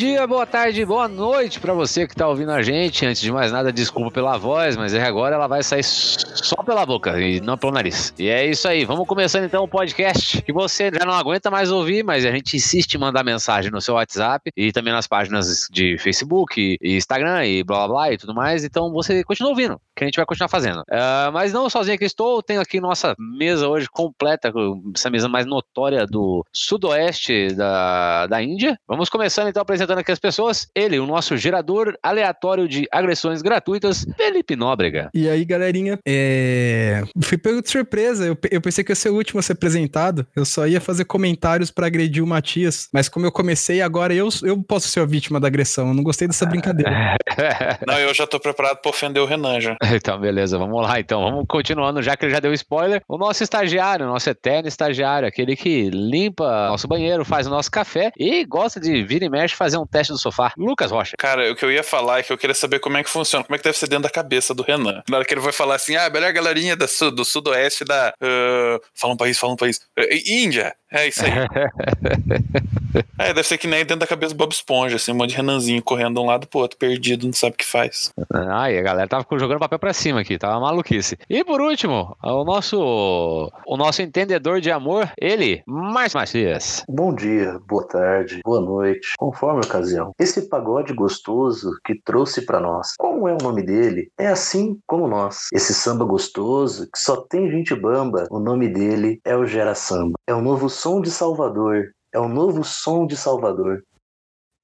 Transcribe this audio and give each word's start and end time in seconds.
dia, 0.00 0.26
boa 0.26 0.46
tarde, 0.46 0.82
boa 0.82 1.06
noite 1.06 1.60
para 1.60 1.74
você 1.74 2.08
que 2.08 2.16
tá 2.16 2.26
ouvindo 2.26 2.50
a 2.52 2.62
gente. 2.62 3.04
Antes 3.04 3.20
de 3.20 3.30
mais 3.30 3.52
nada, 3.52 3.70
desculpa 3.70 4.10
pela 4.10 4.38
voz, 4.38 4.74
mas 4.74 4.94
é 4.94 5.02
agora 5.02 5.34
ela 5.34 5.46
vai 5.46 5.62
sair 5.62 5.82
só 5.82 6.62
pela 6.62 6.86
boca 6.86 7.20
e 7.20 7.38
não 7.42 7.58
pelo 7.58 7.70
nariz. 7.70 8.14
E 8.18 8.26
é 8.26 8.46
isso 8.46 8.66
aí, 8.66 8.86
vamos 8.86 9.06
começando 9.06 9.44
então 9.44 9.62
o 9.62 9.68
podcast 9.68 10.40
que 10.40 10.54
você 10.54 10.90
já 10.90 11.04
não 11.04 11.12
aguenta 11.12 11.50
mais 11.50 11.70
ouvir, 11.70 12.02
mas 12.02 12.24
a 12.24 12.30
gente 12.30 12.56
insiste 12.56 12.94
em 12.94 12.98
mandar 12.98 13.22
mensagem 13.22 13.70
no 13.70 13.78
seu 13.78 13.92
WhatsApp 13.92 14.50
e 14.56 14.72
também 14.72 14.90
nas 14.90 15.06
páginas 15.06 15.68
de 15.70 15.98
Facebook 15.98 16.78
e 16.80 16.96
Instagram 16.96 17.44
e 17.44 17.62
blá 17.62 17.86
blá 17.86 17.88
blá 17.88 18.12
e 18.14 18.16
tudo 18.16 18.34
mais. 18.34 18.64
Então 18.64 18.90
você 18.90 19.22
continua 19.22 19.50
ouvindo, 19.50 19.78
que 20.00 20.04
a 20.04 20.06
gente 20.06 20.16
vai 20.16 20.24
continuar 20.24 20.48
fazendo. 20.48 20.80
Uh, 20.80 21.30
mas 21.32 21.52
não 21.52 21.68
sozinho 21.68 21.98
que 21.98 22.06
estou, 22.06 22.42
tenho 22.42 22.60
aqui 22.60 22.80
nossa 22.80 23.14
mesa 23.18 23.68
hoje 23.68 23.86
completa, 23.86 24.50
essa 24.96 25.10
mesa 25.10 25.28
mais 25.28 25.44
notória 25.44 26.06
do 26.06 26.44
sudoeste 26.50 27.48
da, 27.54 28.26
da 28.26 28.42
Índia. 28.42 28.78
Vamos 28.88 29.10
começando 29.10 29.48
então 29.48 29.60
apresentando 29.60 29.98
aqui 29.98 30.10
as 30.10 30.18
pessoas. 30.18 30.68
Ele, 30.74 30.98
o 30.98 31.06
nosso 31.06 31.36
gerador 31.36 31.98
aleatório 32.02 32.66
de 32.66 32.88
agressões 32.90 33.42
gratuitas, 33.42 34.06
Felipe 34.16 34.56
Nóbrega. 34.56 35.10
E 35.12 35.28
aí, 35.28 35.44
galerinha, 35.44 35.98
é... 36.06 37.02
fui 37.22 37.36
pego 37.36 37.60
de 37.60 37.68
surpresa. 37.68 38.26
Eu, 38.26 38.38
eu 38.50 38.60
pensei 38.60 38.82
que 38.82 38.92
ia 38.92 38.96
ser 38.96 39.10
o 39.10 39.16
último 39.16 39.40
a 39.40 39.42
ser 39.42 39.52
apresentado. 39.52 40.26
Eu 40.34 40.46
só 40.46 40.66
ia 40.66 40.80
fazer 40.80 41.04
comentários 41.04 41.70
para 41.70 41.86
agredir 41.86 42.24
o 42.24 42.26
Matias. 42.26 42.88
Mas 42.90 43.06
como 43.08 43.26
eu 43.26 43.32
comecei, 43.32 43.82
agora 43.82 44.14
eu, 44.14 44.28
eu 44.44 44.62
posso 44.62 44.88
ser 44.88 45.00
a 45.00 45.04
vítima 45.04 45.38
da 45.38 45.48
agressão. 45.48 45.88
Eu 45.88 45.94
não 45.94 46.02
gostei 46.02 46.26
dessa 46.26 46.46
brincadeira. 46.46 46.90
não, 47.86 47.98
eu 47.98 48.14
já 48.14 48.26
tô 48.26 48.40
preparado 48.40 48.78
pra 48.78 48.90
ofender 48.90 49.22
o 49.22 49.26
Renan 49.26 49.60
já. 49.60 49.76
Então, 50.00 50.18
beleza, 50.18 50.56
vamos 50.56 50.80
lá 50.82 51.00
então. 51.00 51.22
Vamos 51.22 51.44
continuando, 51.48 52.02
já 52.02 52.16
que 52.16 52.24
ele 52.24 52.32
já 52.32 52.40
deu 52.40 52.52
spoiler. 52.54 53.02
O 53.08 53.18
nosso 53.18 53.42
estagiário, 53.42 54.06
nosso 54.06 54.28
eterno 54.30 54.68
estagiário, 54.68 55.26
aquele 55.26 55.56
que 55.56 55.90
limpa 55.90 56.68
nosso 56.68 56.88
banheiro, 56.88 57.24
faz 57.24 57.46
o 57.46 57.50
nosso 57.50 57.70
café 57.70 58.12
e 58.16 58.44
gosta 58.44 58.80
de 58.80 59.02
vir 59.04 59.22
e 59.22 59.28
mexe 59.28 59.54
fazer 59.54 59.78
um 59.78 59.86
teste 59.86 60.12
do 60.12 60.18
sofá. 60.18 60.52
Lucas 60.56 60.90
Rocha. 60.90 61.16
Cara, 61.18 61.50
o 61.50 61.54
que 61.54 61.64
eu 61.64 61.70
ia 61.70 61.82
falar 61.82 62.20
é 62.20 62.22
que 62.22 62.32
eu 62.32 62.38
queria 62.38 62.54
saber 62.54 62.78
como 62.78 62.96
é 62.96 63.02
que 63.02 63.10
funciona, 63.10 63.44
como 63.44 63.54
é 63.54 63.58
que 63.58 63.64
deve 63.64 63.76
ser 63.76 63.88
dentro 63.88 64.04
da 64.04 64.10
cabeça 64.10 64.54
do 64.54 64.62
Renan. 64.62 65.02
Na 65.08 65.18
hora 65.18 65.26
que 65.26 65.34
ele 65.34 65.40
vai 65.40 65.52
falar 65.52 65.74
assim, 65.74 65.96
ah, 65.96 66.08
melhor 66.08 66.32
galerinha 66.32 66.76
da, 66.76 66.86
do 67.14 67.24
sudoeste 67.24 67.84
da. 67.84 68.12
Uh, 68.22 68.80
fala 68.94 69.14
um 69.14 69.16
país, 69.16 69.38
fala 69.38 69.52
um 69.52 69.56
país. 69.56 69.78
Uh, 69.98 70.30
Índia. 70.30 70.74
É 70.92 71.06
isso 71.06 71.24
aí. 71.24 71.30
é, 73.18 73.32
deve 73.32 73.44
ser 73.44 73.58
que 73.58 73.68
nem 73.68 73.80
dentro 73.80 73.98
da 73.98 74.06
cabeça 74.06 74.34
do 74.34 74.38
Bob 74.38 74.50
Esponja, 74.50 74.96
assim, 74.96 75.12
um 75.12 75.14
monte 75.14 75.30
de 75.30 75.36
Renanzinho 75.36 75.80
correndo 75.82 76.14
de 76.14 76.20
um 76.20 76.26
lado 76.26 76.48
pro 76.48 76.60
outro, 76.60 76.76
perdido, 76.76 77.26
não 77.26 77.32
sabe 77.32 77.54
o 77.54 77.56
que 77.56 77.64
faz. 77.64 78.12
Ai, 78.32 78.76
a 78.76 78.82
galera 78.82 79.08
tava 79.08 79.24
jogando 79.38 79.60
papel 79.60 79.78
pra 79.78 79.92
cima 79.92 80.20
aqui, 80.20 80.36
tava 80.36 80.58
maluquice. 80.58 81.16
E 81.28 81.44
por 81.44 81.60
último, 81.60 82.16
o 82.22 82.44
nosso 82.44 83.50
o 83.66 83.76
nosso 83.76 84.02
entendedor 84.02 84.60
de 84.60 84.70
amor, 84.70 85.10
ele, 85.16 85.62
Márcio 85.66 86.18
Macias. 86.18 86.84
Bom 86.88 87.14
dia, 87.14 87.60
boa 87.68 87.86
tarde, 87.86 88.40
boa 88.44 88.60
noite, 88.60 89.12
conforme 89.16 89.60
a 89.62 89.66
ocasião. 89.66 90.12
Esse 90.18 90.48
pagode 90.48 90.92
gostoso 90.92 91.70
que 91.84 91.94
trouxe 91.94 92.44
para 92.44 92.58
nós, 92.58 92.94
como 92.98 93.28
é 93.28 93.32
o 93.32 93.42
nome 93.42 93.62
dele? 93.62 94.10
É 94.18 94.26
assim 94.26 94.78
como 94.86 95.06
nós. 95.06 95.46
Esse 95.52 95.72
samba 95.72 96.04
gostoso 96.04 96.88
que 96.92 96.98
só 96.98 97.16
tem 97.16 97.48
gente 97.48 97.74
bamba, 97.76 98.26
o 98.28 98.40
nome 98.40 98.68
dele 98.68 99.20
é 99.24 99.36
o 99.36 99.46
Gera 99.46 99.74
Samba. 99.74 100.18
É 100.26 100.34
o 100.34 100.40
novo 100.40 100.68
som 100.80 101.00
de 101.00 101.10
Salvador. 101.10 101.92
É 102.12 102.18
o 102.18 102.28
novo 102.28 102.64
som 102.64 103.06
de 103.06 103.16
Salvador. 103.16 103.82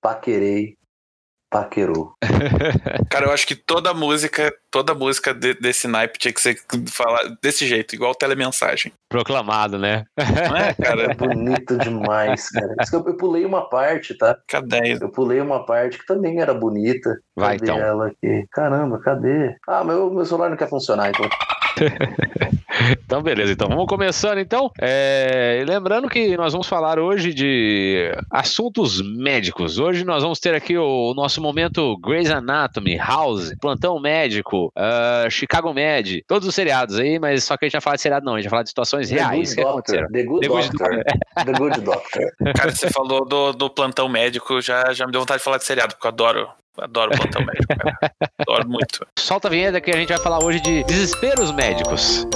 Paquerei, 0.01 0.77
paquerou. 1.51 2.15
Cara, 3.11 3.27
eu 3.27 3.33
acho 3.33 3.47
que 3.47 3.55
toda 3.55 3.93
música, 3.93 4.53
toda 4.71 4.95
música 4.95 5.35
de, 5.35 5.55
desse 5.55 5.87
naipe 5.87 6.19
tinha 6.19 6.33
que 6.33 6.41
ser 6.41 6.59
falar 6.89 7.37
desse 7.43 7.67
jeito, 7.67 7.95
igual 7.95 8.15
telemensagem. 8.15 8.93
Proclamado, 9.09 9.79
né? 9.79 10.05
Não 10.17 10.57
é, 10.57 10.75
cara? 10.75 11.03
É 11.13 11.15
bonito 11.15 11.77
demais, 11.79 12.49
cara. 12.49 12.75
Eu, 12.93 13.05
eu, 13.07 13.17
pulei 13.17 13.45
uma 13.45 13.69
parte, 13.69 14.17
tá? 14.17 14.39
Cadê? 14.49 14.99
Eu 15.01 15.11
pulei 15.11 15.41
uma 15.41 15.65
parte 15.67 15.99
que 15.99 16.07
também 16.07 16.41
era 16.41 16.55
bonita. 16.55 17.19
Vai, 17.37 17.59
cadê 17.59 17.73
então. 17.73 17.85
ela 17.85 18.07
aqui? 18.09 18.47
Caramba, 18.51 18.99
cadê? 19.01 19.55
Ah, 19.69 19.85
meu, 19.85 20.11
meu 20.11 20.25
celular 20.25 20.49
não 20.49 20.57
quer 20.57 20.69
funcionar, 20.69 21.11
então. 21.11 21.29
então, 23.05 23.23
beleza. 23.23 23.53
Então, 23.53 23.69
vamos 23.69 23.87
começando, 23.87 24.39
então. 24.39 24.71
É... 24.81 25.65
Lembrando 25.67 26.09
que 26.09 26.37
nós 26.37 26.53
vamos 26.53 26.67
falar 26.67 26.99
hoje 26.99 27.35
de 27.35 28.13
assuntos 28.31 29.01
médicos. 29.03 29.79
Hoje 29.79 30.05
nós 30.05 30.23
vamos 30.23 30.39
ter 30.41 30.55
aqui 30.55 30.77
o 30.77 31.13
nosso 31.15 31.41
momento 31.41 31.97
Grey's 31.99 32.31
Anatomy, 32.31 32.97
House, 32.97 33.55
Plantão 33.61 34.01
Médico, 34.01 34.73
uh, 34.77 35.31
Chicago 35.31 35.73
Med, 35.73 36.25
todos 36.27 36.49
os 36.49 36.55
seriados 36.55 36.99
aí, 36.99 37.19
mas 37.19 37.45
só 37.45 37.57
que 37.57 37.65
a 37.65 37.69
gente 37.69 37.75
vai 37.75 37.81
falar 37.81 37.97
de 37.97 38.03
seriado 38.03 38.25
não, 38.25 38.35
a 38.35 38.37
gente 38.37 38.45
vai 38.45 38.51
falar 38.51 38.63
de 38.63 38.71
situações 38.71 39.09
The 39.09 39.15
reais 39.15 39.55
Good 39.55 39.67
Doctor. 39.73 40.09
The 40.11 40.23
Good 40.23 40.41
The 40.41 40.49
Good 40.49 40.71
Doctor. 40.71 41.05
The 41.45 41.53
Good 41.53 41.81
Doctor. 41.81 42.33
Cara, 42.57 42.71
você 42.71 42.91
falou 42.91 43.25
do, 43.25 43.53
do 43.53 43.71
plantão 43.71 44.09
médico, 44.09 44.61
já, 44.61 44.93
já 44.93 45.07
me 45.07 45.13
deu 45.13 45.21
vontade 45.21 45.39
de 45.39 45.45
falar 45.45 45.59
de 45.59 45.65
seriado, 45.65 45.95
porque 45.95 46.07
eu 46.07 46.11
adoro. 46.11 46.49
Adoro 46.79 47.11
plantão 47.17 47.45
médico, 47.45 47.77
cara. 47.77 48.13
Adoro 48.39 48.69
muito. 48.69 49.07
Solta 49.19 49.49
a 49.49 49.51
vinheta 49.51 49.81
que 49.81 49.91
a 49.91 49.97
gente 49.97 50.09
vai 50.09 50.19
falar 50.19 50.45
hoje 50.45 50.61
de 50.61 50.85
desesperos 50.85 51.53
médicos. 51.53 52.27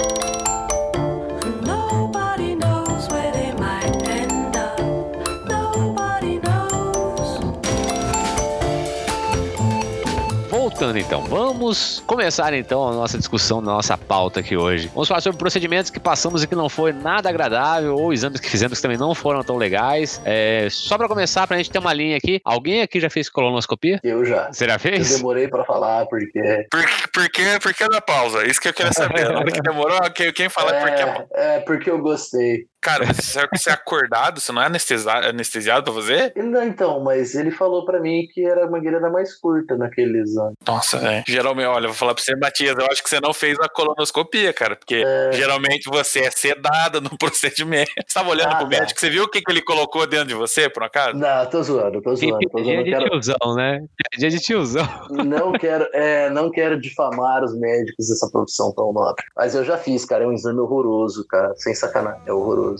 Voltando 10.71 10.97
então, 10.97 11.21
vamos 11.25 12.01
começar 12.07 12.53
então 12.53 12.87
a 12.87 12.93
nossa 12.93 13.17
discussão, 13.17 13.59
a 13.59 13.61
nossa 13.61 13.97
pauta 13.97 14.39
aqui 14.39 14.55
hoje. 14.55 14.87
Vamos 14.87 15.07
falar 15.07 15.19
sobre 15.19 15.37
procedimentos 15.37 15.91
que 15.91 15.99
passamos 15.99 16.43
e 16.43 16.47
que 16.47 16.55
não 16.55 16.69
foi 16.69 16.93
nada 16.93 17.29
agradável, 17.29 17.95
ou 17.95 18.13
exames 18.13 18.39
que 18.39 18.49
fizemos 18.49 18.77
que 18.79 18.81
também 18.81 18.97
não 18.97 19.13
foram 19.13 19.43
tão 19.43 19.57
legais. 19.57 20.21
É, 20.23 20.67
só 20.71 20.97
pra 20.97 21.09
começar, 21.09 21.45
pra 21.45 21.57
gente 21.57 21.69
ter 21.69 21.77
uma 21.77 21.93
linha 21.93 22.15
aqui, 22.15 22.39
alguém 22.43 22.81
aqui 22.81 23.01
já 23.01 23.09
fez 23.09 23.29
colonoscopia? 23.29 23.99
Eu 24.01 24.23
já. 24.25 24.51
Você 24.51 24.65
já 24.65 24.75
Eu 24.75 24.79
fez? 24.79 25.09
demorei 25.17 25.47
pra 25.49 25.65
falar 25.65 26.05
porque. 26.07 26.39
Por, 26.71 26.83
por, 27.13 27.29
que, 27.29 27.59
por 27.59 27.73
que 27.73 27.89
da 27.89 28.01
pausa? 28.01 28.47
Isso 28.47 28.59
que 28.59 28.69
eu 28.69 28.73
queria 28.73 28.93
saber. 28.93 29.29
Na 29.29 29.39
hora 29.39 29.51
que 29.51 29.61
demorou, 29.61 29.99
quem, 30.33 30.49
fala 30.49 30.73
por 30.73 30.89
que. 30.95 31.01
É, 31.01 31.55
é, 31.57 31.59
porque 31.59 31.91
eu 31.91 31.99
gostei. 31.99 32.65
Cara, 32.81 33.05
mas 33.05 33.17
você 33.17 33.47
você 33.53 33.69
é 33.69 33.73
acordado, 33.73 34.39
você 34.39 34.51
não 34.51 34.61
é 34.61 34.65
anestesiado, 34.65 35.27
anestesiado 35.27 35.83
pra 35.83 35.93
fazer? 36.01 36.33
Ele 36.35 36.47
não, 36.47 36.63
então, 36.63 36.99
mas 37.03 37.35
ele 37.35 37.51
falou 37.51 37.85
pra 37.85 37.99
mim 37.99 38.27
que 38.33 38.43
era 38.43 38.65
a 38.65 38.69
mangueira 38.69 38.97
era 38.97 39.09
mais 39.09 39.35
curta 39.39 39.77
naquele 39.77 40.19
exame. 40.19 40.53
Nossa, 40.67 40.97
velho. 40.97 41.23
Geralmente, 41.27 41.67
olha, 41.67 41.87
vou 41.87 41.95
falar 41.95 42.15
pra 42.15 42.23
você, 42.23 42.35
Matias, 42.35 42.75
eu 42.77 42.85
acho 42.91 43.03
que 43.03 43.09
você 43.09 43.19
não 43.19 43.33
fez 43.33 43.57
a 43.59 43.69
colonoscopia, 43.69 44.51
cara. 44.51 44.75
Porque 44.75 45.03
É. 45.05 45.31
geralmente 45.33 45.89
você 45.89 46.21
é 46.21 46.31
sedada 46.31 46.99
no 46.99 47.09
procedimento. 47.19 47.91
Você 48.07 48.13
tava 48.13 48.29
olhando 48.29 48.51
Ah, 48.53 48.55
pro 48.55 48.69
tá. 48.69 48.79
médico, 48.79 48.99
você 48.99 49.09
viu 49.09 49.23
o 49.25 49.29
que, 49.29 49.41
que 49.41 49.51
ele 49.51 49.61
colocou 49.61 50.07
dentro 50.07 50.27
de 50.27 50.33
você, 50.33 50.67
por 50.69 50.83
acaso? 50.83 51.17
Não, 51.17 51.45
tô 51.49 51.61
zoando, 51.61 52.01
tô 52.01 52.15
zoando, 52.15 52.39
tô 52.49 52.57
Dia 52.61 52.73
zoando. 52.75 52.83
de 52.83 52.91
Quero, 52.91 53.09
tiozão, 53.09 53.55
né? 53.55 53.79
Dia 54.17 54.29
de 54.29 54.39
tiozão. 54.39 54.87
não, 55.11 55.51
quero, 55.59 55.87
é, 55.93 56.29
não 56.31 56.49
quero 56.49 56.79
difamar 56.81 57.43
os 57.43 57.55
médicos 57.59 58.07
dessa 58.07 58.27
profissão 58.31 58.73
tão 58.73 58.91
nobre. 58.91 59.23
Mas 59.35 59.53
eu 59.53 59.63
já 59.63 59.77
fiz, 59.77 60.03
cara. 60.03 60.23
É 60.23 60.27
um 60.27 60.33
exame 60.33 60.59
horroroso, 60.59 61.25
cara. 61.27 61.53
Sem 61.57 61.75
sacanagem. 61.75 62.21
É 62.25 62.33
horroroso. 62.33 62.70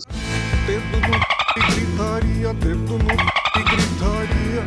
Dedo 0.66 1.00
no 1.00 1.14
e 1.58 1.60
gritaria, 1.74 2.54
dedo 2.54 2.98
no 2.98 3.04
e 3.04 3.62
gritaria. 3.62 4.62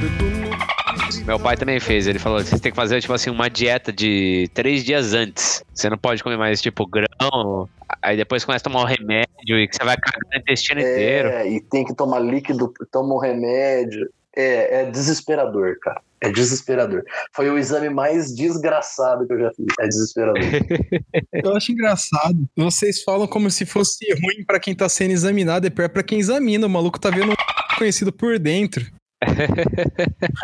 Dedo 0.00 0.24
no 0.24 1.26
Meu 1.26 1.40
pai 1.40 1.56
também 1.56 1.80
fez. 1.80 2.06
Ele 2.06 2.18
falou 2.18 2.38
que 2.38 2.44
você 2.44 2.58
tem 2.58 2.70
que 2.70 2.76
fazer, 2.76 3.00
tipo 3.00 3.14
assim, 3.14 3.30
uma 3.30 3.48
dieta 3.48 3.90
de 3.90 4.50
três 4.52 4.84
dias 4.84 5.14
antes. 5.14 5.64
Você 5.72 5.88
não 5.88 5.96
pode 5.96 6.22
comer 6.22 6.36
mais, 6.36 6.60
tipo, 6.60 6.86
grão. 6.86 7.68
Aí 8.02 8.16
depois 8.16 8.44
começa 8.44 8.68
a 8.68 8.70
tomar 8.70 8.82
um 8.82 8.86
remédio 8.86 9.58
e 9.58 9.66
que 9.66 9.76
você 9.76 9.84
vai 9.84 9.96
cagar 9.96 10.20
o 10.34 10.38
intestino 10.38 10.80
inteiro. 10.80 11.28
É, 11.28 11.48
e 11.48 11.60
tem 11.60 11.84
que 11.84 11.94
tomar 11.94 12.20
líquido, 12.20 12.72
toma 12.92 13.14
um 13.14 13.18
remédio. 13.18 14.08
É, 14.36 14.82
é 14.82 14.90
desesperador, 14.90 15.78
cara. 15.80 16.00
É 16.20 16.30
desesperador. 16.30 17.02
Foi 17.32 17.48
o 17.50 17.58
exame 17.58 17.88
mais 17.88 18.34
desgraçado 18.34 19.26
que 19.26 19.32
eu 19.32 19.40
já 19.40 19.50
fiz. 19.52 19.66
É 19.80 19.88
desesperador. 19.88 20.42
Eu 21.32 21.56
acho 21.56 21.72
engraçado. 21.72 22.48
Vocês 22.56 23.02
falam 23.02 23.26
como 23.26 23.50
se 23.50 23.64
fosse 23.64 24.04
ruim 24.12 24.44
pra 24.46 24.60
quem 24.60 24.74
tá 24.74 24.88
sendo 24.88 25.12
examinado, 25.12 25.66
é 25.66 25.70
pior 25.70 25.88
pra 25.88 26.02
quem 26.02 26.18
examina. 26.18 26.66
O 26.66 26.70
maluco 26.70 27.00
tá 27.00 27.10
vendo 27.10 27.32
um 27.32 27.34
conhecido 27.78 28.12
por 28.12 28.38
dentro. 28.38 28.86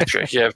Acho 0.01 0.25
que 0.27 0.39
é. 0.39 0.49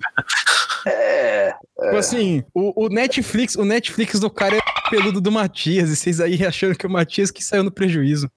É. 0.87 1.53
Tipo 1.53 1.97
assim, 1.97 2.45
o, 2.55 2.87
o 2.87 2.89
Netflix, 2.89 3.57
o 3.57 3.65
Netflix 3.65 4.21
do 4.21 4.31
cara 4.31 4.57
é 4.57 4.61
peludo 4.89 5.21
do 5.21 5.33
Matias, 5.33 5.91
e 5.91 5.97
vocês 5.97 6.21
aí 6.21 6.45
achando 6.47 6.77
que 6.77 6.87
o 6.87 6.91
Matias 6.91 7.31
que 7.31 7.43
saiu 7.43 7.65
no 7.65 7.73
prejuízo. 7.73 8.31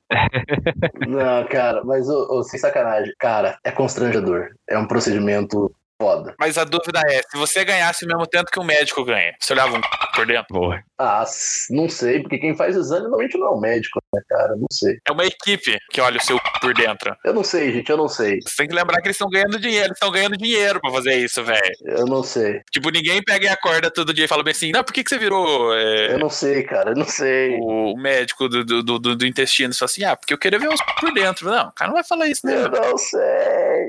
Não, 1.08 1.48
cara, 1.48 1.84
mas 1.84 2.10
ô, 2.10 2.40
ô, 2.40 2.44
sem 2.44 2.60
sacanagem. 2.60 3.14
Cara, 3.20 3.58
é 3.64 3.72
constrangedor. 3.72 4.50
É 4.68 4.78
um 4.78 4.88
procedimento 4.88 5.72
foda. 6.02 6.34
Mas 6.40 6.58
a 6.58 6.64
dúvida 6.64 7.02
é, 7.08 7.22
se 7.30 7.38
você 7.38 7.64
ganhasse 7.64 8.06
o 8.06 8.08
mesmo 8.08 8.26
tanto 8.26 8.52
que 8.52 8.60
o 8.60 8.64
médico 8.64 9.04
ganha, 9.04 9.36
você 9.40 9.54
olhava 9.54 9.78
um 9.78 9.82
por 10.16 10.26
dentro? 10.26 10.48
Boa. 10.52 10.84
Ah, 11.00 11.24
não 11.70 11.88
sei, 11.88 12.20
porque 12.20 12.38
quem 12.38 12.54
faz 12.56 12.76
exame 12.76 13.04
normalmente 13.04 13.38
não 13.38 13.48
é 13.48 13.52
o 13.52 13.60
médico. 13.60 14.02
né, 14.14 14.22
cara? 14.28 14.56
Não 14.58 14.68
sei. 14.72 14.98
É 15.08 15.12
uma 15.12 15.26
equipe 15.26 15.78
que 15.92 16.02
olha 16.02 16.18
o 16.18 16.22
seu 16.22 16.38
por 16.60 16.74
dentro. 16.74 17.16
Eu 17.24 17.34
não 17.34 17.44
sei, 17.44 17.72
gente, 17.72 17.90
eu 17.90 17.96
não 17.98 18.10
sei. 18.10 18.40
Você 18.42 18.58
tem 18.58 18.68
que 18.68 18.76
lembrar 18.76 19.02
que 19.02 19.08
eles 19.08 19.16
estão 19.16 19.30
ganhando 19.30 19.58
dinheiro. 19.60 19.86
Eles 19.86 19.96
estão 19.96 20.12
ganhando 20.12 20.38
dinheiro 20.38 20.82
pra 20.82 20.92
fazer 20.92 21.16
isso, 21.16 21.44
velho. 21.44 21.76
Eu 21.86 22.06
não 22.06 22.22
sei. 22.22 22.62
Tipo, 22.72 22.90
ninguém 22.90 23.24
pega 23.24 23.46
e 23.46 23.50
acorda 23.50 23.90
todo 23.90 24.14
dia 24.14 24.26
e 24.26 24.28
fala 24.28 24.44
bem 24.44 24.52
assim, 24.52 24.72
não, 24.72 24.84
por 24.84 24.94
que, 24.94 25.04
que 25.04 25.10
você 25.10 25.18
virou 25.18 25.74
é, 25.74 26.14
Eu 26.14 26.20
não 26.20 26.30
sei, 26.30 26.64
cara, 26.64 26.92
eu 26.92 26.96
não 26.96 27.06
sei. 27.08 27.58
o 27.62 27.96
médico 27.96 28.50
do, 28.50 28.66
do, 28.66 28.84
do, 28.84 29.16
do 29.16 29.26
intestino? 29.26 29.74
Fala 29.74 29.90
assim, 29.90 30.04
ah, 30.04 30.18
porque 30.18 30.34
eu 30.34 30.38
queria 30.38 30.60
ver 30.60 30.68
os 30.68 30.82
por 31.00 31.14
dentro. 31.14 31.50
Não, 31.50 31.70
o 31.70 31.72
cara 31.72 31.90
não 31.90 31.96
vai 31.96 32.04
falar 32.04 32.28
isso, 32.28 32.46
né? 32.46 32.56
Eu 32.56 32.70
não 32.70 32.98
sei, 32.98 33.20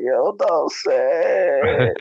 eu 0.09 0.37
não 0.39 0.69
sei. 0.69 1.95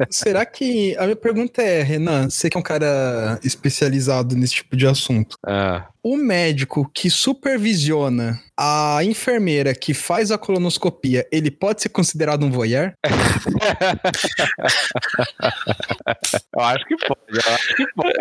Será 0.10 0.44
que. 0.44 0.96
A 0.98 1.04
minha 1.04 1.16
pergunta 1.16 1.62
é, 1.62 1.82
Renan, 1.82 2.28
você 2.28 2.50
que 2.50 2.56
é 2.56 2.60
um 2.60 2.62
cara 2.62 3.38
especializado 3.42 4.36
nesse 4.50 4.54
tipo 4.56 4.76
de 4.76 4.86
assunto. 4.86 5.36
Ah, 5.46 5.88
O 6.02 6.16
médico 6.16 6.90
que 6.92 7.08
supervisiona 7.10 8.40
a 8.62 9.02
enfermeira 9.02 9.74
que 9.74 9.94
faz 9.94 10.30
a 10.30 10.36
colonoscopia, 10.36 11.26
ele 11.32 11.50
pode 11.50 11.80
ser 11.80 11.88
considerado 11.88 12.44
um 12.44 12.50
voyeur? 12.50 12.92
eu 16.54 16.62
acho 16.62 16.84
que 16.84 16.94
pode. 16.96 17.20
Eu 17.32 17.40
acho 17.54 17.74
que 17.74 17.86
pode. 17.94 18.12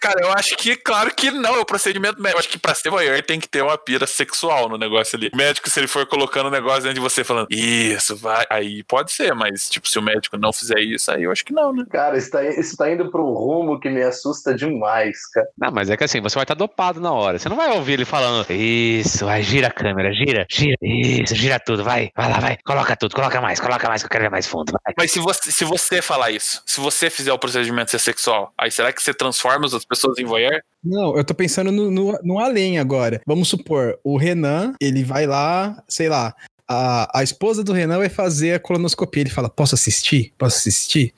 Cara, 0.00 0.20
eu 0.20 0.32
acho 0.32 0.56
que, 0.56 0.74
claro 0.74 1.14
que 1.14 1.30
não, 1.30 1.54
é 1.54 1.60
o 1.60 1.64
procedimento 1.64 2.20
médico. 2.20 2.36
Eu 2.36 2.40
acho 2.40 2.48
que 2.48 2.58
pra 2.58 2.74
ser 2.74 2.90
voyeur 2.90 3.22
tem 3.22 3.38
que 3.38 3.48
ter 3.48 3.62
uma 3.62 3.78
pira 3.78 4.04
sexual 4.04 4.68
no 4.68 4.76
negócio 4.76 5.16
ali. 5.16 5.30
O 5.32 5.36
médico, 5.36 5.70
se 5.70 5.78
ele 5.78 5.86
for 5.86 6.04
colocando 6.04 6.46
o 6.46 6.50
negócio 6.50 6.82
dentro 6.82 6.94
de 6.94 7.00
você 7.00 7.22
falando, 7.22 7.46
isso, 7.50 8.16
vai, 8.16 8.44
aí 8.50 8.82
pode 8.82 9.12
ser, 9.12 9.32
mas, 9.32 9.70
tipo, 9.70 9.88
se 9.88 9.96
o 9.96 10.02
médico 10.02 10.36
não 10.36 10.52
fizer 10.52 10.80
isso, 10.80 11.12
aí 11.12 11.22
eu 11.22 11.30
acho 11.30 11.44
que 11.44 11.52
não, 11.52 11.72
né? 11.72 11.84
Cara, 11.88 12.18
isso 12.18 12.32
tá, 12.32 12.44
isso 12.44 12.76
tá 12.76 12.90
indo 12.90 13.12
pra 13.12 13.22
um 13.22 13.32
rumo 13.32 13.78
que 13.78 13.88
me 13.88 14.02
assusta 14.02 14.52
demais, 14.52 15.24
cara. 15.30 15.46
Não, 15.56 15.70
mas 15.70 15.88
é 15.88 15.96
que 15.96 16.02
assim, 16.02 16.20
você 16.20 16.34
vai 16.34 16.42
estar 16.44 16.54
dopado 16.54 17.00
na 17.00 17.12
hora. 17.12 17.38
Você 17.38 17.48
não 17.48 17.56
vai 17.56 17.70
ouvir 17.70 17.92
ele 17.92 18.04
falando, 18.24 18.50
isso, 18.50 19.26
vai, 19.26 19.42
gira 19.42 19.68
a 19.68 19.70
câmera, 19.70 20.12
gira, 20.12 20.46
gira, 20.50 20.76
isso, 20.80 21.34
gira 21.34 21.60
tudo, 21.60 21.84
vai, 21.84 22.10
vai 22.16 22.30
lá, 22.30 22.40
vai, 22.40 22.56
coloca 22.64 22.96
tudo, 22.96 23.14
coloca 23.14 23.40
mais, 23.40 23.60
coloca 23.60 23.86
mais, 23.86 24.02
que 24.02 24.06
eu 24.06 24.10
quero 24.10 24.24
ver 24.24 24.30
mais 24.30 24.46
fundo, 24.46 24.72
vai. 24.72 24.94
Mas 24.96 25.12
se 25.12 25.18
você, 25.18 25.52
se 25.52 25.64
você 25.64 26.00
falar 26.00 26.30
isso, 26.30 26.62
se 26.64 26.80
você 26.80 27.10
fizer 27.10 27.32
o 27.32 27.38
procedimento 27.38 27.90
ser 27.90 27.98
sexual, 27.98 28.52
aí 28.56 28.70
será 28.70 28.92
que 28.92 29.02
você 29.02 29.12
transforma 29.12 29.66
as 29.66 29.84
pessoas 29.84 30.18
em 30.18 30.24
voyeur? 30.24 30.58
Não, 30.82 31.16
eu 31.16 31.24
tô 31.24 31.34
pensando 31.34 31.70
no, 31.70 31.90
no, 31.90 32.18
no 32.22 32.38
além 32.38 32.78
agora. 32.78 33.20
Vamos 33.26 33.48
supor, 33.48 33.98
o 34.02 34.16
Renan, 34.16 34.74
ele 34.80 35.04
vai 35.04 35.26
lá, 35.26 35.82
sei 35.86 36.08
lá, 36.08 36.34
a, 36.68 37.20
a 37.20 37.22
esposa 37.22 37.62
do 37.62 37.72
Renan 37.72 37.98
vai 37.98 38.08
fazer 38.08 38.54
a 38.54 38.60
colonoscopia. 38.60 39.22
Ele 39.22 39.30
fala: 39.30 39.50
Posso 39.50 39.74
assistir? 39.74 40.32
Posso 40.38 40.56
assistir? 40.56 41.14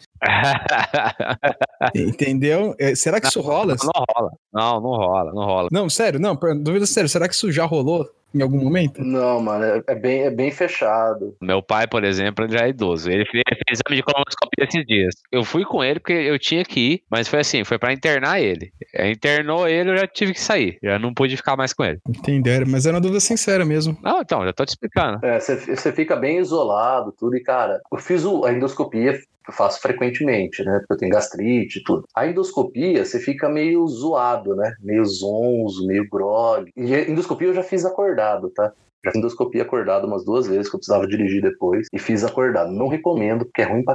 Entendeu? 1.94 2.74
É, 2.78 2.94
será 2.94 3.20
que 3.20 3.28
isso 3.28 3.40
rola? 3.40 3.74
Não 3.74 4.04
rola. 4.14 4.30
Não, 4.52 4.80
não 4.80 4.90
rola, 4.90 5.32
não 5.32 5.44
rola. 5.44 5.68
Não, 5.70 5.90
sério, 5.90 6.18
não, 6.18 6.36
dúvida 6.62 6.86
sério, 6.86 7.08
será 7.08 7.28
que 7.28 7.34
isso 7.34 7.50
já 7.52 7.64
rolou 7.64 8.08
em 8.36 8.42
algum 8.42 8.58
momento? 8.62 9.02
Não, 9.02 9.40
mano, 9.40 9.64
é, 9.64 9.82
é 9.86 9.94
bem, 9.94 10.22
é 10.22 10.30
bem 10.30 10.50
fechado. 10.50 11.34
Meu 11.40 11.62
pai, 11.62 11.86
por 11.86 12.04
exemplo, 12.04 12.44
ele 12.44 12.56
já 12.58 12.66
é 12.66 12.68
idoso. 12.70 13.10
Ele 13.10 13.24
fez, 13.24 13.42
ele 13.46 13.62
fez 13.66 13.80
exame 13.80 13.96
de 13.96 14.02
colonoscopia 14.02 14.64
esses 14.68 14.84
dias. 14.86 15.14
Eu 15.32 15.44
fui 15.44 15.64
com 15.64 15.82
ele 15.82 16.00
porque 16.00 16.12
eu 16.12 16.38
tinha 16.38 16.64
que 16.64 16.80
ir, 16.94 17.02
mas 17.10 17.28
foi 17.28 17.40
assim, 17.40 17.64
foi 17.64 17.78
pra 17.78 17.92
internar 17.92 18.40
ele. 18.40 18.70
É, 18.94 19.10
Internou 19.10 19.66
ele, 19.68 19.90
eu 19.90 19.96
já 19.96 20.06
tive 20.06 20.32
que 20.32 20.40
sair. 20.40 20.78
Já 20.82 20.98
não 20.98 21.12
pude 21.14 21.36
ficar 21.36 21.56
mais 21.56 21.72
com 21.72 21.84
ele. 21.84 21.98
Entenderam, 22.08 22.66
mas 22.68 22.86
era 22.86 22.94
uma 22.96 23.00
dúvida 23.00 23.20
sincera 23.20 23.64
mesmo. 23.64 23.96
Não, 24.02 24.20
então, 24.20 24.44
já 24.44 24.52
tô 24.52 24.64
te 24.64 24.70
explicando. 24.70 25.24
É, 25.24 25.40
você 25.40 25.92
fica 25.92 26.16
bem 26.16 26.38
isolado, 26.38 27.12
tudo, 27.18 27.36
e 27.36 27.42
cara, 27.42 27.80
eu 27.92 27.98
fiz 27.98 28.24
o- 28.24 28.44
a 28.44 28.52
endoscopia, 28.52 29.18
eu 29.48 29.52
faço 29.54 29.80
frequentemente, 29.80 30.64
né? 30.64 30.78
Porque 30.80 30.94
eu 30.94 30.98
tenho 30.98 31.12
gastrite 31.12 31.78
e 31.78 31.82
tudo. 31.84 32.04
A 32.14 32.26
endoscopia, 32.26 33.04
você 33.04 33.20
fica 33.20 33.48
meio 33.48 33.86
zoado, 33.86 34.56
né? 34.56 34.74
Meio 34.82 35.04
zonzo, 35.04 35.86
meio 35.86 36.08
grog. 36.10 36.68
E 36.76 36.94
a 36.94 37.08
endoscopia 37.08 37.48
eu 37.48 37.54
já 37.54 37.62
fiz 37.62 37.84
acordado, 38.26 38.50
tá? 38.50 38.73
Já 39.05 39.12
fiz 39.12 39.19
endoscopia 39.19 39.62
acordado 39.62 40.06
umas 40.06 40.25
duas 40.25 40.49
vezes, 40.49 40.69
que 40.69 40.76
eu 40.76 40.81
precisava 40.81 41.06
dirigir 41.06 41.40
depois, 41.40 41.87
e 41.93 41.99
fiz 41.99 42.25
acordado. 42.25 42.73
Não 42.73 42.88
recomendo, 42.88 43.44
porque 43.44 43.62
é 43.62 43.64
ruim 43.64 43.84
pra 43.84 43.94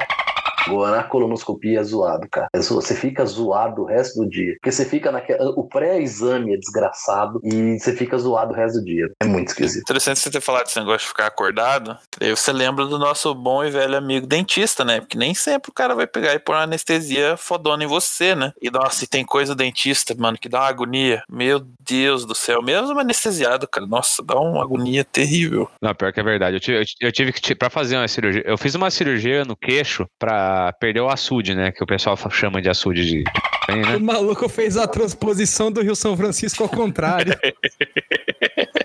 Agora 0.68 1.00
a 1.00 1.04
colonoscopia 1.04 1.80
é 1.80 1.84
zoado, 1.84 2.28
cara. 2.30 2.48
É 2.54 2.60
Você 2.60 2.96
fica 2.96 3.26
zoado 3.26 3.82
o 3.82 3.86
resto 3.86 4.22
do 4.22 4.30
dia. 4.30 4.54
Porque 4.56 4.72
você 4.72 4.86
fica 4.86 5.12
naquela. 5.12 5.50
O 5.52 5.68
pré-exame 5.68 6.54
é 6.54 6.58
desgraçado 6.58 7.40
e 7.44 7.80
você 7.80 7.94
fica 7.96 8.18
zoado 8.18 8.54
o 8.54 8.56
resto 8.56 8.80
do 8.80 8.86
dia. 8.86 9.10
É 9.22 9.26
muito 9.26 9.50
esquisito. 9.50 9.82
Interessante 9.82 10.20
você 10.20 10.32
ter 10.32 10.42
falado 10.42 10.66
desse 10.66 10.80
negócio 10.80 11.00
de 11.02 11.08
ficar 11.08 11.28
acordado. 11.28 11.98
Aí 12.20 12.30
você 12.36 12.52
lembra 12.52 12.86
do 12.86 12.98
nosso 12.98 13.34
bom 13.36 13.64
e 13.64 13.70
velho 13.72 13.96
amigo 13.98 14.26
dentista, 14.28 14.86
né? 14.86 15.00
Porque 15.02 15.18
nem 15.18 15.34
sempre 15.34 15.70
o 15.70 15.74
cara 15.74 15.94
vai 15.96 16.08
pegar 16.08 16.34
e 16.34 16.40
pôr 16.40 16.56
uma 16.56 16.64
anestesia 16.64 17.36
fodona 17.38 17.84
em 17.84 17.88
você, 17.88 18.36
né? 18.36 18.52
E 18.62 18.70
nossa, 18.70 19.04
e 19.04 19.08
tem 19.08 19.26
coisa 19.26 19.54
dentista, 19.56 20.16
mano, 20.18 20.38
que 20.38 20.50
dá 20.50 20.60
uma 20.62 20.68
agonia. 20.70 21.24
Meu 21.30 21.62
Deus 21.80 22.26
do 22.26 22.36
céu. 22.36 22.62
Mesmo 22.62 23.00
anestesiado, 23.00 23.68
cara. 23.68 23.86
Nossa, 23.88 24.24
dá 24.24 24.40
uma 24.40 24.62
agonia 24.64 25.04
terrível. 25.04 25.70
Não, 25.82 25.94
pior 25.94 26.14
que 26.14 26.20
é 26.20 26.24
verdade. 26.24 26.56
Eu 26.58 26.60
tive, 26.60 26.78
eu 26.80 26.86
ti- 26.86 26.96
eu 27.02 27.12
tive 27.12 27.34
que, 27.34 27.54
pra 27.56 27.70
fazer 27.70 27.98
uma 27.98 28.08
cirurgia, 28.08 28.44
eu 28.46 28.58
fiz 28.58 28.76
uma 28.76 28.90
cirurgia 28.92 29.44
no 29.44 29.56
queixo 29.56 30.06
pra 30.20 30.51
perder 30.80 31.02
o 31.02 31.10
açude, 31.10 31.56
né? 31.56 31.72
Que 31.72 31.84
o 31.84 31.88
pessoal 31.88 32.18
chama 32.30 32.62
de 32.62 32.70
açude 32.70 33.06
de. 33.06 33.24
Tem, 33.68 33.82
né? 33.82 33.98
O 33.98 34.02
maluco 34.02 34.48
fez 34.50 34.78
a 34.78 34.88
transposição 34.88 35.72
do 35.72 35.82
Rio 35.82 35.96
São 35.96 36.16
Francisco 36.18 36.64
ao 36.64 36.70
contrário. 36.70 37.38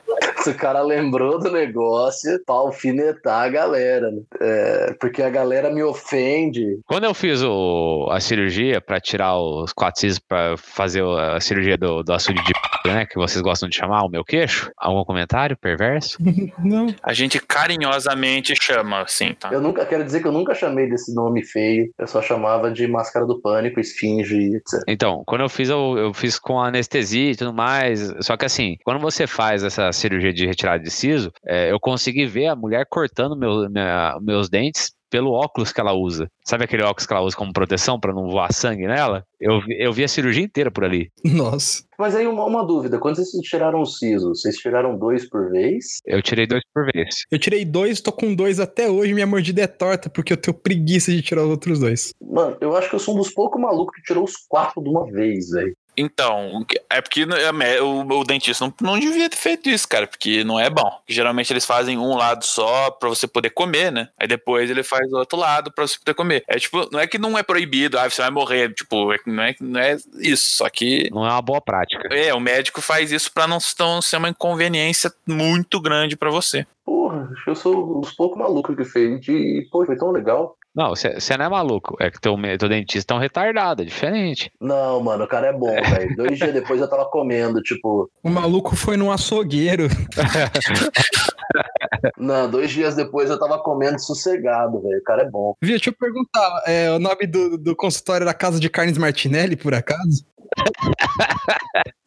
O 0.50 0.54
cara 0.54 0.80
lembrou 0.82 1.38
do 1.38 1.50
negócio 1.50 2.40
pra 2.44 2.54
alfinetar 2.56 3.42
a 3.44 3.48
galera, 3.48 4.10
né? 4.10 4.20
É, 4.40 4.94
porque 5.00 5.22
a 5.22 5.30
galera 5.30 5.70
me 5.70 5.82
ofende. 5.82 6.78
Quando 6.86 7.04
eu 7.04 7.14
fiz 7.14 7.42
o- 7.42 8.08
a 8.10 8.20
cirurgia 8.20 8.80
pra 8.80 9.00
tirar 9.00 9.38
os 9.38 9.72
quatro 9.72 10.00
cis 10.00 10.18
pra 10.18 10.56
fazer 10.56 11.02
a 11.04 11.40
cirurgia 11.40 11.76
do, 11.76 12.02
do 12.02 12.12
açude 12.12 12.42
de 12.44 12.52
p, 12.52 12.88
né? 12.88 13.06
Que 13.06 13.16
vocês 13.16 13.40
gostam 13.42 13.68
de 13.68 13.76
chamar 13.76 14.04
o 14.04 14.08
meu 14.08 14.24
queixo? 14.24 14.70
Algum 14.76 15.04
comentário 15.04 15.56
perverso? 15.56 16.18
Não. 16.58 16.86
A 17.02 17.12
gente 17.12 17.38
carinhosamente 17.40 18.54
chama 18.60 19.02
assim, 19.02 19.34
tá? 19.34 19.50
Eu 19.52 19.60
nunca 19.60 19.84
quero 19.84 20.04
dizer 20.04 20.20
que 20.20 20.26
eu 20.28 20.32
nunca 20.32 20.54
chamei 20.54 20.88
desse 20.88 21.14
nome 21.14 21.42
feio. 21.44 21.90
Eu 21.98 22.06
só 22.06 22.20
chamava 22.22 22.70
de 22.70 22.86
máscara 22.86 23.26
do 23.26 23.40
pânico, 23.40 23.80
esfinge, 23.80 24.56
etc. 24.56 24.80
Então, 24.88 25.22
quando 25.26 25.42
eu 25.42 25.48
fiz, 25.48 25.68
eu, 25.68 25.96
eu 25.98 26.14
fiz 26.14 26.38
com 26.38 26.60
anestesia 26.60 27.30
e 27.32 27.36
tudo 27.36 27.52
mais. 27.52 28.12
Só 28.20 28.36
que 28.36 28.44
assim, 28.44 28.76
quando 28.84 29.00
você 29.00 29.26
faz 29.26 29.62
essa 29.64 29.92
cirurgia 29.92 30.32
de 30.36 30.46
retirada 30.46 30.82
de 30.82 30.90
siso, 30.90 31.32
é, 31.44 31.70
eu 31.72 31.80
consegui 31.80 32.26
ver 32.26 32.46
a 32.46 32.56
mulher 32.56 32.86
cortando 32.88 33.36
meu, 33.36 33.68
minha- 33.70 34.18
meus 34.22 34.48
dentes 34.48 34.94
pelo 35.08 35.30
óculos 35.30 35.72
que 35.72 35.80
ela 35.80 35.92
usa. 35.92 36.28
Sabe 36.44 36.64
aquele 36.64 36.82
óculos 36.82 37.06
que 37.06 37.12
ela 37.12 37.22
usa 37.22 37.36
como 37.36 37.52
proteção 37.52 37.98
pra 37.98 38.12
não 38.12 38.28
voar 38.28 38.52
sangue 38.52 38.88
nela? 38.88 39.22
Eu, 39.40 39.60
vi- 39.60 39.76
eu 39.80 39.92
vi 39.92 40.02
a 40.02 40.08
cirurgia 40.08 40.42
inteira 40.42 40.68
por 40.68 40.84
ali. 40.84 41.10
Nossa. 41.24 41.84
Mas 41.96 42.14
aí 42.16 42.26
uma, 42.26 42.44
uma 42.44 42.66
dúvida: 42.66 42.98
quando 42.98 43.14
vocês 43.16 43.30
tiraram 43.48 43.80
o 43.80 43.86
siso, 43.86 44.30
vocês 44.30 44.56
tiraram 44.56 44.98
dois 44.98 45.28
por 45.28 45.48
vez? 45.50 45.98
Eu 46.04 46.20
tirei 46.20 46.44
dois 46.46 46.62
por 46.74 46.84
vez. 46.92 47.22
Eu 47.30 47.38
tirei 47.38 47.64
dois, 47.64 48.00
tô 48.00 48.10
com 48.10 48.34
dois 48.34 48.58
até 48.58 48.90
hoje, 48.90 49.14
minha 49.14 49.26
mordida 49.28 49.62
é 49.62 49.66
torta, 49.68 50.10
porque 50.10 50.32
eu 50.32 50.36
tenho 50.36 50.56
preguiça 50.58 51.12
de 51.12 51.22
tirar 51.22 51.44
os 51.44 51.50
outros 51.50 51.78
dois. 51.78 52.10
Mano, 52.20 52.56
eu 52.60 52.76
acho 52.76 52.90
que 52.90 52.96
eu 52.96 53.00
sou 53.00 53.14
um 53.14 53.18
dos 53.18 53.30
poucos 53.32 53.60
malucos 53.62 53.94
que 53.94 54.02
tirou 54.02 54.24
os 54.24 54.34
quatro 54.48 54.82
de 54.82 54.90
uma 54.90 55.06
vez, 55.06 55.50
velho. 55.50 55.72
Então, 55.96 56.64
é 56.90 57.00
porque 57.00 57.22
é 57.22 57.82
o, 57.82 58.00
o 58.00 58.24
dentista 58.24 58.64
não, 58.64 58.74
não 58.80 58.98
devia 58.98 59.28
ter 59.30 59.36
feito 59.36 59.68
isso, 59.68 59.88
cara, 59.88 60.06
porque 60.06 60.44
não 60.44 60.58
é 60.60 60.68
bom. 60.68 61.00
Geralmente 61.08 61.52
eles 61.52 61.64
fazem 61.64 61.98
um 61.98 62.14
lado 62.16 62.44
só 62.44 62.90
pra 62.90 63.08
você 63.08 63.26
poder 63.26 63.50
comer, 63.50 63.90
né? 63.90 64.08
Aí 64.18 64.26
depois 64.26 64.70
ele 64.70 64.82
faz 64.82 65.10
o 65.12 65.16
outro 65.16 65.38
lado 65.38 65.72
pra 65.72 65.86
você 65.86 65.98
poder 65.98 66.14
comer. 66.14 66.44
É 66.46 66.58
tipo, 66.58 66.88
não 66.92 67.00
é 67.00 67.06
que 67.06 67.18
não 67.18 67.38
é 67.38 67.42
proibido, 67.42 67.98
ah, 67.98 68.08
você 68.08 68.22
vai 68.22 68.30
morrer, 68.30 68.72
tipo, 68.74 69.12
é 69.12 69.18
não 69.26 69.42
é, 69.42 69.54
não 69.60 69.80
é 69.80 69.96
isso, 70.18 70.56
só 70.56 70.68
que 70.68 71.08
Não 71.10 71.26
é 71.26 71.30
uma 71.30 71.42
boa 71.42 71.60
prática. 71.60 72.08
é, 72.12 72.32
o 72.34 72.40
médico 72.40 72.80
faz 72.80 73.10
isso 73.12 73.32
pra 73.32 73.46
não, 73.46 73.58
não 73.78 74.02
ser 74.02 74.16
uma 74.16 74.28
inconveniência 74.28 75.12
muito 75.26 75.80
grande 75.80 76.16
pra 76.16 76.30
você. 76.30 76.66
Porra, 76.86 77.28
acho 77.32 77.42
que 77.42 77.50
eu 77.50 77.56
sou 77.56 77.96
um 77.96 78.00
dos 78.00 78.12
poucos 78.12 78.38
malucos 78.38 78.76
que 78.76 78.84
fez. 78.84 79.26
E, 79.26 79.66
pô, 79.72 79.84
foi 79.84 79.96
tão 79.96 80.12
legal. 80.12 80.56
Não, 80.72 80.90
você 80.90 81.36
não 81.36 81.46
é 81.46 81.48
maluco. 81.48 81.96
É 81.98 82.10
que 82.10 82.20
teu, 82.20 82.36
teu 82.58 82.68
dentista 82.68 83.12
é 83.12 83.16
um 83.16 83.20
retardado, 83.20 83.82
é 83.82 83.84
diferente. 83.84 84.52
Não, 84.60 85.02
mano, 85.02 85.24
o 85.24 85.26
cara 85.26 85.48
é 85.48 85.52
bom, 85.52 85.74
velho. 85.82 86.16
Dois 86.16 86.38
dias 86.38 86.52
depois 86.52 86.80
eu 86.80 86.88
tava 86.88 87.06
comendo, 87.06 87.60
tipo. 87.60 88.08
O 88.22 88.30
maluco 88.30 88.76
foi 88.76 88.96
num 88.96 89.10
açougueiro. 89.10 89.88
Não, 92.16 92.48
dois 92.48 92.70
dias 92.70 92.94
depois 92.94 93.30
eu 93.30 93.38
tava 93.38 93.58
comendo 93.58 94.00
sossegado, 94.00 94.80
velho. 94.80 94.98
O 94.98 95.02
cara 95.02 95.22
é 95.22 95.30
bom. 95.30 95.54
Viu, 95.60 95.72
deixa 95.72 95.90
eu 95.90 95.94
perguntar, 95.94 96.62
é, 96.66 96.90
o 96.92 97.00
nome 97.00 97.26
do, 97.26 97.58
do 97.58 97.74
consultório 97.74 98.24
era 98.24 98.34
Casa 98.34 98.60
de 98.60 98.70
Carnes 98.70 98.98
Martinelli, 98.98 99.56
por 99.56 99.74
acaso? 99.74 100.24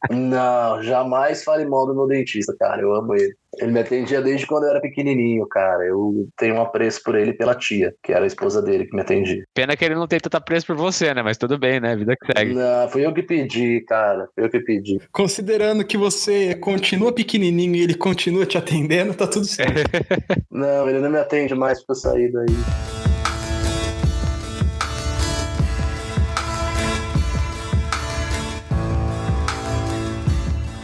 Não, 0.10 0.82
jamais 0.82 1.44
fale 1.44 1.66
mal 1.66 1.86
do 1.86 1.94
meu 1.94 2.08
dentista, 2.08 2.56
cara. 2.58 2.82
Eu 2.82 2.96
amo 2.96 3.14
ele. 3.16 3.34
Ele 3.58 3.72
me 3.72 3.80
atendia 3.80 4.22
desde 4.22 4.48
quando 4.48 4.64
eu 4.64 4.70
era 4.70 4.82
pequenininho, 4.82 5.46
cara. 5.48 5.84
Eu 5.84 6.28
tenho 6.38 6.56
um 6.56 6.62
apreço 6.62 7.02
por 7.04 7.16
ele 7.16 7.32
e 7.32 7.38
pela 7.38 7.54
tia, 7.54 7.94
que 8.04 8.14
era 8.14 8.24
a 8.24 8.28
esposa 8.28 8.62
dele 8.62 8.86
que 8.86 8.96
me 8.96 9.02
atendia. 9.02 9.44
Pena 9.54 9.76
que 9.76 9.84
ele 9.84 9.96
não 9.96 10.08
tem 10.08 10.20
tanta 10.20 10.40
preço 10.40 10.68
por 10.68 10.76
você, 10.76 11.14
né? 11.14 11.22
Mas 11.22 11.38
tudo 11.38 11.58
bem, 11.58 11.80
né? 11.80 11.96
Vida 11.96 12.16
que 12.16 12.32
segue. 12.32 12.54
Não, 12.54 12.88
foi 12.90 13.06
eu 13.06 13.14
que 13.14 13.24
pedi, 13.24 13.82
cara. 13.82 14.28
Foi 14.34 14.46
eu 14.46 14.50
que 14.50 14.60
pedi. 14.60 15.00
Considerando 15.12 15.86
que 15.86 15.98
você 15.98 16.56
continua 16.56 17.12
pequenininho 17.12 17.76
e 17.76 17.84
ele 17.84 17.96
continua 17.96 18.46
te 18.46 18.58
atendendo, 18.58 19.14
tá 19.14 19.28
tudo 19.28 19.46
certo. 19.46 19.90
Não, 20.52 20.90
ele 20.90 21.00
não 21.00 21.10
me 21.10 21.20
atende 21.20 21.56
mais 21.56 21.80
porque 21.80 21.92
eu 21.92 21.96
saí 21.96 22.32
daí. 22.32 22.99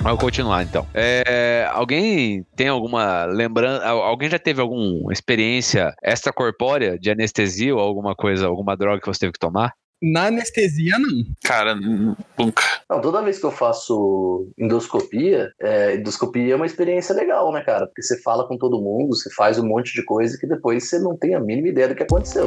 Vamos 0.06 0.20
continuar 0.20 0.62
então. 0.62 0.86
É, 0.94 1.68
alguém 1.74 2.46
tem 2.56 2.68
alguma 2.68 3.26
lembrança? 3.26 3.84
al- 3.88 4.04
Alguém 4.04 4.30
já 4.30 4.38
teve 4.38 4.62
alguma 4.62 5.12
experiência 5.12 5.96
extracorpórea 6.04 6.96
de 7.00 7.10
anestesia 7.10 7.74
ou 7.74 7.82
alguma 7.82 8.14
coisa, 8.16 8.46
alguma 8.46 8.78
droga 8.78 9.02
que 9.02 9.08
você 9.08 9.22
teve 9.22 9.32
que 9.34 9.40
tomar? 9.40 9.74
Na 10.00 10.28
anestesia, 10.28 11.00
não. 11.00 11.24
Cara, 11.44 11.74
nunca. 11.74 12.62
Não, 12.88 13.02
toda 13.02 13.24
vez 13.24 13.40
que 13.40 13.46
eu 13.48 13.52
faço 13.52 14.48
endoscopia, 14.60 15.50
é, 15.60 15.96
endoscopia 15.96 16.54
é 16.54 16.56
uma 16.56 16.68
experiência 16.68 17.16
legal, 17.16 17.52
né, 17.52 17.64
cara? 17.64 17.88
Porque 17.88 18.04
você 18.04 18.22
fala 18.22 18.48
com 18.48 18.60
todo 18.60 18.80
mundo, 18.80 19.16
você 19.16 19.34
faz 19.34 19.58
um 19.58 19.66
monte 19.68 19.92
de 19.92 20.06
coisa 20.06 20.38
que 20.40 20.46
depois 20.46 20.88
você 20.88 21.00
não 21.00 21.18
tem 21.18 21.34
a 21.34 21.40
mínima 21.40 21.70
ideia 21.70 21.88
do 21.88 21.96
que 21.96 22.04
aconteceu. 22.04 22.46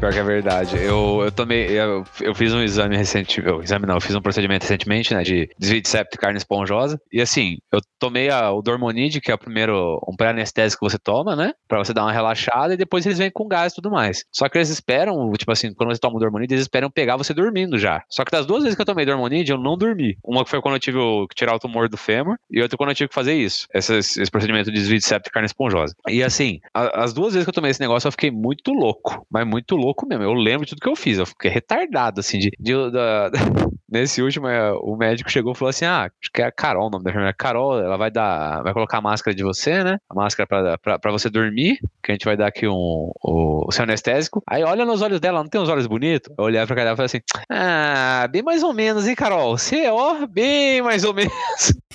Pior 0.00 0.12
que 0.14 0.18
é 0.18 0.22
verdade. 0.24 0.76
Eu, 0.78 1.20
eu 1.24 1.30
tomei. 1.30 1.66
Eu, 1.78 2.02
eu 2.22 2.34
fiz 2.34 2.54
um 2.54 2.62
exame 2.62 2.96
recente. 2.96 3.38
Exame 3.62 3.84
não, 3.86 3.96
eu 3.96 4.00
fiz 4.00 4.16
um 4.16 4.22
procedimento 4.22 4.62
recentemente, 4.62 5.12
né? 5.12 5.22
De 5.22 5.50
desvio 5.58 5.82
de 5.82 5.88
septo 5.90 6.16
carne 6.16 6.38
esponjosa. 6.38 6.98
E 7.12 7.20
assim, 7.20 7.58
eu 7.70 7.80
tomei 7.98 8.30
a, 8.30 8.50
o 8.50 8.62
Dormonide, 8.62 9.20
que 9.20 9.30
é 9.30 9.34
o 9.34 9.38
primeiro. 9.38 10.00
Um 10.08 10.16
pré-anestésico 10.16 10.86
que 10.86 10.90
você 10.90 10.98
toma, 10.98 11.36
né? 11.36 11.52
Pra 11.68 11.76
você 11.78 11.92
dar 11.92 12.02
uma 12.04 12.12
relaxada 12.12 12.72
e 12.72 12.78
depois 12.78 13.04
eles 13.04 13.18
vêm 13.18 13.30
com 13.30 13.46
gás 13.46 13.72
e 13.72 13.76
tudo 13.76 13.90
mais. 13.90 14.24
Só 14.32 14.48
que 14.48 14.56
eles 14.56 14.70
esperam, 14.70 15.30
tipo 15.32 15.52
assim, 15.52 15.74
quando 15.74 15.90
você 15.94 16.00
toma 16.00 16.16
o 16.16 16.18
Dormonide, 16.18 16.54
eles 16.54 16.62
esperam 16.62 16.90
pegar 16.90 17.18
você 17.18 17.34
dormindo 17.34 17.78
já. 17.78 18.02
Só 18.08 18.24
que 18.24 18.32
das 18.32 18.46
duas 18.46 18.62
vezes 18.62 18.76
que 18.76 18.80
eu 18.80 18.86
tomei 18.86 19.04
Dormonide, 19.04 19.52
eu 19.52 19.58
não 19.58 19.76
dormi. 19.76 20.16
Uma 20.24 20.46
foi 20.46 20.62
quando 20.62 20.76
eu 20.76 20.80
tive 20.80 20.98
que 21.28 21.34
tirar 21.34 21.54
o 21.54 21.58
tumor 21.58 21.90
do 21.90 21.98
fêmur 21.98 22.36
e 22.50 22.62
outra 22.62 22.78
quando 22.78 22.88
eu 22.88 22.94
tive 22.94 23.08
que 23.08 23.14
fazer 23.14 23.34
isso. 23.34 23.66
Esse, 23.74 23.98
esse 23.98 24.30
procedimento 24.30 24.70
de 24.70 24.78
desvio 24.78 24.98
de 24.98 25.04
septo 25.04 25.30
carne 25.30 25.44
esponjosa. 25.46 25.94
E 26.08 26.22
assim, 26.22 26.58
a- 26.72 27.02
as 27.04 27.12
duas 27.12 27.34
vezes 27.34 27.44
que 27.44 27.50
eu 27.50 27.54
tomei 27.54 27.70
esse 27.70 27.80
negócio, 27.80 28.08
eu 28.08 28.12
fiquei 28.12 28.30
muito 28.30 28.72
louco. 28.72 29.26
Mas 29.30 29.46
muito 29.46 29.76
louco 29.76 29.89
mesmo. 30.06 30.24
Eu 30.24 30.32
lembro 30.34 30.64
de 30.66 30.70
tudo 30.70 30.80
que 30.80 30.88
eu 30.88 30.96
fiz. 30.96 31.18
Eu 31.18 31.26
fiquei 31.26 31.50
retardado, 31.50 32.20
assim, 32.20 32.38
de. 32.38 32.50
de- 32.58 32.74
Nesse 33.92 34.22
último, 34.22 34.46
é, 34.46 34.72
o 34.72 34.94
médico 34.94 35.28
chegou 35.28 35.52
e 35.52 35.56
falou 35.56 35.70
assim: 35.70 35.84
Ah, 35.84 36.02
acho 36.04 36.30
que 36.32 36.40
é 36.40 36.44
a 36.44 36.52
Carol 36.52 36.86
o 36.86 36.90
nome 36.90 37.02
da 37.02 37.10
enfermeira. 37.10 37.34
Carol, 37.36 37.76
ela 37.80 37.96
vai 37.96 38.08
dar. 38.08 38.62
Vai 38.62 38.72
colocar 38.72 38.98
a 38.98 39.00
máscara 39.00 39.34
de 39.34 39.42
você, 39.42 39.82
né? 39.82 39.98
A 40.08 40.14
máscara 40.14 40.46
pra, 40.46 40.78
pra, 40.78 40.98
pra 41.00 41.10
você 41.10 41.28
dormir. 41.28 41.80
Que 42.00 42.12
a 42.12 42.14
gente 42.14 42.24
vai 42.24 42.36
dar 42.36 42.46
aqui 42.46 42.68
um, 42.68 43.10
o, 43.20 43.66
o 43.66 43.72
seu 43.72 43.82
anestésico. 43.82 44.40
Aí 44.48 44.62
olha 44.62 44.84
nos 44.84 45.02
olhos 45.02 45.18
dela, 45.18 45.42
não 45.42 45.50
tem 45.50 45.60
uns 45.60 45.68
olhos 45.68 45.88
bonitos? 45.88 46.32
Eu 46.38 46.44
olhava 46.44 46.68
pra 46.68 46.76
cara 46.76 46.94
dela 46.94 46.94
e 46.94 46.96
falei 46.98 47.06
assim: 47.06 47.20
Ah, 47.50 48.28
bem 48.30 48.44
mais 48.44 48.62
ou 48.62 48.72
menos, 48.72 49.08
hein, 49.08 49.16
Carol? 49.16 49.58
Você, 49.58 49.88
ó, 49.88 50.24
bem 50.24 50.80
mais 50.82 51.02
ou 51.02 51.12
menos. 51.12 51.32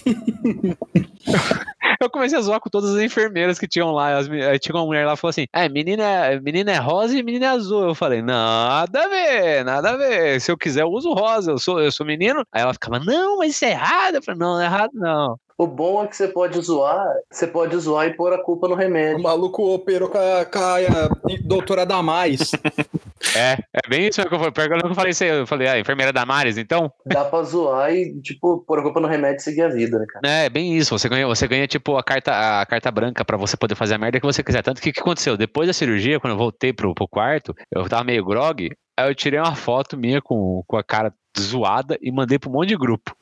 Eu 2.02 2.10
comecei 2.10 2.38
a 2.38 2.42
zoar 2.42 2.60
com 2.60 2.70
todas 2.70 2.94
as 2.94 3.02
enfermeiras 3.02 3.58
que 3.58 3.68
tinham 3.68 3.92
lá. 3.92 4.18
As, 4.18 4.28
tinha 4.60 4.76
uma 4.76 4.86
mulher 4.86 5.06
lá 5.06 5.14
que 5.14 5.22
falou 5.22 5.30
assim: 5.30 5.46
É, 5.54 5.70
menina, 5.70 6.04
é- 6.04 6.40
menina 6.40 6.72
é 6.72 6.78
rosa 6.78 7.18
e 7.18 7.24
menina 7.24 7.46
é 7.46 7.50
azul. 7.50 7.84
Eu 7.88 7.96
falei: 7.96 8.22
Nada 8.22 9.04
a 9.06 9.08
ver, 9.08 9.64
nada 9.64 9.92
a 9.92 9.98
ver. 9.98 10.42
Se 10.42 10.52
eu 10.52 10.58
quiser, 10.58 10.82
eu 10.82 10.90
uso 10.90 11.14
rosa. 11.14 11.52
Eu 11.52 11.58
sou, 11.58 11.80
eu 11.80 11.92
sou 11.92 12.06
menino. 12.06 12.46
Aí 12.52 12.62
ela 12.62 12.74
ficava: 12.74 13.00
Não, 13.00 13.38
mas 13.38 13.52
isso 13.52 13.66
é 13.66 13.72
errado. 13.72 14.16
Eu 14.16 14.24
falei: 14.24 14.40
Não, 14.40 14.56
não 14.56 14.62
é 14.62 14.66
errado, 14.66 14.92
não. 14.94 15.40
O 15.58 15.66
bom 15.66 16.04
é 16.04 16.08
que 16.08 16.18
você 16.18 16.28
pode 16.28 16.60
zoar, 16.60 17.08
você 17.32 17.48
pode 17.48 17.78
zoar 17.78 18.08
e 18.08 18.14
pôr 18.14 18.34
a 18.34 18.44
culpa 18.44 18.68
no 18.68 18.74
O 18.74 18.78
remédio. 18.78 19.24
maluco 19.24 19.64
operou 19.74 20.10
com 20.10 20.18
a, 20.18 20.44
com 20.44 20.60
a 20.60 21.38
doutora 21.46 21.86
Damais. 21.86 22.52
É, 23.36 23.58
é 23.74 23.90
bem 23.90 24.08
isso 24.08 24.22
que 24.22 24.34
eu 24.34 24.40
falei. 24.40 24.52
Pior 24.52 24.68
que 24.70 24.86
eu 24.86 24.96
falei 24.96 25.12
isso 25.12 25.24
aí. 25.24 25.30
Eu 25.30 25.46
falei: 25.46 25.68
Ah, 25.68 25.80
enfermeira 25.80 26.14
Damares, 26.14 26.58
então? 26.58 26.92
Dá 27.06 27.26
pra 27.26 27.44
zoar 27.44 27.94
e, 27.94 28.20
tipo, 28.22 28.64
pôr 28.66 28.80
a 28.80 28.82
culpa 28.82 29.00
no 29.00 29.08
remédio 29.08 29.38
e 29.38 29.42
seguir 29.42 29.64
a 29.64 29.70
vida, 29.70 30.00
né, 30.00 30.06
cara? 30.08 30.28
É, 30.28 30.50
bem 30.50 30.76
isso. 30.78 30.98
Você 30.98 31.10
ganha, 31.10 31.28
você 31.28 31.48
ganha 31.48 31.68
tipo 31.68 31.98
a 31.98 32.04
carta, 32.04 32.62
a 32.62 32.66
carta 32.66 32.90
branca 32.92 33.26
pra 33.26 33.38
você 33.38 33.58
poder 33.58 33.76
fazer 33.76 33.96
a 33.96 33.98
merda 33.98 34.20
que 34.20 34.26
você 34.26 34.42
quiser. 34.42 34.62
Tanto 34.62 34.82
que 34.82 34.90
o 34.90 34.94
que 34.94 35.02
aconteceu? 35.02 35.36
Depois 35.36 35.68
da 35.68 35.74
cirurgia, 35.74 36.20
quando 36.20 36.34
eu 36.34 36.38
voltei 36.38 36.72
pro, 36.72 36.94
pro 36.94 37.08
quarto, 37.08 37.54
eu 37.72 37.88
tava 37.90 38.04
meio 38.04 38.24
grog. 38.24 38.70
Aí 38.98 39.10
eu 39.10 39.16
tirei 39.16 39.40
uma 39.40 39.56
foto 39.56 39.98
minha 39.98 40.22
com, 40.22 40.64
com 40.66 40.78
a 40.78 40.84
cara 40.84 41.14
zoada 41.38 41.98
e 42.02 42.12
mandei 42.12 42.40
pra 42.40 42.50
um 42.50 42.54
monte 42.54 42.70
de 42.70 42.78
grupo. 42.78 43.16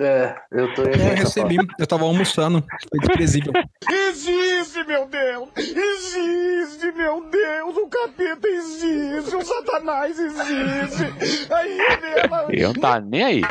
É, 0.00 0.34
eu 0.50 0.74
tô 0.74 0.82
Eu 0.82 0.96
nessa 0.96 1.14
recebi, 1.14 1.56
eu 1.78 1.86
tava 1.86 2.04
almoçando. 2.04 2.64
Foi 2.88 3.00
desprezível. 3.00 3.52
Existe, 3.90 4.84
meu 4.84 5.06
Deus! 5.06 5.48
Existe, 5.56 6.92
meu 6.92 7.24
Deus! 7.30 7.76
O 7.76 7.86
capeta 7.88 8.48
existe! 8.48 9.36
O 9.36 9.44
satanás 9.44 10.18
existe! 10.18 11.52
Aí 11.52 11.78
ela... 12.16 12.46
Eu 12.50 12.72
não 12.72 12.80
tava 12.80 13.00
nem 13.00 13.22
aí. 13.22 13.42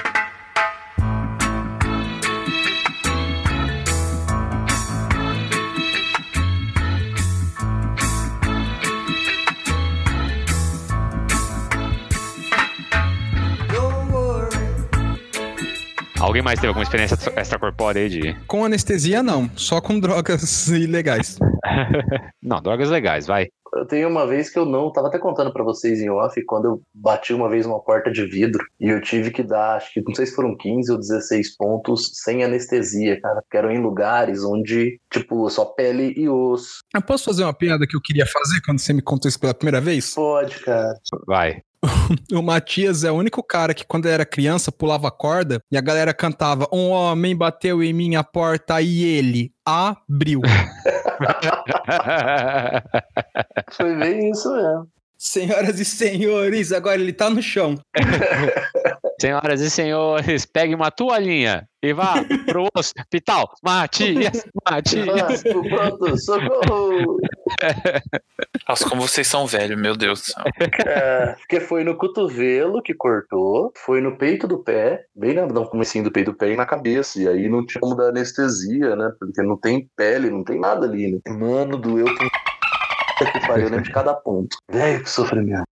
Alguém 16.32 16.42
mais 16.42 16.62
teve 16.62 16.70
alguma 16.70 16.84
experiência 16.84 17.18
extracorpórea 17.36 18.04
aí 18.04 18.08
de. 18.08 18.34
Com 18.48 18.64
anestesia, 18.64 19.22
não. 19.22 19.52
Só 19.54 19.82
com 19.82 20.00
drogas 20.00 20.68
ilegais. 20.72 21.38
Não, 22.42 22.62
drogas 22.62 22.90
legais, 22.90 23.28
vai. 23.28 23.50
Eu 23.74 23.86
tenho 23.86 24.10
uma 24.10 24.26
vez 24.26 24.50
que 24.50 24.58
eu 24.58 24.66
não, 24.66 24.92
tava 24.92 25.08
até 25.08 25.18
contando 25.20 25.54
pra 25.54 25.64
vocês 25.64 26.02
em 26.02 26.10
off, 26.10 26.44
quando 26.46 26.66
eu 26.66 26.82
bati 26.94 27.34
uma 27.34 27.48
vez 27.50 27.66
uma 27.66 27.80
porta 27.80 28.12
de 28.12 28.26
vidro 28.26 28.62
e 28.80 28.90
eu 28.90 29.00
tive 29.00 29.32
que 29.32 29.44
dar, 29.44 29.78
acho 29.78 29.94
que 29.94 30.02
não 30.02 30.14
sei 30.14 30.26
se 30.26 30.36
foram 30.36 30.58
15 30.58 30.92
ou 30.92 30.98
16 30.98 31.56
pontos 31.56 32.12
sem 32.16 32.44
anestesia, 32.44 33.22
cara, 33.22 33.42
porque 33.42 33.56
eram 33.56 33.72
em 33.72 33.80
lugares 33.80 34.44
onde, 34.44 35.00
tipo, 35.10 35.50
só 35.50 35.64
pele 35.66 36.14
e 36.18 36.28
osso. 36.28 36.80
Eu 36.94 37.02
posso 37.02 37.26
fazer 37.26 37.44
uma 37.44 37.54
piada 37.54 37.86
que 37.88 37.96
eu 37.96 38.02
queria 38.02 38.26
fazer 38.26 38.60
quando 38.66 38.80
você 38.80 38.92
me 38.92 39.02
contou 39.02 39.30
isso 39.30 39.40
pela 39.40 39.54
primeira 39.54 39.80
vez? 39.80 40.16
Pode, 40.16 40.60
cara. 40.60 40.94
Vai. 41.26 41.62
O 42.34 42.42
Matias 42.42 43.04
é 43.04 43.12
o 43.12 43.16
único 43.16 43.44
cara 43.44 43.74
que, 43.74 43.86
quando 43.86 44.08
era 44.08 44.26
criança, 44.26 44.72
pulava 44.72 45.12
corda 45.12 45.62
e 45.72 45.78
a 45.78 45.82
galera 45.82 46.14
cantava: 46.14 46.68
Um 46.72 46.90
homem 46.90 47.36
bateu 47.36 47.84
em 47.84 47.94
minha 47.94 48.24
porta 48.24 48.82
e 48.82 49.04
ele 49.04 49.52
abriu. 49.66 50.42
Foi 53.72 53.96
bem 53.96 54.32
isso 54.32 54.54
mesmo. 54.54 54.88
Senhoras 55.18 55.80
e 55.80 55.86
senhores, 55.86 56.72
agora 56.72 57.00
ele 57.00 57.14
tá 57.14 57.30
no 57.30 57.44
chão. 57.44 57.76
Senhoras 59.22 59.62
e 59.62 59.70
senhores, 59.70 60.48
pegue 60.48 60.74
uma 60.74 60.90
toalhinha 60.90 61.70
e 61.84 61.94
vá 61.94 62.16
pro 62.46 62.68
hospital. 62.76 63.54
Matias, 63.64 64.46
Matias. 64.70 65.06
Vasco, 65.44 65.70
pronto, 65.70 66.18
socorro! 66.20 67.18
Nossa, 68.68 68.88
como 68.90 69.02
vocês 69.02 69.28
são 69.28 69.46
velhos, 69.46 69.80
meu 69.80 69.96
Deus 69.96 70.22
do 70.22 70.26
céu. 70.26 70.44
É, 70.86 71.34
porque 71.34 71.60
foi 71.60 71.84
no 71.84 71.98
cotovelo 71.98 72.82
que 72.82 72.94
cortou, 72.94 73.74
foi 73.76 74.00
no 74.02 74.18
peito 74.18 74.48
do 74.48 74.60
pé, 74.64 75.06
bem 75.16 75.34
na- 75.34 75.46
no 75.48 75.68
comecinho 75.70 76.04
do 76.04 76.12
peito 76.12 76.32
do 76.32 76.38
pé 76.38 76.52
e 76.52 76.56
na 76.56 76.66
cabeça. 76.66 77.20
E 77.22 77.28
aí 77.28 77.50
não 77.50 77.66
tinha 77.66 77.82
como 77.82 77.96
dar 77.96 78.10
anestesia, 78.10 78.96
né? 78.96 79.12
Porque 79.20 79.42
não 79.42 79.58
tem 79.58 79.90
pele, 79.96 80.30
não 80.30 80.44
tem 80.44 80.60
nada 80.60 80.86
ali, 80.86 81.12
né? 81.12 81.20
Mano, 81.28 81.78
doeu 81.78 82.06
com 82.06 82.14
que 83.42 83.48
pariu, 83.48 83.66
eu 83.66 83.70
lembro 83.72 83.84
de 83.84 83.92
cada 83.92 84.14
ponto. 84.14 84.56
Velho, 84.72 85.04
que 85.04 85.10
sofrimento. 85.10 85.64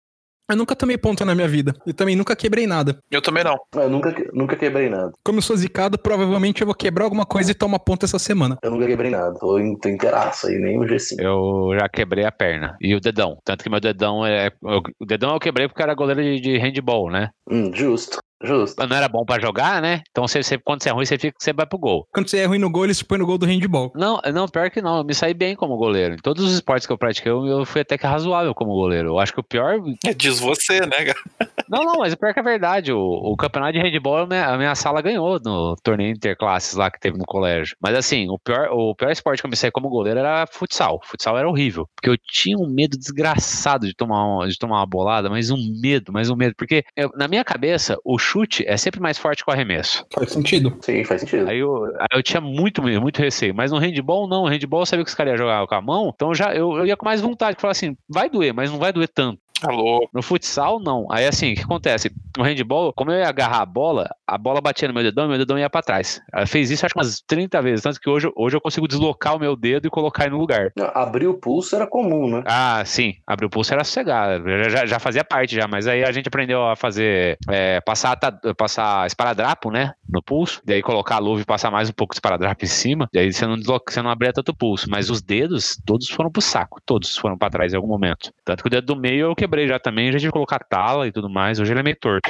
Eu 0.50 0.56
nunca 0.56 0.75
tomei 0.75 0.98
ponta 0.98 1.24
na 1.24 1.36
minha 1.36 1.48
vida. 1.48 1.74
E 1.86 1.94
também 1.94 2.15
nunca 2.15 2.36
quebrei 2.36 2.65
nada. 2.65 2.98
Eu 3.12 3.22
também 3.22 3.44
não. 3.44 3.56
Eu 3.75 3.89
nunca, 3.89 4.13
nunca 4.34 4.56
quebrei 4.56 4.89
nada. 4.89 5.12
Como 5.24 5.38
eu 5.38 5.41
sou 5.44 5.56
zicado, 5.56 5.98
provavelmente 6.00 6.62
eu 6.62 6.65
vou 6.65 6.75
quebrar 6.75 7.03
alguma 7.06 7.25
coisa 7.25 7.51
e 7.51 7.53
tomar 7.56 7.79
ponta 7.79 8.06
essa 8.06 8.18
semana. 8.20 8.58
Eu 8.63 8.72
nunca 8.72 8.88
quebrei 8.88 9.12
nada. 9.12 9.38
Tô, 9.39 9.60
in- 9.60 9.77
tô 9.77 9.88
inteiraço 9.89 10.48
aí, 10.48 10.58
nem 10.58 10.79
o 10.79 10.84
G5. 10.84 11.15
Eu 11.20 11.77
já 11.79 11.88
quebrei 11.88 12.25
a 12.25 12.32
perna. 12.32 12.75
E 12.82 12.96
o 12.96 13.00
dedão. 13.00 13.38
Tanto 13.46 13.63
que 13.63 13.70
meu 13.70 13.79
dedão 13.79 14.25
é. 14.25 14.51
O 15.00 15.06
dedão 15.06 15.34
eu 15.34 15.39
quebrei 15.39 15.68
porque 15.68 15.84
era 15.84 15.94
goleiro 15.94 16.22
de, 16.24 16.39
de 16.41 16.58
handball, 16.58 17.12
né? 17.12 17.29
Hum, 17.50 17.72
justo, 17.74 18.18
justo. 18.43 18.86
Não 18.88 18.96
era 18.96 19.08
bom 19.08 19.25
pra 19.25 19.39
jogar, 19.39 19.81
né? 19.81 20.01
Então 20.10 20.27
você, 20.27 20.41
você- 20.43 20.58
quando 20.58 20.81
você 20.84 20.89
é 20.89 20.91
ruim, 20.91 21.05
você 21.05 21.17
fica 21.17 21.36
você 21.39 21.53
vai 21.53 21.65
pro 21.65 21.77
gol. 21.77 22.08
Quando 22.13 22.27
você 22.29 22.39
é 22.39 22.46
ruim 22.46 22.60
no 22.60 22.69
gol, 22.69 22.86
ele 22.86 22.93
se 22.93 23.03
põe 23.05 23.17
no 23.17 23.25
gol 23.25 23.38
do 23.38 23.46
handball. 23.46 23.91
Não, 23.96 24.19
não, 24.34 24.48
pior 24.48 24.69
que 24.69 24.81
não. 24.81 24.98
Eu 25.00 25.03
me 25.03 25.13
saí 25.13 25.34
bem 25.34 25.55
como 25.55 25.77
goleiro. 25.77 26.15
Em 26.15 26.17
todos 26.17 26.43
os 26.46 26.53
esportes 26.53 26.86
que 26.88 26.93
eu 26.93 26.98
pratiquei, 26.98 27.31
eu, 27.31 27.46
eu 27.46 27.65
fui 27.65 27.81
até 27.81 27.98
que 27.98 28.05
razoável 28.08 28.53
como 28.53 28.72
goleiro. 28.74 29.10
Eu 29.10 29.19
acho 29.19 29.34
que 29.34 29.39
o 29.39 29.43
pior. 29.43 29.75
Diz 30.15 30.39
você, 30.39 30.79
né, 30.81 31.05
cara? 31.05 31.19
Não, 31.69 31.84
não, 31.84 32.00
mas 32.00 32.13
o 32.13 32.17
pior 32.17 32.34
que 32.34 32.39
é 32.39 32.43
verdade. 32.43 32.91
O, 32.91 33.00
o 33.00 33.38
campeonato 33.38 33.74
de 33.74 33.79
handball, 33.79 34.17
a 34.17 34.25
minha, 34.25 34.48
a 34.48 34.58
minha 34.58 34.74
sala 34.74 35.03
ganhou 35.03 35.39
no 35.39 35.75
torneio 35.84 36.10
interclasses 36.12 36.74
lá 36.74 36.89
que 36.89 37.00
teve 37.00 37.15
no 37.15 37.25
colégio. 37.25 37.75
Mas 37.79 37.96
assim, 37.96 38.27
o 38.27 38.39
pior, 38.39 38.69
o 38.72 38.96
pior 38.96 39.12
esporte 39.12 39.39
que 39.39 39.46
eu 39.46 39.50
me 39.51 39.55
saí 39.55 39.69
como 39.69 39.88
goleiro 39.88 40.19
era 40.19 40.48
futsal. 40.51 41.00
Futsal 41.03 41.38
era 41.38 41.48
horrível. 41.48 41.88
Porque 41.96 42.10
eu 42.10 42.17
tinha 42.17 42.58
um 42.58 42.67
medo 42.67 42.98
desgraçado 42.98 43.86
de 43.86 43.93
tomar, 43.93 44.25
uma, 44.25 44.48
de 44.48 44.58
tomar 44.58 44.77
uma 44.77 44.86
bolada, 44.88 45.29
mas 45.29 45.51
um 45.51 45.58
medo, 45.79 46.12
mas 46.12 46.31
um 46.31 46.36
medo. 46.36 46.55
Porque 46.58 46.84
eu- 46.96 47.12
na 47.15 47.27
minha 47.27 47.43
cabeça, 47.43 47.98
o 48.03 48.17
chute 48.29 48.63
é 48.67 48.77
sempre 48.77 49.00
mais 49.00 49.17
forte 49.17 49.43
que 49.43 49.50
o 49.50 49.53
arremesso. 49.53 50.05
Faz 50.13 50.31
sentido. 50.31 50.77
Sim, 50.81 51.03
faz 51.03 51.21
sentido. 51.21 51.50
Aí 51.50 51.59
eu, 51.59 51.86
aí 51.86 52.07
eu 52.13 52.21
tinha 52.21 52.39
muito, 52.39 52.83
medo, 52.83 53.01
muito 53.01 53.19
receio. 53.19 53.55
Mas 53.55 53.71
no 53.71 53.79
handball, 53.79 54.27
não. 54.27 54.43
No 54.43 54.50
handball 54.50 54.81
eu 54.81 54.86
sabia 54.86 55.03
que 55.03 55.09
os 55.09 55.15
caras 55.15 55.31
iam 55.31 55.38
jogar 55.38 55.65
com 55.65 55.75
a 55.75 55.81
mão. 55.81 56.12
Então 56.13 56.33
já, 56.33 56.53
eu, 56.53 56.77
eu 56.77 56.86
ia 56.86 56.95
com 56.95 57.05
mais 57.05 57.21
vontade. 57.21 57.59
Falar 57.59 57.71
assim, 57.71 57.98
vai 58.07 58.29
doer, 58.29 58.53
mas 58.53 58.71
não 58.71 58.77
vai 58.77 58.93
doer 58.93 59.07
tanto. 59.07 59.39
Tá 59.62 59.72
louco. 59.72 60.10
No 60.13 60.22
futsal, 60.22 60.80
não. 60.80 61.08
Aí 61.12 61.25
assim, 61.25 61.54
o 61.54 61.56
que 61.56 61.62
acontece? 61.63 62.12
No 62.38 62.44
handball, 62.44 62.94
como 62.94 63.12
eu 63.12 63.20
ia 63.20 63.28
agarrar 63.28 63.62
a 63.62 63.66
bola, 63.66 64.10
a 64.25 64.38
bola 64.38 64.62
batia 64.62 64.88
no 64.88 64.94
meu 64.94 65.04
dedão 65.04 65.25
e 65.25 65.30
meu 65.30 65.38
dedão 65.38 65.60
ia 65.60 65.70
pra 65.70 65.82
trás. 65.82 66.22
Ela 66.32 66.46
fez 66.46 66.72
isso 66.72 66.86
acho 66.86 66.94
que 66.94 67.00
umas 67.00 67.22
30 67.22 67.62
vezes, 67.62 67.82
tanto 67.84 68.00
que 68.00 68.10
hoje, 68.10 68.32
hoje 68.36 68.56
eu 68.56 68.62
consigo 68.62 68.88
deslocar 68.88 69.36
o 69.36 69.39
meu 69.39 69.56
dedo 69.56 69.88
e 69.88 69.89
colocar 69.89 70.24
ele 70.25 70.34
no 70.34 70.39
lugar. 70.39 70.72
Não, 70.75 70.89
Abrir 70.94 71.28
o 71.28 71.34
pulso 71.34 71.75
era 71.75 71.88
comum, 71.88 72.30
né? 72.30 72.44
Ah, 72.46 72.84
sim. 72.86 73.16
Abrir 73.25 73.46
o 73.46 73.50
pulso 73.50 73.74
era 73.74 73.84
sossegar. 73.84 74.42
Já, 74.42 74.70
já, 74.70 74.86
já 74.86 75.00
fazia 75.00 75.24
parte 75.24 75.56
já, 75.56 75.68
mas 75.68 75.88
aí 75.88 76.04
a 76.04 76.12
gente 76.12 76.28
aprendeu 76.28 76.66
a 76.68 76.75
fazer. 76.75 77.38
é, 77.50 77.82
passar, 77.82 78.18
passar 78.58 79.08
esparadrapo, 79.08 79.72
né? 79.72 79.94
No 80.08 80.22
pulso. 80.22 80.62
Daí 80.66 80.82
colocar 80.82 81.16
a 81.16 81.20
luva 81.20 81.42
e 81.42 81.46
passar 81.46 81.72
mais 81.72 81.89
um 81.89 81.94
pouco 81.94 82.13
de 82.13 82.18
esparadrapo 82.18 82.63
em 82.63 82.68
cima. 82.68 83.10
Daí 83.13 83.32
você 83.32 83.46
não, 83.46 83.56
desloca, 83.58 83.92
você 83.92 84.01
não 84.01 84.10
abria 84.10 84.34
tanto 84.34 84.50
o 84.50 84.56
pulso. 84.56 84.88
Mas 84.89 85.10
os 85.10 85.22
dedos, 85.22 85.78
todos 85.86 86.10
foram 86.10 86.32
pro 86.32 86.42
saco. 86.42 86.80
Todos 86.86 87.18
foram 87.18 87.38
pra 87.38 87.50
trás 87.50 87.74
em 87.74 87.75
algum 87.75 87.88
momento. 87.88 88.32
Tanto 88.46 88.63
que 88.63 88.68
o 88.68 88.70
dedo 88.70 88.86
do 88.94 88.96
meio 88.96 89.28
eu 89.28 89.36
quebrei 89.50 89.68
já 89.68 89.79
também. 89.79 90.12
Já 90.12 90.20
tive 90.20 90.29
que 90.29 90.34
colocar 90.34 90.60
tala 90.60 91.08
e 91.08 91.12
tudo 91.12 91.27
mais. 91.27 91.60
Hoje 91.60 91.74
ele 91.74 91.79
é 91.79 91.84
meio 91.84 91.98
torto. 92.00 92.29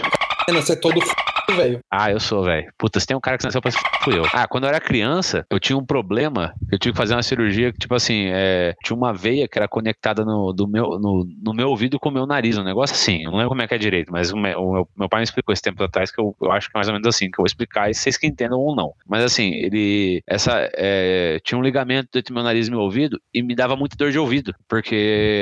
Você 0.50 0.74
é 0.74 0.76
todo 0.78 1.00
f... 1.00 1.14
velho. 1.54 1.80
Ah, 1.92 2.12
eu 2.12 2.20
sou, 2.20 2.44
velho. 2.44 2.72
Puta, 2.78 3.00
se 3.00 3.06
tem 3.08 3.16
um 3.16 3.20
cara 3.20 3.38
que 3.38 3.44
nasceu 3.44 3.62
pra 3.62 3.72
se 3.72 3.78
f- 3.78 3.86
fui 4.02 4.18
eu. 4.18 4.28
Ah, 4.32 4.48
quando 4.48 4.64
eu 4.66 4.70
era 4.70 4.80
criança, 4.80 5.46
eu 5.50 5.60
tinha 5.60 5.78
um 5.78 5.86
problema. 5.86 6.54
Eu 6.72 6.78
tive 6.80 6.94
que 6.94 6.98
fazer 6.98 7.16
uma 7.16 7.24
cirurgia 7.24 7.72
que, 7.72 7.80
tipo 7.80 7.96
assim, 7.96 8.28
é, 8.32 8.76
tinha 8.84 8.96
uma 8.96 9.14
veia 9.14 9.48
que 9.48 9.58
era 9.58 9.68
conectada 9.68 10.24
no, 10.26 10.54
do 10.54 10.68
meu, 10.68 11.00
no, 11.00 11.26
no 11.42 11.54
meu 11.54 11.70
ouvido 11.70 12.00
com 12.00 12.10
o 12.10 12.12
meu 12.12 12.26
nariz. 12.26 12.58
Um 12.58 12.64
negócio 12.64 12.96
assim. 12.96 13.24
Eu 13.24 13.32
não 13.32 13.38
lembro 13.38 13.50
como 13.50 13.62
é 13.62 13.68
que 13.68 13.74
é 13.74 13.78
direito, 13.78 14.12
mas 14.12 14.32
o 14.32 14.38
meu, 14.38 14.60
o 14.60 14.88
meu 14.98 15.10
pai 15.10 15.20
me 15.22 15.24
explicou 15.24 15.54
esse 15.54 15.62
tempo 15.62 15.84
atrás 15.84 16.12
que 16.12 16.20
eu, 16.22 16.36
eu 16.42 16.52
acho 16.52 16.70
que 16.70 16.78
é 16.78 16.80
mais 16.80 16.88
ou 16.88 16.94
menos 16.94 17.08
assim, 17.08 17.26
que 17.30 17.40
eu 17.40 17.44
vou 17.44 17.48
explicar 17.48 17.90
e 17.90 17.94
vocês 17.94 18.18
que 18.18 18.28
entendam 18.28 18.60
ou 18.60 18.76
não. 18.76 18.94
Mas 19.08 19.24
assim, 19.24 19.52
ele. 19.54 20.22
Essa. 20.28 20.70
é, 20.76 21.40
tinha 21.44 21.58
um 21.58 21.62
ligamento 21.64 22.18
entre 22.18 22.34
meu 22.34 22.44
nariz 22.44 22.68
e 22.68 22.72
meu 22.72 22.80
ouvido 22.82 23.20
e 23.34 23.42
me 23.42 23.56
dava 23.56 23.76
muita 23.76 23.96
dor 23.96 24.12
de 24.12 24.20
ouvido. 24.20 24.54
Porque 24.68 24.96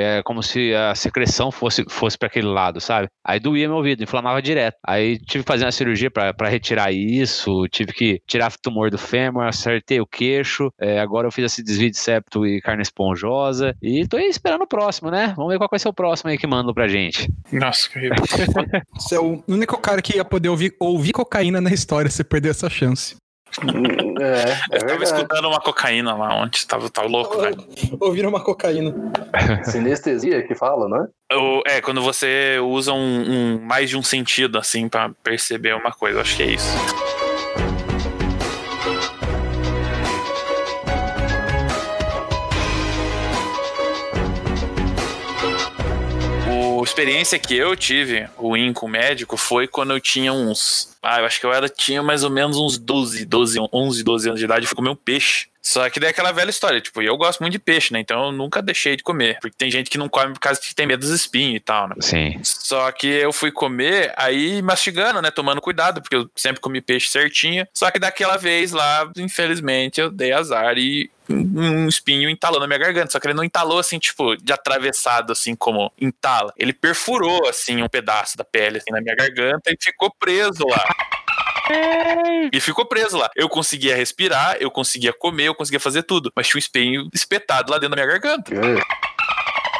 é 0.03 0.21
como 0.23 0.41
se 0.43 0.73
a 0.73 0.95
secreção 0.95 1.51
fosse, 1.51 1.83
fosse 1.89 2.17
para 2.17 2.27
aquele 2.27 2.47
lado, 2.47 2.79
sabe? 2.79 3.07
Aí 3.23 3.39
doía 3.39 3.67
meu 3.67 3.77
ouvido, 3.77 4.03
inflamava 4.03 4.41
direto. 4.41 4.77
Aí 4.85 5.17
tive 5.19 5.43
que 5.43 5.47
fazer 5.47 5.65
uma 5.65 5.71
cirurgia 5.71 5.96
pra 6.09 6.33
pra 6.33 6.49
retirar 6.49 6.91
isso, 6.91 7.67
tive 7.69 7.91
que 7.93 8.21
tirar 8.27 8.51
tumor 8.61 8.89
do 8.89 8.97
fêmur, 8.97 9.43
acertei 9.43 9.99
o 9.99 10.05
queixo. 10.05 10.71
é, 10.79 10.99
agora 10.99 11.27
eu 11.27 11.31
fiz 11.31 11.45
esse 11.45 11.63
desvio 11.63 11.89
de 11.89 11.97
septo 11.97 12.45
e 12.45 12.61
carne 12.61 12.81
esponjosa. 12.81 13.75
E 13.81 14.07
tô 14.07 14.17
aí 14.17 14.27
esperando 14.27 14.61
o 14.63 14.67
próximo, 14.67 15.09
né? 15.09 15.33
Vamos 15.35 15.51
ver 15.51 15.57
qual 15.57 15.69
vai 15.69 15.79
ser 15.79 15.89
o 15.89 15.93
próximo 15.93 16.29
aí 16.29 16.37
que 16.37 16.47
mandam 16.47 16.73
pra 16.73 16.87
gente. 16.87 17.29
Nossa, 17.51 17.89
que. 17.89 18.09
Você 18.93 19.15
é 19.15 19.19
o 19.19 19.43
único 19.47 19.79
cara 19.79 20.01
que 20.01 20.17
ia 20.17 20.25
poder 20.25 20.49
ouvir, 20.49 20.75
ouvir 20.79 21.11
cocaína 21.11 21.59
na 21.61 21.71
história 21.71 22.09
se 22.09 22.23
perder 22.23 22.49
essa 22.49 22.69
chance. 22.69 23.15
Hum, 23.63 24.15
É, 24.21 24.77
é 24.77 24.81
Eu 24.81 24.87
tava 24.87 25.03
escutando 25.03 25.47
uma 25.47 25.59
cocaína 25.59 26.15
lá 26.15 26.35
ontem, 26.35 26.65
tava, 26.67 26.89
tava 26.89 27.07
louco, 27.07 27.39
velho. 27.41 27.57
Ouvir 27.99 28.25
uma 28.25 28.39
cocaína. 28.43 28.93
Sinestesia 29.65 30.45
que 30.45 30.53
fala, 30.55 30.87
né? 30.87 31.07
É, 31.65 31.81
quando 31.81 32.01
você 32.01 32.59
usa 32.59 32.93
um, 32.93 32.97
um- 33.57 33.61
mais 33.61 33.89
de 33.89 33.97
um 33.97 34.03
sentido, 34.03 34.57
assim, 34.57 34.87
pra 34.87 35.09
perceber 35.23 35.73
uma 35.75 35.91
coisa, 35.91 36.17
eu 36.17 36.21
acho 36.21 36.35
que 36.37 36.43
é 36.43 36.47
isso. 36.47 36.67
Experiência 46.97 47.37
que 47.37 47.55
eu 47.55 47.75
tive, 47.75 48.27
ruim 48.35 48.73
com 48.73 48.87
o 48.87 48.89
médico, 48.89 49.37
foi 49.37 49.67
quando 49.67 49.91
eu 49.91 49.99
tinha 49.99 50.33
uns. 50.33 50.97
Ah, 51.01 51.19
eu 51.19 51.25
acho 51.25 51.39
que 51.39 51.45
eu 51.45 51.53
era, 51.53 51.69
tinha 51.69 52.01
mais 52.01 52.23
ou 52.23 52.31
menos 52.31 52.57
uns 52.57 52.75
12, 52.79 53.23
12, 53.23 53.59
11, 53.71 54.03
12 54.03 54.27
anos 54.29 54.39
de 54.39 54.45
idade. 54.45 54.65
Eu 54.65 54.67
fui 54.67 54.75
comer 54.75 54.89
um 54.89 54.95
peixe. 54.95 55.47
Só 55.67 55.89
que 55.89 55.99
daí 55.99 56.07
é 56.07 56.11
aquela 56.11 56.31
velha 56.31 56.49
história, 56.49 56.79
tipo, 56.79 57.01
eu 57.01 57.17
gosto 57.17 57.41
muito 57.41 57.51
de 57.51 57.59
peixe, 57.59 57.91
né? 57.91 57.99
Então 57.99 58.27
eu 58.27 58.31
nunca 58.31 58.61
deixei 58.61 58.95
de 58.95 59.03
comer. 59.03 59.37
Porque 59.41 59.57
tem 59.57 59.69
gente 59.69 59.89
que 59.89 59.97
não 59.97 60.07
come 60.07 60.31
por 60.31 60.39
causa 60.39 60.61
que 60.61 60.73
tem 60.73 60.87
medo 60.87 61.01
dos 61.01 61.09
espinhos 61.09 61.57
e 61.57 61.59
tal, 61.59 61.89
né? 61.89 61.95
Sim. 61.99 62.39
Só 62.41 62.89
que 62.93 63.05
eu 63.05 63.33
fui 63.33 63.51
comer, 63.51 64.13
aí 64.15 64.61
mastigando, 64.61 65.21
né? 65.21 65.29
Tomando 65.29 65.59
cuidado, 65.59 66.01
porque 66.01 66.15
eu 66.15 66.31
sempre 66.37 66.61
comi 66.61 66.79
peixe 66.79 67.09
certinho. 67.09 67.67
Só 67.73 67.91
que 67.91 67.99
daquela 67.99 68.37
vez 68.37 68.71
lá, 68.71 69.11
infelizmente, 69.17 69.99
eu 69.99 70.09
dei 70.09 70.31
azar 70.31 70.77
e 70.77 71.11
um 71.29 71.89
espinho 71.89 72.29
entalou 72.29 72.61
na 72.61 72.67
minha 72.67 72.79
garganta. 72.79 73.11
Só 73.11 73.19
que 73.19 73.27
ele 73.27 73.33
não 73.33 73.43
entalou 73.43 73.77
assim, 73.77 73.99
tipo, 73.99 74.37
de 74.37 74.53
atravessado, 74.53 75.33
assim 75.33 75.53
como 75.53 75.91
entala. 75.99 76.53
Ele 76.55 76.71
perfurou, 76.71 77.45
assim, 77.45 77.83
um 77.83 77.89
pedaço 77.89 78.37
da 78.37 78.45
pele 78.45 78.77
assim, 78.77 78.91
na 78.91 79.01
minha 79.01 79.15
garganta 79.15 79.69
e 79.69 79.75
ficou 79.77 80.09
preso 80.17 80.65
lá. 80.65 80.85
E 82.51 82.59
ficou 82.61 82.85
preso 82.85 83.17
lá. 83.17 83.29
Eu 83.35 83.49
conseguia 83.49 83.95
respirar, 83.95 84.57
eu 84.59 84.71
conseguia 84.71 85.11
comer, 85.11 85.45
eu 85.45 85.55
conseguia 85.55 85.79
fazer 85.79 86.03
tudo. 86.03 86.31
Mas 86.35 86.47
tinha 86.47 86.57
um 86.57 86.59
espinho 86.59 87.09
espetado 87.13 87.71
lá 87.71 87.77
dentro 87.77 87.95
da 87.95 88.01
minha 88.01 88.07
garganta. 88.07 88.51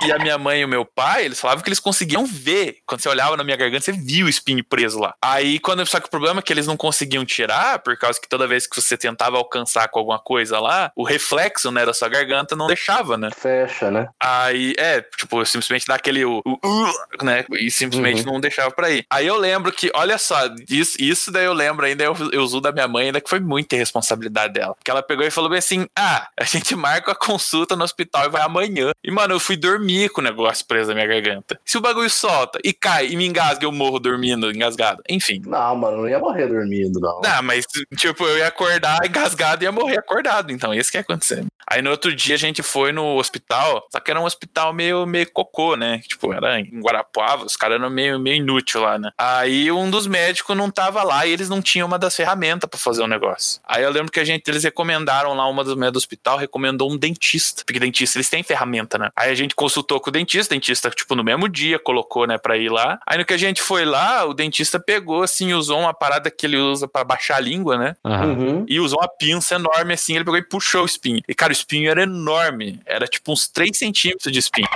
E 0.03 0.11
a 0.11 0.19
minha 0.19 0.37
mãe 0.37 0.61
e 0.61 0.65
o 0.65 0.67
meu 0.67 0.85
pai, 0.85 1.25
eles 1.25 1.39
falavam 1.39 1.63
que 1.63 1.69
eles 1.69 1.79
conseguiam 1.79 2.25
ver. 2.25 2.77
Quando 2.85 3.01
você 3.01 3.09
olhava 3.09 3.35
na 3.35 3.43
minha 3.43 3.57
garganta, 3.57 3.85
você 3.85 3.91
via 3.91 4.25
o 4.25 4.29
espinho 4.29 4.63
preso 4.63 4.99
lá. 4.99 5.15
Aí, 5.21 5.59
quando 5.59 5.85
só 5.85 5.99
que 5.99 6.07
o 6.07 6.11
problema 6.11 6.39
é 6.39 6.43
que 6.43 6.53
eles 6.53 6.67
não 6.67 6.77
conseguiam 6.77 7.25
tirar, 7.25 7.79
por 7.79 7.97
causa 7.97 8.19
que 8.19 8.27
toda 8.27 8.47
vez 8.47 8.67
que 8.67 8.79
você 8.79 8.97
tentava 8.97 9.37
alcançar 9.37 9.87
com 9.89 9.99
alguma 9.99 10.19
coisa 10.19 10.59
lá, 10.59 10.91
o 10.95 11.03
reflexo, 11.03 11.71
né, 11.71 11.85
da 11.85 11.93
sua 11.93 12.09
garganta 12.09 12.55
não 12.55 12.67
deixava, 12.67 13.17
né? 13.17 13.29
Fecha, 13.31 13.89
né? 13.89 14.09
Aí, 14.19 14.73
é, 14.77 15.01
tipo, 15.01 15.43
simplesmente 15.45 15.85
dá 15.87 15.95
aquele, 15.95 16.25
o, 16.25 16.41
o, 16.45 16.53
uh, 16.63 17.23
né, 17.23 17.45
e 17.53 17.71
simplesmente 17.71 18.25
não 18.25 18.39
deixava 18.39 18.71
pra 18.71 18.89
ir. 18.89 19.05
Aí 19.09 19.25
eu 19.25 19.37
lembro 19.37 19.71
que, 19.71 19.91
olha 19.93 20.17
só, 20.17 20.37
isso, 20.69 20.97
isso 20.99 21.31
daí 21.31 21.45
eu 21.45 21.53
lembro 21.53 21.85
ainda, 21.85 22.03
eu, 22.03 22.15
eu 22.31 22.41
uso 22.41 22.61
da 22.61 22.71
minha 22.71 22.87
mãe 22.87 23.07
ainda, 23.07 23.21
que 23.21 23.29
foi 23.29 23.39
muita 23.39 23.75
irresponsabilidade 23.75 24.53
dela. 24.53 24.75
Que 24.83 24.91
ela 24.91 25.01
pegou 25.01 25.25
e 25.25 25.31
falou 25.31 25.49
bem 25.49 25.59
assim, 25.59 25.87
ah, 25.97 26.27
a 26.39 26.43
gente 26.43 26.75
marca 26.75 27.11
a 27.11 27.15
consulta 27.15 27.75
no 27.75 27.83
hospital 27.83 28.25
e 28.25 28.29
vai 28.29 28.41
amanhã. 28.41 28.91
E, 29.03 29.11
mano, 29.11 29.33
eu 29.33 29.39
fui 29.39 29.55
dormir 29.55 29.86
com 30.13 30.21
o 30.21 30.23
negócio 30.23 30.65
preso 30.65 30.89
na 30.89 30.95
minha 30.95 31.07
garganta. 31.07 31.59
Se 31.65 31.77
o 31.77 31.81
bagulho 31.81 32.09
solta 32.09 32.59
e 32.63 32.73
cai 32.73 33.07
e 33.07 33.15
me 33.15 33.25
engasga, 33.25 33.65
eu 33.65 33.71
morro 33.71 33.99
dormindo, 33.99 34.51
engasgado. 34.51 35.01
Enfim. 35.09 35.41
Não, 35.45 35.75
mano, 35.75 35.97
não 35.97 36.09
ia 36.09 36.19
morrer 36.19 36.47
dormindo, 36.47 36.99
não. 36.99 37.21
Não, 37.21 37.43
mas, 37.43 37.65
tipo, 37.97 38.25
eu 38.25 38.37
ia 38.37 38.47
acordar 38.47 39.05
engasgado 39.05 39.63
e 39.63 39.65
ia 39.65 39.71
morrer 39.71 39.99
acordado. 39.99 40.51
Então, 40.51 40.73
isso 40.73 40.91
que 40.91 40.97
ia 40.97 41.01
acontecer. 41.01 41.45
Aí 41.69 41.81
no 41.81 41.89
outro 41.89 42.15
dia 42.15 42.35
a 42.35 42.37
gente 42.37 42.63
foi 42.63 42.91
no 42.91 43.17
hospital, 43.17 43.85
só 43.91 43.99
que 43.99 44.09
era 44.09 44.19
um 44.19 44.25
hospital 44.25 44.73
meio, 44.73 45.05
meio 45.05 45.29
cocô, 45.31 45.75
né? 45.75 45.99
Tipo, 46.07 46.33
era 46.33 46.59
em 46.59 46.79
Guarapuava, 46.79 47.45
os 47.45 47.55
caras 47.55 47.79
eram 47.79 47.89
meio, 47.89 48.19
meio 48.19 48.37
inútil 48.37 48.81
lá, 48.81 48.97
né? 48.97 49.11
Aí 49.17 49.71
um 49.71 49.89
dos 49.89 50.07
médicos 50.07 50.55
não 50.55 50.71
tava 50.71 51.03
lá 51.03 51.25
e 51.25 51.31
eles 51.31 51.49
não 51.49 51.61
tinham 51.61 51.87
uma 51.87 51.99
das 51.99 52.15
ferramentas 52.15 52.69
pra 52.69 52.79
fazer 52.79 53.03
o 53.03 53.07
negócio. 53.07 53.59
Aí 53.67 53.83
eu 53.83 53.91
lembro 53.91 54.11
que 54.11 54.19
a 54.19 54.23
gente, 54.23 54.47
eles 54.47 54.63
recomendaram 54.63 55.33
lá, 55.33 55.47
uma 55.47 55.63
das 55.63 55.73
mulheres 55.73 55.93
do 55.93 55.97
hospital 55.97 56.37
recomendou 56.37 56.91
um 56.91 56.97
dentista, 56.97 57.63
porque 57.65 57.79
dentista 57.79 58.17
eles 58.17 58.29
têm 58.29 58.43
ferramenta, 58.43 58.97
né? 58.97 59.09
Aí 59.15 59.31
a 59.31 59.35
gente 59.35 59.55
consultou 59.55 59.99
com 59.99 60.09
o 60.09 60.13
dentista, 60.13 60.53
o 60.53 60.57
dentista, 60.57 60.89
tipo, 60.89 61.15
no 61.15 61.23
mesmo 61.23 61.49
dia 61.49 61.77
colocou, 61.79 62.25
né, 62.25 62.37
pra 62.37 62.57
ir 62.57 62.69
lá. 62.69 62.99
Aí 63.05 63.17
no 63.17 63.25
que 63.25 63.33
a 63.33 63.37
gente 63.37 63.61
foi 63.61 63.85
lá, 63.85 64.25
o 64.25 64.33
dentista 64.33 64.79
pegou, 64.79 65.23
assim, 65.23 65.53
usou 65.53 65.79
uma 65.79 65.93
parada 65.93 66.31
que 66.31 66.45
ele 66.45 66.57
usa 66.57 66.87
pra 66.87 67.03
baixar 67.03 67.37
a 67.37 67.39
língua, 67.39 67.77
né? 67.77 67.95
Uhum. 68.03 68.65
e 68.67 68.79
usou 68.79 68.99
uma 68.99 69.07
pinça 69.07 69.55
enorme 69.55 69.93
assim, 69.93 70.15
ele 70.15 70.23
pegou 70.23 70.37
e 70.37 70.41
puxou 70.43 70.83
o 70.83 70.85
espinho. 70.85 71.21
E, 71.27 71.33
cara, 71.33 71.51
o 71.51 71.56
espinho 71.57 71.89
era 71.89 72.03
enorme. 72.03 72.79
Era 72.85 73.07
tipo 73.07 73.31
uns 73.31 73.47
3 73.47 73.77
centímetros 73.77 74.31
de 74.31 74.39
espinho. 74.39 74.67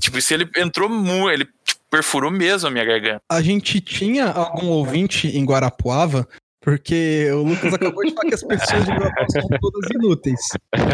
Tipo, 0.00 0.18
isso 0.18 0.34
ele 0.34 0.48
entrou 0.56 0.88
muito, 0.88 1.30
ele 1.30 1.44
tipo, 1.64 1.80
perfurou 1.90 2.30
mesmo 2.30 2.68
a 2.68 2.70
minha 2.70 2.84
garganta. 2.84 3.22
A 3.30 3.40
gente 3.40 3.80
tinha 3.80 4.26
algum 4.30 4.68
ouvinte 4.68 5.28
em 5.28 5.44
Guarapuava, 5.44 6.28
porque 6.68 7.30
o 7.32 7.44
Lucas 7.44 7.72
acabou 7.72 8.04
de 8.04 8.12
falar 8.12 8.28
que 8.28 8.34
as 8.34 8.42
pessoas 8.42 8.84
de 8.84 8.90
Guarapuava 8.90 9.30
são 9.30 9.58
todas 9.58 9.90
inúteis. 9.90 10.40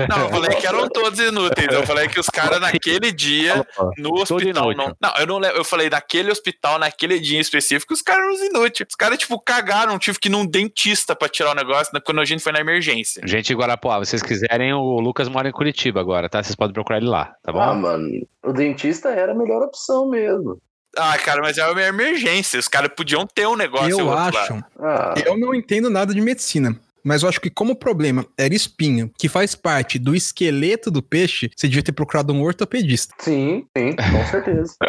Não, 0.08 0.20
eu 0.20 0.28
falei 0.28 0.50
que 0.50 0.66
eram 0.68 0.88
todos 0.88 1.18
inúteis. 1.18 1.66
Eu 1.68 1.84
falei 1.84 2.06
que 2.06 2.20
os 2.20 2.28
caras 2.28 2.60
naquele 2.60 3.10
dia, 3.10 3.66
no 3.98 4.14
hospital. 4.14 4.72
Não, 4.72 4.94
não, 5.02 5.14
eu 5.18 5.26
não 5.26 5.38
lembro. 5.38 5.56
Eu 5.56 5.64
falei 5.64 5.90
naquele 5.90 6.30
hospital, 6.30 6.78
naquele 6.78 7.18
dia 7.18 7.38
em 7.38 7.40
específico, 7.40 7.92
os 7.92 8.02
caras 8.02 8.22
eram 8.22 8.34
os 8.34 8.40
inúteis. 8.40 8.86
Os 8.88 8.94
caras, 8.94 9.18
tipo, 9.18 9.36
cagaram. 9.40 9.98
Tive 9.98 10.20
que 10.20 10.28
ir 10.28 10.30
num 10.30 10.46
dentista 10.46 11.16
pra 11.16 11.28
tirar 11.28 11.50
o 11.50 11.54
negócio 11.54 11.92
quando 12.04 12.20
a 12.20 12.24
gente 12.24 12.40
foi 12.40 12.52
na 12.52 12.60
emergência. 12.60 13.20
Gente 13.26 13.46
de 13.46 13.54
Guarapuava, 13.54 14.04
se 14.04 14.10
vocês 14.12 14.22
quiserem, 14.22 14.72
o 14.74 15.00
Lucas 15.00 15.28
mora 15.28 15.48
em 15.48 15.52
Curitiba 15.52 15.98
agora, 15.98 16.28
tá? 16.28 16.40
Vocês 16.40 16.54
podem 16.54 16.72
procurar 16.72 16.98
ele 16.98 17.08
lá, 17.08 17.34
tá 17.42 17.52
bom? 17.52 17.60
Ah, 17.60 17.74
mano, 17.74 18.08
o 18.44 18.52
dentista 18.52 19.08
era 19.08 19.32
a 19.32 19.34
melhor 19.34 19.60
opção 19.62 20.08
mesmo. 20.08 20.56
Ah, 20.96 21.16
cara, 21.18 21.40
mas 21.42 21.58
é 21.58 21.66
uma 21.66 21.82
emergência. 21.82 22.58
Os 22.58 22.68
caras 22.68 22.90
podiam 22.94 23.26
ter 23.26 23.46
um 23.46 23.56
negócio. 23.56 23.90
eu 23.98 24.12
acho. 24.16 24.64
Ah, 24.80 25.14
Eu 25.24 25.36
não 25.36 25.54
entendo 25.54 25.90
nada 25.90 26.14
de 26.14 26.20
medicina. 26.20 26.76
Mas 27.04 27.22
eu 27.22 27.28
acho 27.28 27.40
que 27.40 27.50
como 27.50 27.72
o 27.72 27.76
problema 27.76 28.26
era 28.38 28.54
espinho, 28.54 29.10
que 29.18 29.28
faz 29.28 29.54
parte 29.54 29.98
do 29.98 30.14
esqueleto 30.14 30.90
do 30.90 31.02
peixe, 31.02 31.50
você 31.54 31.68
devia 31.68 31.82
ter 31.82 31.92
procurado 31.92 32.32
um 32.32 32.42
ortopedista. 32.42 33.14
sim, 33.20 33.66
sim, 33.76 33.94
com 33.96 34.26
certeza. 34.30 34.74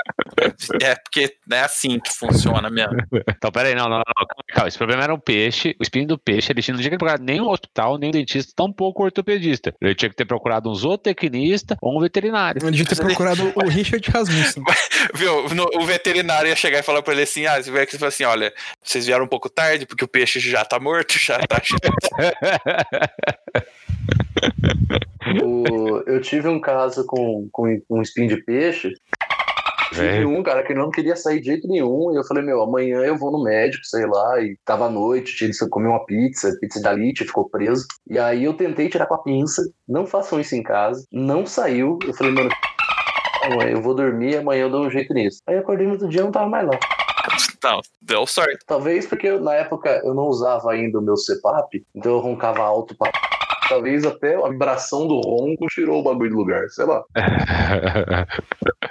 É, 0.81 0.95
porque 0.95 1.33
é 1.49 1.59
assim 1.61 1.97
que 1.99 2.11
funciona 2.11 2.69
mesmo. 2.69 2.97
Então, 3.29 3.49
peraí, 3.51 3.73
não, 3.73 3.87
não, 3.87 3.97
não, 3.99 4.03
calma. 4.53 4.67
Esse 4.67 4.77
problema 4.77 5.03
era 5.03 5.13
um 5.13 5.19
peixe, 5.19 5.75
o 5.79 5.83
espinho 5.83 6.07
do 6.07 6.17
peixe, 6.17 6.51
ele 6.51 6.61
não 6.69 6.77
tinha 6.77 6.89
que 6.89 6.97
procurar 6.97 7.19
nem 7.19 7.39
o 7.39 7.47
hospital, 7.47 7.97
nem 7.97 8.09
o 8.09 8.13
dentista, 8.13 8.51
tampouco 8.55 9.01
o 9.01 9.05
ortopedista. 9.05 9.73
Ele 9.81 9.95
tinha 9.95 10.09
que 10.09 10.15
ter 10.15 10.25
procurado 10.25 10.69
um 10.69 10.75
zootecnista 10.75 11.77
ou 11.81 11.97
um 11.97 12.01
veterinário. 12.01 12.61
Eu 12.63 12.71
devia 12.71 12.85
ter 12.85 12.97
procurado 12.97 13.51
o 13.55 13.67
Richard 13.69 14.09
Rasmussen. 14.11 14.63
Viu? 15.15 15.47
No- 15.55 15.69
o 15.75 15.85
veterinário 15.85 16.49
ia 16.49 16.55
chegar 16.55 16.79
e 16.79 16.83
falar 16.83 17.01
pra 17.01 17.13
ele 17.13 17.23
assim: 17.23 17.45
ah, 17.45 17.61
você 17.61 17.71
vai 17.71 17.83
aqui 17.83 17.97
e 17.99 18.05
assim: 18.05 18.23
olha, 18.25 18.53
vocês 18.83 19.05
vieram 19.05 19.25
um 19.25 19.29
pouco 19.29 19.49
tarde, 19.49 19.85
porque 19.85 20.03
o 20.03 20.07
peixe 20.07 20.39
já 20.39 20.65
tá 20.65 20.79
morto, 20.79 21.17
já 21.17 21.39
tá. 21.39 21.61
O- 25.43 26.03
eu 26.05 26.21
tive 26.21 26.47
um 26.47 26.59
caso 26.59 27.05
com, 27.05 27.47
com 27.51 27.79
um 27.89 28.01
espinho 28.01 28.27
de 28.29 28.37
peixe 28.43 28.91
Tive 29.89 30.07
Velho. 30.07 30.29
um 30.29 30.43
cara 30.43 30.63
que 30.63 30.73
não 30.73 30.89
queria 30.89 31.15
sair 31.15 31.39
de 31.39 31.45
jeito 31.45 31.67
nenhum. 31.67 32.11
E 32.11 32.17
eu 32.17 32.23
falei, 32.25 32.43
meu, 32.43 32.61
amanhã 32.61 32.97
eu 32.99 33.17
vou 33.17 33.31
no 33.31 33.41
médico, 33.43 33.85
sei 33.85 34.05
lá. 34.05 34.41
E 34.41 34.57
tava 34.65 34.87
à 34.87 34.89
noite, 34.89 35.35
tinha 35.37 35.49
que 35.49 35.69
comer 35.69 35.87
uma 35.87 36.05
pizza, 36.05 36.51
pizza 36.59 36.81
de 36.81 36.87
alite, 36.87 37.23
ficou 37.23 37.47
preso. 37.49 37.85
E 38.09 38.19
aí 38.19 38.43
eu 38.43 38.53
tentei 38.55 38.89
tirar 38.89 39.05
com 39.05 39.13
a 39.13 39.23
pinça. 39.23 39.61
Não 39.87 40.05
façam 40.05 40.39
isso 40.39 40.53
em 40.55 40.63
casa. 40.63 41.05
Não 41.11 41.45
saiu. 41.45 41.97
Eu 42.05 42.13
falei, 42.13 42.33
mano, 42.33 42.49
eu 43.69 43.81
vou 43.81 43.95
dormir, 43.95 44.37
amanhã 44.37 44.63
eu 44.63 44.69
dou 44.69 44.85
um 44.85 44.89
jeito 44.89 45.13
nisso. 45.13 45.39
Aí 45.47 45.55
eu 45.55 45.61
acordei 45.61 45.85
no 45.85 45.93
outro 45.93 46.09
dia 46.09 46.21
e 46.21 46.23
não 46.23 46.31
tava 46.31 46.49
mais 46.49 46.67
lá. 46.67 46.77
Não, 47.63 47.81
deu 48.01 48.25
sorte. 48.27 48.59
Talvez 48.67 49.05
porque 49.07 49.27
eu, 49.27 49.41
na 49.41 49.53
época 49.55 50.01
eu 50.03 50.13
não 50.13 50.23
usava 50.23 50.71
ainda 50.71 50.99
o 50.99 51.01
meu 51.01 51.15
CPAP, 51.15 51.83
então 51.95 52.11
eu 52.13 52.19
roncava 52.19 52.61
alto 52.61 52.95
pra. 52.95 53.11
Talvez 53.67 54.05
até 54.05 54.35
a 54.35 54.47
vibração 54.47 55.07
do 55.07 55.19
ronco 55.21 55.65
tirou 55.71 55.99
o 55.99 56.03
bagulho 56.03 56.29
do 56.29 56.35
lugar, 56.37 56.69
sei 56.69 56.85
lá. 56.85 57.03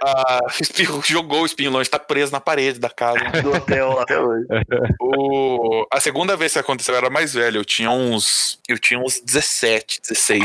Ah, 0.06 0.40
o 0.44 0.62
espinho- 0.62 1.00
jogou 1.02 1.42
o 1.42 1.46
espinho 1.46 1.70
longe, 1.70 1.88
tá 1.88 1.98
preso 1.98 2.30
na 2.32 2.40
parede 2.40 2.78
da 2.78 2.90
casa. 2.90 3.18
Do 3.42 3.52
hotel 3.54 3.92
lá 3.94 4.02
até 4.02 4.20
hoje. 4.20 4.44
O- 5.00 5.86
A 5.90 5.98
segunda 6.00 6.36
vez 6.36 6.52
que 6.52 6.58
aconteceu, 6.58 6.92
eu 6.94 6.98
era 6.98 7.08
mais 7.10 7.32
velho. 7.32 7.58
Eu 7.60 7.64
tinha 7.64 7.90
uns. 7.90 8.58
Eu 8.68 8.78
tinha 8.78 8.98
uns 9.00 9.20
17, 9.20 10.00
16. 10.02 10.42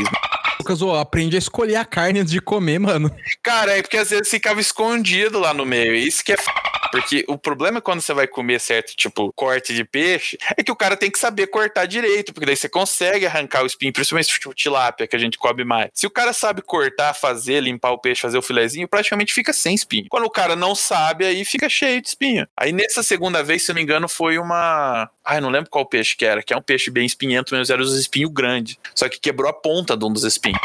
Lucas, 0.60 0.80
ó, 0.80 0.98
aprende 1.00 1.36
a 1.36 1.38
escolher 1.38 1.76
a 1.76 1.84
carne 1.84 2.20
antes 2.20 2.32
de 2.32 2.40
comer, 2.40 2.78
mano. 2.78 3.10
Cara, 3.42 3.76
é 3.76 3.82
porque 3.82 3.96
às 3.98 4.10
vezes 4.10 4.28
ficava 4.30 4.60
escondido 4.60 5.38
lá 5.38 5.52
no 5.52 5.66
meio. 5.66 5.94
Isso 5.94 6.24
que 6.24 6.32
é 6.32 6.36
f... 6.36 6.46
Porque 6.90 7.24
o 7.28 7.38
problema 7.38 7.78
é 7.78 7.80
quando 7.80 8.00
você 8.00 8.12
vai 8.12 8.26
comer 8.26 8.60
certo, 8.60 8.94
tipo, 8.96 9.32
corte 9.34 9.74
de 9.74 9.84
peixe, 9.84 10.36
é 10.56 10.62
que 10.62 10.72
o 10.72 10.76
cara 10.76 10.96
tem 10.96 11.10
que 11.10 11.18
saber 11.18 11.46
cortar 11.46 11.86
direito, 11.86 12.32
porque 12.32 12.46
daí 12.46 12.56
você 12.56 12.68
consegue 12.68 13.26
arrancar 13.26 13.62
o 13.62 13.66
espinho, 13.66 13.92
principalmente 13.92 14.28
tipo 14.28 14.54
tilápia, 14.54 15.06
que 15.06 15.16
a 15.16 15.18
gente 15.18 15.38
come 15.38 15.64
mais. 15.64 15.90
Se 15.94 16.06
o 16.06 16.10
cara 16.10 16.32
sabe 16.32 16.62
cortar, 16.62 17.14
fazer, 17.14 17.60
limpar 17.60 17.90
o 17.92 17.98
peixe, 17.98 18.20
fazer 18.20 18.38
o 18.38 18.42
filezinho, 18.42 18.88
praticamente 18.88 19.32
fica 19.32 19.52
sem 19.52 19.74
espinho. 19.74 20.06
Quando 20.08 20.24
o 20.24 20.30
cara 20.30 20.56
não 20.56 20.74
sabe, 20.74 21.24
aí 21.24 21.44
fica 21.44 21.68
cheio 21.68 22.00
de 22.00 22.08
espinho. 22.08 22.46
Aí 22.56 22.72
nessa 22.72 23.02
segunda 23.02 23.42
vez, 23.42 23.62
se 23.62 23.70
eu 23.70 23.74
não 23.74 23.80
me 23.80 23.84
engano, 23.84 24.08
foi 24.08 24.38
uma. 24.38 25.10
Ai, 25.24 25.40
não 25.40 25.50
lembro 25.50 25.70
qual 25.70 25.86
peixe 25.86 26.16
que 26.16 26.24
era, 26.24 26.42
que 26.42 26.52
é 26.52 26.56
um 26.56 26.62
peixe 26.62 26.90
bem 26.90 27.06
espinhento, 27.06 27.54
mas 27.54 27.70
era 27.70 27.80
os 27.80 27.98
espinhos 27.98 28.32
grandes. 28.32 28.76
Só 28.94 29.08
que 29.08 29.20
quebrou 29.20 29.48
a 29.48 29.52
ponta 29.52 29.96
de 29.96 30.04
um 30.04 30.12
dos 30.12 30.24
espinhos. 30.24 30.60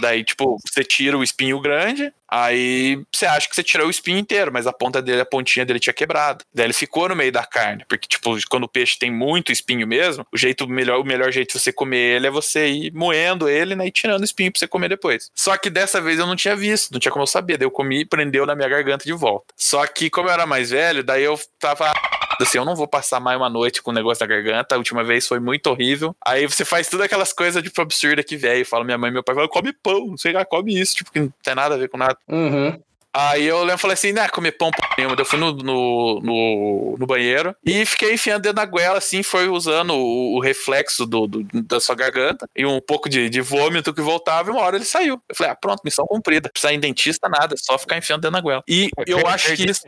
Daí, 0.00 0.24
tipo, 0.24 0.58
você 0.64 0.84
tira 0.84 1.16
o 1.16 1.22
espinho 1.22 1.60
grande, 1.60 2.12
aí 2.28 3.02
você 3.12 3.26
acha 3.26 3.48
que 3.48 3.54
você 3.54 3.62
tirou 3.62 3.86
o 3.86 3.90
espinho 3.90 4.18
inteiro, 4.18 4.50
mas 4.52 4.66
a 4.66 4.72
ponta 4.72 5.00
dele, 5.00 5.20
a 5.20 5.26
pontinha 5.26 5.63
dele 5.64 5.80
tinha 5.80 5.94
quebrado. 5.94 6.44
Daí 6.52 6.66
ele 6.66 6.72
ficou 6.72 7.08
no 7.08 7.16
meio 7.16 7.32
da 7.32 7.44
carne, 7.44 7.84
porque, 7.88 8.06
tipo, 8.06 8.36
quando 8.48 8.64
o 8.64 8.68
peixe 8.68 8.98
tem 8.98 9.10
muito 9.10 9.52
espinho 9.52 9.86
mesmo, 9.86 10.26
o 10.32 10.36
jeito 10.36 10.68
melhor, 10.68 11.00
o 11.00 11.04
melhor 11.04 11.30
jeito 11.32 11.54
de 11.54 11.60
você 11.60 11.72
comer 11.72 12.16
ele 12.16 12.26
é 12.26 12.30
você 12.30 12.68
ir 12.68 12.92
moendo 12.92 13.48
ele, 13.48 13.74
né, 13.74 13.86
e 13.86 13.90
tirando 13.90 14.22
o 14.22 14.24
espinho 14.24 14.50
pra 14.52 14.58
você 14.58 14.66
comer 14.66 14.88
depois. 14.88 15.30
Só 15.34 15.56
que 15.56 15.70
dessa 15.70 16.00
vez 16.00 16.18
eu 16.18 16.26
não 16.26 16.36
tinha 16.36 16.56
visto, 16.56 16.92
não 16.92 17.00
tinha 17.00 17.12
como 17.12 17.22
eu 17.22 17.26
saber, 17.26 17.56
daí 17.56 17.66
eu 17.66 17.70
comi 17.70 18.00
e 18.00 18.04
prendeu 18.04 18.46
na 18.46 18.54
minha 18.54 18.68
garganta 18.68 19.04
de 19.04 19.12
volta. 19.12 19.46
Só 19.56 19.86
que, 19.86 20.10
como 20.10 20.28
eu 20.28 20.32
era 20.32 20.46
mais 20.46 20.70
velho, 20.70 21.02
daí 21.02 21.22
eu 21.22 21.38
tava 21.58 21.92
assim, 22.40 22.58
eu 22.58 22.64
não 22.64 22.74
vou 22.74 22.88
passar 22.88 23.20
mais 23.20 23.36
uma 23.36 23.48
noite 23.48 23.82
com 23.82 23.90
o 23.90 23.94
negócio 23.94 24.20
da 24.20 24.26
garganta. 24.26 24.74
A 24.74 24.78
última 24.78 25.04
vez 25.04 25.26
foi 25.26 25.38
muito 25.38 25.68
horrível. 25.68 26.14
Aí 26.24 26.46
você 26.46 26.64
faz 26.64 26.88
tudo 26.88 27.02
aquelas 27.02 27.32
coisas, 27.32 27.62
tipo, 27.62 27.80
absurdas 27.80 28.24
que 28.24 28.36
velho. 28.36 28.66
Fala, 28.66 28.84
minha 28.84 28.98
mãe 28.98 29.10
e 29.10 29.12
meu 29.12 29.22
pai 29.22 29.34
falam, 29.34 29.48
come 29.48 29.72
pão, 29.72 30.06
não 30.08 30.16
sei 30.16 30.32
lá, 30.32 30.44
come 30.44 30.78
isso, 30.78 30.96
tipo, 30.96 31.12
que 31.12 31.20
não 31.20 31.32
tem 31.42 31.54
nada 31.54 31.74
a 31.74 31.78
ver 31.78 31.88
com 31.88 31.98
nada. 31.98 32.16
Uhum. 32.28 32.80
Aí 33.14 33.44
eu 33.44 33.60
lembro 33.60 33.76
e 33.76 33.78
falei 33.78 33.94
assim, 33.94 34.12
né, 34.12 34.28
comer 34.28 34.52
pão 34.52 34.70
p 34.70 34.78
nenhuma. 34.98 35.14
Daí 35.16 35.22
Eu 35.22 35.28
fui 35.28 35.38
no, 35.38 35.52
no, 35.52 36.20
no, 36.22 36.96
no 36.98 37.06
banheiro 37.06 37.54
e 37.64 37.86
fiquei 37.86 38.12
enfiando 38.14 38.42
dentro 38.42 38.56
da 38.56 38.64
goela, 38.64 38.98
assim, 38.98 39.22
foi 39.22 39.48
usando 39.48 39.94
o, 39.94 40.36
o 40.36 40.40
reflexo 40.40 41.06
do, 41.06 41.26
do- 41.26 41.46
da 41.62 41.78
sua 41.80 41.94
garganta 41.94 42.48
e 42.56 42.66
um 42.66 42.80
pouco 42.80 43.08
de, 43.08 43.28
de 43.30 43.40
vômito 43.40 43.94
que 43.94 44.00
voltava 44.02 44.50
e 44.50 44.52
uma 44.52 44.62
hora 44.62 44.76
ele 44.76 44.84
saiu. 44.84 45.20
Eu 45.28 45.36
falei, 45.36 45.52
ah, 45.52 45.56
pronto, 45.56 45.80
missão 45.84 46.04
cumprida. 46.06 46.48
Não 46.48 46.52
precisa 46.52 46.72
ir 46.72 46.76
em 46.76 46.80
dentista, 46.80 47.28
nada, 47.28 47.54
só 47.56 47.78
ficar 47.78 47.96
enfiando 47.96 48.22
dentro 48.22 48.34
da 48.34 48.40
goela. 48.40 48.62
E 48.68 48.90
eu 49.06 49.26
acho 49.26 49.54
que 49.54 49.70
isso. 49.70 49.82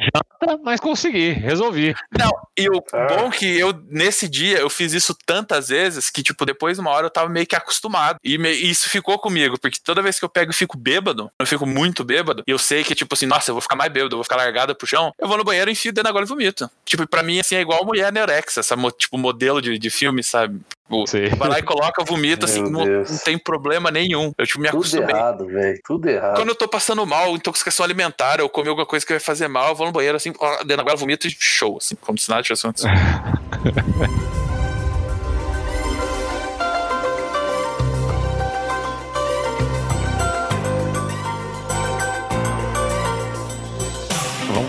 Mas 0.63 0.79
consegui, 0.81 1.31
resolvi. 1.31 1.95
Não, 2.17 2.31
e 2.57 2.69
o 2.71 2.83
Ah. 2.93 3.07
bom 3.17 3.31
que 3.31 3.59
eu, 3.59 3.73
nesse 3.91 4.29
dia, 4.29 4.59
eu 4.59 4.71
fiz 4.71 4.93
isso 4.93 5.17
tantas 5.27 5.69
vezes 5.69 6.11
que, 6.11 6.23
tipo, 6.23 6.47
depois 6.47 6.77
de 6.77 6.81
uma 6.81 6.91
hora 6.91 7.07
eu 7.07 7.11
tava 7.11 7.29
meio 7.29 7.47
que 7.47 7.57
acostumado. 7.57 8.19
E, 8.23 8.39
me- 8.39 8.53
e 8.53 8.71
isso 8.71 8.89
ficou 8.89 9.19
comigo, 9.19 9.59
porque 9.59 9.79
toda 9.83 10.01
vez 10.03 10.19
que 10.19 10.25
eu 10.25 10.29
pego 10.29 10.53
e 10.53 10.55
fico 10.55 10.77
bêbado, 10.79 11.29
eu 11.41 11.47
fico 11.47 11.67
muito 11.67 12.05
bêbado, 12.05 12.43
e 12.47 12.51
eu 12.51 12.59
sei 12.59 12.85
que, 12.85 12.95
tipo 12.95 13.16
assim, 13.17 13.27
nossa, 13.27 13.51
eu 13.51 13.55
vou 13.55 13.61
ficar 13.63 13.77
mais 13.77 13.91
bêbado, 13.93 14.15
eu 14.15 14.19
vou 14.19 14.25
ficar 14.25 14.37
largada 14.37 14.75
pro 14.75 14.87
chão, 14.87 15.13
eu 15.19 15.27
vou 15.29 15.37
no 15.37 15.45
banheiro, 15.45 15.71
enfio 15.71 15.93
dentro 15.93 16.05
da 16.05 16.13
goela 16.13 16.27
e 16.27 16.29
vomito. 16.29 16.71
Tipo, 16.85 17.07
pra 17.09 17.23
mim, 17.23 17.41
assim, 17.41 17.57
é 17.57 17.61
igual 17.61 17.85
mulher 17.85 18.07
anerexa, 18.07 18.61
essa, 18.61 18.77
mo- 18.77 18.91
tipo, 18.91 19.17
modelo 19.19 19.61
de, 19.61 19.79
de 19.79 19.91
filme, 19.91 20.23
sabe? 20.23 20.61
Tipo, 20.85 21.07
Sim. 21.07 21.29
vai 21.37 21.49
lá 21.49 21.59
e 21.59 21.63
coloca, 21.63 22.05
vomita, 22.05 22.45
assim, 22.47 22.63
não, 22.63 22.85
não 22.85 23.19
tem 23.25 23.37
problema 23.39 23.91
nenhum. 23.91 24.33
Eu, 24.39 24.47
tipo, 24.47 24.61
me 24.61 24.69
Tudo 24.69 24.79
acostumei. 24.81 25.15
errado, 25.15 25.47
velho. 25.47 25.81
Tudo 25.85 26.09
errado. 26.09 26.37
Quando 26.37 26.49
eu 26.51 26.55
tô 26.55 26.69
passando 26.69 27.05
mal, 27.07 27.35
intoxicação 27.35 27.85
alimentar, 27.85 28.39
eu 28.39 28.49
comi 28.49 28.69
alguma 28.69 28.87
coisa 28.87 29.05
que 29.05 29.13
vai 29.13 29.21
fazer 29.21 29.49
mal, 29.49 29.71
eu 29.71 29.75
vou 29.75 29.87
no 29.87 29.93
banheiro 29.93 30.17
assim, 30.17 30.33
ó, 30.39 30.57
dentro 30.59 30.77
da 30.77 30.83
goela, 30.85 30.97
vomito 30.97 31.27
e 31.27 31.31
show, 31.39 31.79
assim, 31.81 31.97
como 31.97 32.17
se 32.19 32.29
nada 32.31 32.43
tivesse 32.43 32.67
acontecido. 32.67 32.91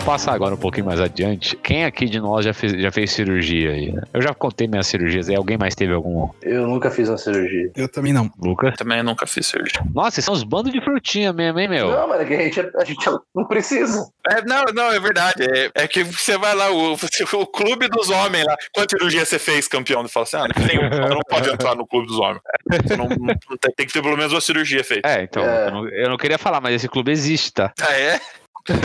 passar 0.08 0.34
agora 0.34 0.56
um 0.56 0.58
pouquinho 0.58 0.86
mais 0.86 1.02
adiante. 1.02 1.58
Quem 1.58 1.84
aqui 1.84 2.06
de 2.06 2.18
nós 2.20 2.46
já 2.46 2.54
fez, 2.54 2.72
já 2.72 2.90
fez 2.90 3.12
cirurgia 3.12 3.72
aí? 3.72 3.92
né? 3.92 4.04
Eu 4.14 4.22
já 4.22 4.34
contei 4.34 4.66
minhas 4.66 4.88
cirurgias 4.88 5.28
aí. 5.28 5.36
Alguém 5.36 5.58
mais 5.58 5.76
teve 5.76 5.94
algum? 5.94 6.30
Eu 6.42 6.66
nunca 6.66 6.90
fiz 6.90 7.10
uma 7.10 7.18
cirurgia. 7.18 7.70
Eu 7.76 7.90
também 7.90 8.14
não. 8.14 8.32
Lucas? 8.42 8.74
Também 8.78 9.04
nunca 9.04 9.28
fiz 9.28 9.46
cirurgia. 9.48 9.82
Nossa, 9.94 10.12
vocês 10.12 10.26
são 10.26 10.34
uns 10.34 10.44
bandos 10.44 10.72
de 10.72 10.80
frutinha 10.82 11.34
mesmo, 11.34 11.60
hein, 11.60 11.68
meu? 11.68 11.92
Não, 11.92 12.08
mas 12.08 12.22
é 12.22 12.26
que 12.26 12.34
a 12.34 12.38
gente, 12.42 12.60
a 12.60 12.86
gente 12.86 13.06
não 13.36 13.46
precisa. 13.46 14.08
É, 14.30 14.42
não, 14.46 14.64
não, 14.74 14.92
é 14.94 15.00
verdade. 15.00 15.44
É, 15.44 15.84
é 15.84 15.88
que 15.88 16.04
você 16.06 16.38
vai 16.38 16.56
lá, 16.56 16.72
o, 16.72 16.94
o 16.94 17.46
clube 17.48 17.90
dos 17.90 18.10
homens 18.10 18.46
lá. 18.46 18.56
Quanta 18.74 18.98
cirurgia 18.98 19.26
você 19.26 19.38
fez, 19.38 19.68
campeão? 19.68 20.00
Ele 20.00 20.10
fala 20.10 20.24
assim: 20.24 20.38
ah, 20.38 20.48
não. 20.48 21.00
Você 21.08 21.14
não 21.16 21.22
pode 21.30 21.50
entrar 21.50 21.76
no 21.76 21.86
clube 21.86 22.08
dos 22.08 22.18
homens. 22.18 22.40
Você 22.88 22.96
não, 22.96 23.10
não- 23.10 23.36
tem, 23.60 23.74
tem 23.76 23.86
que 23.86 23.92
ter 23.94 24.02
pelo 24.02 24.16
menos 24.16 24.32
uma 24.32 24.40
cirurgia 24.42 24.84
feita. 24.86 25.08
É, 25.10 25.24
então, 25.24 25.44
É. 25.44 25.68
Eu, 25.68 25.72
não, 25.72 25.90
eu 25.90 26.10
não 26.10 26.18
queria 26.18 26.38
falar, 26.38 26.62
mas 26.62 26.76
esse 26.76 26.88
clube 26.88 27.12
existe, 27.12 27.52
tá? 27.52 27.74
Ah, 27.82 27.94
é? 27.94 28.22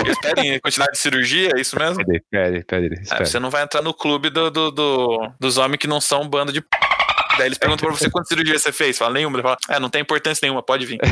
Eles 0.05 0.19
pedem 0.21 0.61
quantidade 0.61 0.93
de 0.93 0.99
cirurgia, 0.99 1.51
é 1.57 1.61
isso 1.61 1.79
mesmo? 1.79 2.05
Pede, 2.05 2.23
pede, 2.31 2.65
pede. 2.65 3.03
É, 3.13 3.25
você 3.25 3.39
não 3.39 3.51
vai 3.51 3.63
entrar 3.63 3.83
no 3.83 3.93
clube 3.95 4.31
do, 4.31 4.51
do- 4.51 4.71
do- 4.71 5.33
dos 5.41 5.57
homens 5.59 5.79
que 5.79 5.87
não 5.87 6.01
são 6.01 6.23
um 6.23 6.29
bando 6.29 6.53
de. 6.53 6.61
p***. 6.61 6.69
Daí 7.39 7.47
eles 7.47 7.57
perguntam 7.59 7.89
pra 7.89 7.97
você 7.97 8.11
quantas 8.11 8.29
cirurgias 8.29 8.63
você 8.63 8.71
fez. 8.73 8.99
Fala 8.99 9.15
nenhuma. 9.15 9.37
Ele 9.37 9.43
fala, 9.43 9.57
é, 9.71 9.81
não 9.81 9.89
tem 9.89 10.03
importância 10.03 10.41
nenhuma, 10.45 10.63
pode 10.63 10.85
vir. 10.87 10.99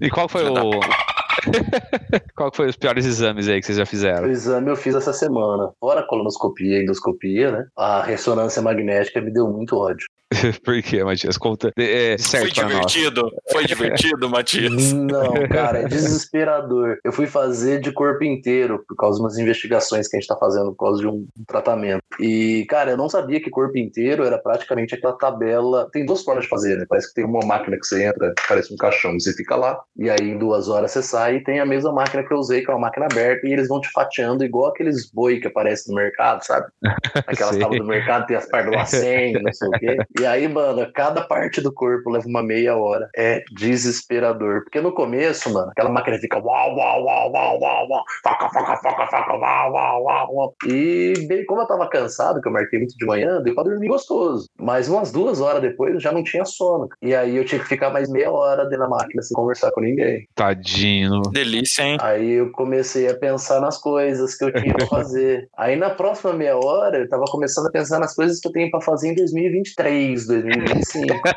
E 0.00 0.08
qual 0.08 0.28
foi 0.28 0.44
o. 0.48 0.80
qual 2.34 2.50
foi 2.54 2.68
os 2.68 2.76
piores 2.76 3.04
exames 3.04 3.48
aí 3.48 3.60
que 3.60 3.66
vocês 3.66 3.76
já 3.78 3.84
O 3.84 3.86
fizeram? 3.86 4.30
exame 4.30 4.70
eu 4.70 4.76
fiz 4.76 4.94
essa 4.94 5.12
semana. 5.12 5.70
Fora 5.78 6.00
a 6.00 6.06
colonoscopia 6.06 6.78
e 6.78 6.82
endoscopia, 6.82 7.50
né? 7.52 7.66
A 7.76 8.02
ressonância 8.02 8.62
magnética 8.62 9.20
me 9.20 9.30
deu 9.30 9.46
muito 9.48 9.76
ódio. 9.76 10.06
Por 10.64 10.82
quê, 10.82 11.02
Matias? 11.02 11.36
Conta. 11.36 11.72
É, 11.76 12.16
Foi 12.16 12.18
certo 12.18 12.54
pra 12.54 12.62
nós. 12.64 12.92
divertido? 12.92 13.30
Foi 13.50 13.66
divertido, 13.66 14.28
Matias? 14.28 14.92
Não, 14.92 15.34
cara, 15.48 15.80
é 15.80 15.84
desesperador. 15.88 16.98
Eu 17.04 17.12
fui 17.12 17.26
fazer 17.26 17.80
de 17.80 17.92
corpo 17.92 18.24
inteiro 18.24 18.84
por 18.86 18.96
causa 18.96 19.18
de 19.18 19.24
umas 19.24 19.38
investigações 19.38 20.08
que 20.08 20.16
a 20.16 20.20
gente 20.20 20.28
tá 20.28 20.36
fazendo 20.36 20.72
por 20.72 20.86
causa 20.86 21.00
de 21.00 21.08
um 21.08 21.26
tratamento. 21.46 22.02
E, 22.18 22.64
cara, 22.68 22.92
eu 22.92 22.96
não 22.96 23.08
sabia 23.08 23.40
que 23.40 23.50
corpo 23.50 23.76
inteiro 23.76 24.24
era 24.24 24.38
praticamente 24.38 24.94
aquela 24.94 25.16
tabela. 25.16 25.88
Tem 25.92 26.06
duas 26.06 26.22
formas 26.22 26.44
de 26.44 26.50
fazer, 26.50 26.76
né? 26.76 26.84
Parece 26.88 27.08
que 27.08 27.14
tem 27.14 27.24
uma 27.24 27.44
máquina 27.44 27.76
que 27.76 27.86
você 27.86 28.04
entra, 28.04 28.32
parece 28.48 28.72
um 28.72 28.76
caixão, 28.76 29.18
você 29.18 29.32
fica 29.32 29.56
lá, 29.56 29.80
e 29.96 30.08
aí 30.08 30.30
em 30.30 30.38
duas 30.38 30.68
horas 30.68 30.92
você 30.92 31.02
sai 31.02 31.36
e 31.36 31.44
tem 31.44 31.60
a 31.60 31.66
mesma 31.66 31.92
máquina 31.92 32.22
que 32.22 32.32
eu 32.32 32.38
usei, 32.38 32.62
que 32.62 32.70
é 32.70 32.74
uma 32.74 32.80
máquina 32.80 33.06
aberta, 33.06 33.46
e 33.46 33.52
eles 33.52 33.68
vão 33.68 33.80
te 33.80 33.90
fatiando 33.90 34.44
igual 34.44 34.70
aqueles 34.70 35.10
boi 35.10 35.40
que 35.40 35.46
aparecem 35.48 35.92
no 35.92 36.00
mercado, 36.00 36.44
sabe? 36.44 36.66
Aquelas 37.26 37.56
tábuas 37.56 37.80
do 37.80 37.86
mercado, 37.86 38.26
tem 38.26 38.36
as 38.36 38.46
partes 38.46 38.70
do 38.70 38.78
acém, 38.78 39.32
não 39.32 39.52
sei 39.52 39.68
o 39.68 39.72
quê. 39.72 39.96
E 40.20 40.26
aí, 40.26 40.46
mano, 40.46 40.86
cada 40.92 41.22
parte 41.22 41.62
do 41.62 41.72
corpo 41.72 42.10
leva 42.10 42.28
uma 42.28 42.42
meia 42.42 42.76
hora. 42.76 43.08
É 43.16 43.42
desesperador. 43.52 44.64
Porque 44.64 44.78
no 44.78 44.92
começo, 44.92 45.50
mano, 45.50 45.70
aquela 45.70 45.88
máquina 45.88 46.18
fica 46.18 46.36
uau, 46.36 46.76
uau, 46.76 47.04
uau, 47.04 47.32
uau, 47.32 47.58
uau, 47.58 47.88
uau, 47.88 48.04
faca, 48.22 48.50
faca, 48.50 48.76
faca, 48.76 49.06
faca, 49.06 49.32
uau, 49.32 49.72
uau, 49.72 50.02
uau, 50.02 50.34
uau. 50.34 50.54
E 50.66 51.14
bem, 51.26 51.46
como 51.46 51.62
eu 51.62 51.66
tava 51.66 51.88
cansado, 51.88 52.38
que 52.42 52.48
eu 52.48 52.52
marquei 52.52 52.80
muito 52.80 52.94
de 52.98 53.06
manhã, 53.06 53.40
deu 53.40 53.54
pra 53.54 53.64
dormir 53.64 53.88
gostoso. 53.88 54.46
Mas 54.60 54.90
umas 54.90 55.10
duas 55.10 55.40
horas 55.40 55.62
depois 55.62 55.94
eu 55.94 56.00
já 56.00 56.12
não 56.12 56.22
tinha 56.22 56.44
sono. 56.44 56.86
E 57.00 57.14
aí 57.14 57.34
eu 57.34 57.44
tinha 57.46 57.58
que 57.58 57.68
ficar 57.68 57.88
mais 57.88 58.10
meia 58.10 58.30
hora 58.30 58.64
dentro 58.64 58.80
da 58.80 58.88
máquina 58.90 59.22
sem 59.22 59.34
conversar 59.34 59.70
com 59.70 59.80
ninguém. 59.80 60.28
Tadinho. 60.34 61.22
Delícia, 61.32 61.82
hein? 61.82 61.96
Aí 61.98 62.32
eu 62.32 62.52
comecei 62.52 63.08
a 63.08 63.16
pensar 63.16 63.58
nas 63.58 63.78
coisas 63.78 64.34
que 64.36 64.44
eu 64.44 64.52
tinha 64.52 64.74
pra 64.74 64.86
fazer. 64.86 65.48
Aí 65.56 65.76
na 65.76 65.88
próxima 65.88 66.34
meia 66.34 66.58
hora 66.58 66.98
eu 66.98 67.08
tava 67.08 67.24
começando 67.24 67.68
a 67.68 67.70
pensar 67.70 67.98
nas 67.98 68.14
coisas 68.14 68.38
que 68.38 68.48
eu 68.48 68.52
tenho 68.52 68.70
pra 68.70 68.82
fazer 68.82 69.08
em 69.08 69.14
2023. 69.14 70.09
X 70.12 70.26
2025. 70.26 71.06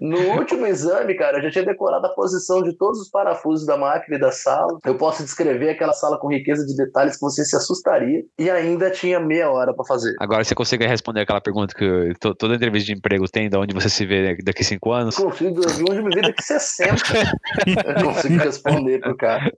No 0.00 0.18
último 0.38 0.66
exame, 0.66 1.14
cara, 1.16 1.38
eu 1.38 1.42
já 1.42 1.50
tinha 1.50 1.64
decorado 1.64 2.06
a 2.06 2.10
posição 2.10 2.62
de 2.62 2.72
todos 2.76 3.00
os 3.00 3.10
parafusos 3.10 3.66
da 3.66 3.76
máquina 3.76 4.16
e 4.16 4.20
da 4.20 4.30
sala. 4.30 4.78
Eu 4.84 4.94
posso 4.94 5.22
descrever 5.22 5.70
aquela 5.70 5.92
sala 5.92 6.18
com 6.18 6.28
riqueza 6.28 6.64
de 6.64 6.76
detalhes 6.76 7.14
que 7.16 7.20
você 7.20 7.44
se 7.44 7.56
assustaria. 7.56 8.22
E 8.38 8.48
ainda 8.48 8.90
tinha 8.90 9.18
meia 9.18 9.50
hora 9.50 9.74
pra 9.74 9.84
fazer. 9.84 10.14
Agora 10.20 10.44
você 10.44 10.54
consegue 10.54 10.86
responder 10.86 11.22
aquela 11.22 11.40
pergunta 11.40 11.74
que 11.74 12.12
to- 12.20 12.34
toda 12.34 12.54
entrevista 12.54 12.86
de 12.86 12.92
emprego 12.98 13.28
tem, 13.28 13.50
de 13.50 13.56
onde 13.56 13.74
você 13.74 13.88
se 13.88 14.06
vê 14.06 14.36
daqui 14.42 14.62
a 14.62 14.64
cinco 14.64 14.92
anos? 14.92 15.16
Consigo 15.16 15.60
de 15.60 15.82
onde 15.90 16.02
me 16.02 16.14
vi 16.14 16.22
daqui 16.22 16.42
60. 16.42 16.94
Eu 17.66 18.04
consigo 18.04 18.38
responder 18.38 19.00
pro 19.00 19.16
cara. 19.16 19.50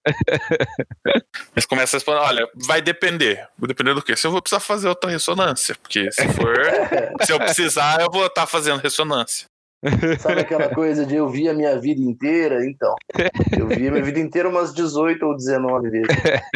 Eles 1.55 1.67
começam 1.67 1.97
a 1.97 1.99
responder: 1.99 2.21
olha, 2.21 2.49
vai 2.67 2.81
depender. 2.81 3.47
Vai 3.59 3.69
depender 3.69 3.95
do 3.95 4.03
quê? 4.03 4.17
Se 4.17 4.27
eu 4.27 4.31
vou 4.31 4.41
precisar 4.41 4.61
fazer 4.61 4.89
outra 4.89 5.11
ressonância. 5.11 5.77
Porque 5.83 6.11
se 6.13 6.27
for. 6.29 6.55
se 7.23 7.33
eu 7.33 7.39
precisar, 7.39 8.01
eu 8.01 8.08
vou 8.11 8.27
estar 8.27 8.47
fazendo 8.47 8.81
ressonância. 8.81 9.47
Sabe 10.19 10.41
aquela 10.41 10.69
coisa 10.75 11.07
de 11.07 11.15
eu 11.15 11.29
vi 11.29 11.49
a 11.49 11.55
minha 11.55 11.79
vida 11.79 12.01
inteira? 12.01 12.65
Então, 12.67 12.95
eu 13.57 13.69
vi 13.69 13.87
a 13.87 13.93
minha 13.93 14.03
vida 14.03 14.19
inteira 14.19 14.49
umas 14.49 14.75
18 14.75 15.25
ou 15.25 15.37
19 15.37 15.91
vezes. 15.91 16.09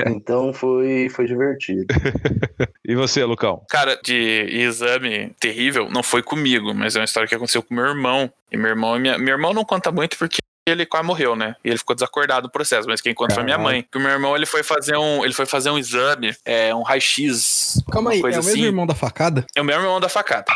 Então 0.06 0.52
foi, 0.52 1.08
foi 1.08 1.26
divertido. 1.26 1.86
E 2.84 2.96
você, 2.96 3.24
Lucão? 3.24 3.64
Cara, 3.70 3.96
de 4.04 4.48
exame 4.50 5.32
terrível, 5.38 5.88
não 5.88 6.02
foi 6.02 6.20
comigo, 6.20 6.74
mas 6.74 6.96
é 6.96 6.98
uma 6.98 7.04
história 7.04 7.28
que 7.28 7.34
aconteceu 7.34 7.62
com 7.62 7.72
meu 7.72 7.86
irmão. 7.86 8.30
E 8.50 8.56
meu 8.56 8.70
irmão, 8.70 8.98
minha, 8.98 9.16
meu 9.16 9.34
irmão 9.34 9.54
não 9.54 9.64
conta 9.64 9.92
muito 9.92 10.18
porque 10.18 10.38
ele 10.66 10.84
quase 10.84 11.06
morreu, 11.06 11.36
né? 11.36 11.54
E 11.64 11.68
ele 11.68 11.78
ficou 11.78 11.94
desacordado 11.94 12.48
no 12.48 12.52
processo, 12.52 12.88
mas 12.88 13.00
quem 13.00 13.14
conta 13.14 13.34
foi 13.34 13.44
minha 13.44 13.56
mãe. 13.56 13.86
Que 13.90 13.98
o 13.98 14.00
meu 14.00 14.10
irmão, 14.10 14.34
ele 14.34 14.46
foi 14.46 14.64
fazer 14.64 14.96
um, 14.96 15.24
ele 15.24 15.32
foi 15.32 15.46
fazer 15.46 15.70
um 15.70 15.78
exame, 15.78 16.34
é, 16.44 16.74
um 16.74 16.82
raio-x. 16.82 17.80
Calma 17.90 18.10
aí, 18.10 18.16
é 18.16 18.18
o 18.18 18.22
coisa 18.22 18.38
mesmo 18.38 18.52
assim. 18.52 18.64
irmão 18.64 18.86
da 18.86 18.96
facada? 18.96 19.46
É 19.54 19.62
o 19.62 19.64
meu 19.64 19.76
irmão 19.76 20.00
da 20.00 20.08
facada. 20.08 20.46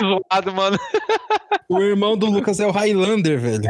Zoado, 0.00 0.52
mano. 0.54 0.78
O 1.68 1.80
irmão 1.80 2.16
do 2.16 2.26
Lucas 2.26 2.60
é 2.60 2.66
o 2.66 2.70
Highlander, 2.70 3.38
velho. 3.40 3.68